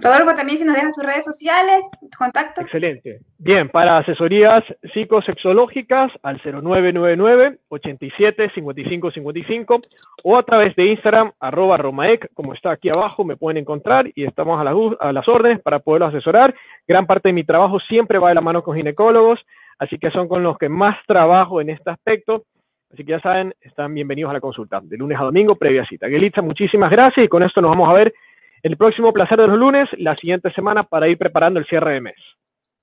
Rodolfo, 0.00 0.34
también 0.34 0.58
si 0.58 0.64
nos 0.64 0.74
dejas 0.74 0.92
tus 0.94 1.04
redes 1.04 1.24
sociales, 1.24 1.84
contacto. 2.18 2.60
Excelente. 2.60 3.20
Bien, 3.38 3.68
para 3.68 3.98
asesorías 3.98 4.62
psicosexológicas 4.92 6.12
al 6.22 6.40
0999 6.42 7.58
87 7.68 8.50
55 8.54 9.10
55 9.10 9.82
o 10.24 10.36
a 10.36 10.42
través 10.42 10.76
de 10.76 10.86
Instagram 10.86 11.32
arroba 11.40 11.76
romaec, 11.76 12.30
como 12.34 12.52
está 12.52 12.72
aquí 12.72 12.88
abajo, 12.88 13.24
me 13.24 13.36
pueden 13.36 13.58
encontrar 13.58 14.10
y 14.14 14.24
estamos 14.24 14.58
a, 14.58 15.06
a 15.06 15.12
las 15.12 15.28
órdenes 15.28 15.60
para 15.60 15.78
poderlos 15.78 16.14
asesorar. 16.14 16.54
Gran 16.86 17.06
parte 17.06 17.30
de 17.30 17.32
mi 17.32 17.44
trabajo 17.44 17.80
siempre 17.80 18.18
va 18.18 18.28
de 18.28 18.34
la 18.34 18.40
mano 18.40 18.62
con 18.62 18.76
ginecólogos, 18.76 19.40
así 19.78 19.98
que 19.98 20.10
son 20.10 20.28
con 20.28 20.42
los 20.42 20.58
que 20.58 20.68
más 20.68 20.96
trabajo 21.06 21.60
en 21.60 21.70
este 21.70 21.90
aspecto. 21.90 22.44
Así 22.92 23.04
que 23.04 23.12
ya 23.12 23.20
saben, 23.20 23.54
están 23.60 23.92
bienvenidos 23.92 24.30
a 24.30 24.34
la 24.34 24.40
consulta, 24.40 24.80
de 24.82 24.96
lunes 24.96 25.18
a 25.18 25.24
domingo, 25.24 25.56
previa 25.56 25.84
cita. 25.86 26.08
Gelitza, 26.08 26.40
muchísimas 26.40 26.90
gracias 26.90 27.26
y 27.26 27.28
con 27.28 27.42
esto 27.42 27.60
nos 27.60 27.70
vamos 27.70 27.88
a 27.88 27.92
ver 27.92 28.14
el 28.62 28.76
próximo 28.76 29.12
placer 29.12 29.38
de 29.38 29.46
los 29.46 29.58
lunes, 29.58 29.88
la 29.98 30.16
siguiente 30.16 30.52
semana, 30.52 30.84
para 30.84 31.08
ir 31.08 31.18
preparando 31.18 31.60
el 31.60 31.66
cierre 31.66 31.94
de 31.94 32.00
mes. 32.00 32.35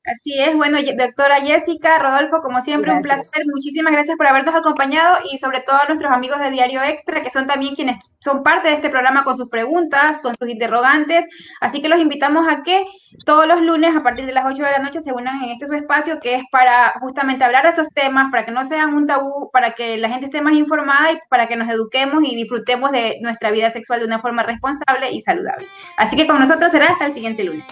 Así 0.06 0.38
es, 0.38 0.54
bueno, 0.54 0.80
doctora 0.98 1.40
Jessica, 1.40 1.98
Rodolfo, 1.98 2.42
como 2.42 2.62
siempre, 2.62 2.92
un 2.92 3.02
placer. 3.02 3.46
Muchísimas 3.46 3.94
gracias 3.94 4.18
por 4.18 4.28
habernos 4.28 4.54
acompañado 4.54 5.20
y 5.32 5.38
sobre 5.38 5.62
todo 5.62 5.78
a 5.78 5.86
nuestros 5.88 6.12
amigos 6.12 6.40
de 6.40 6.52
Diario 6.52 6.84
Extra, 6.84 7.22
que 7.22 7.30
son 7.30 7.48
también 7.48 7.74
quienes 7.74 7.98
son 8.20 8.44
parte 8.44 8.68
de 8.68 8.76
este 8.76 8.90
programa 8.90 9.24
con 9.24 9.38
sus 9.38 9.48
preguntas, 9.48 10.18
con 10.18 10.36
sus 10.38 10.50
interrogantes. 10.50 11.26
Así 11.62 11.82
que 11.82 11.88
los 11.88 12.00
invitamos 12.00 12.46
a 12.50 12.64
que 12.64 12.86
todos 13.26 13.48
los 13.48 13.62
lunes 13.62 13.96
a 13.96 14.04
partir 14.04 14.26
de 14.26 14.34
las 14.34 14.46
8 14.46 14.62
de 14.62 14.72
la 14.72 14.80
noche 14.80 15.02
se 15.02 15.14
unan 15.14 15.42
en 15.42 15.52
este 15.52 15.68
su 15.68 15.74
espacio 15.74 16.20
que 16.20 16.36
es 16.36 16.44
para 16.52 16.96
justamente 17.00 17.46
hablar 17.46 17.64
de 17.64 17.70
estos 17.70 17.88
temas, 17.94 18.30
para 18.30 18.46
que 18.46 18.52
no 18.52 18.66
sean 18.66 18.94
un 18.94 19.08
tabú, 19.08 19.50
para 19.54 19.72
que 19.72 19.96
la 19.98 20.10
gente 20.10 20.26
esté 20.26 20.42
más 20.42 20.54
informada 20.54 21.14
y 21.14 21.20
para 21.30 21.48
que 21.48 21.56
nos 21.56 21.70
eduquemos 21.70 22.24
y 22.26 22.36
disfrutemos 22.36 22.92
de 22.92 23.20
nuestra 23.22 23.52
vida 23.52 23.70
sexual 23.70 24.02
de 24.02 24.08
una 24.08 24.20
forma 24.20 24.44
responsable 24.44 25.14
y 25.14 25.22
saludable. 25.22 25.66
Así 25.96 26.18
que 26.18 26.28
con 26.28 26.40
nosotros 26.40 26.74
será 26.74 26.88
hasta 26.88 27.06
el 27.06 27.14
siguiente 27.14 27.46
lunes. 27.46 27.64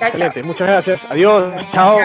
Excelente, 0.00 0.42
muchas 0.42 0.66
gracias. 0.66 1.10
Adiós. 1.10 1.52
chao. 1.72 1.98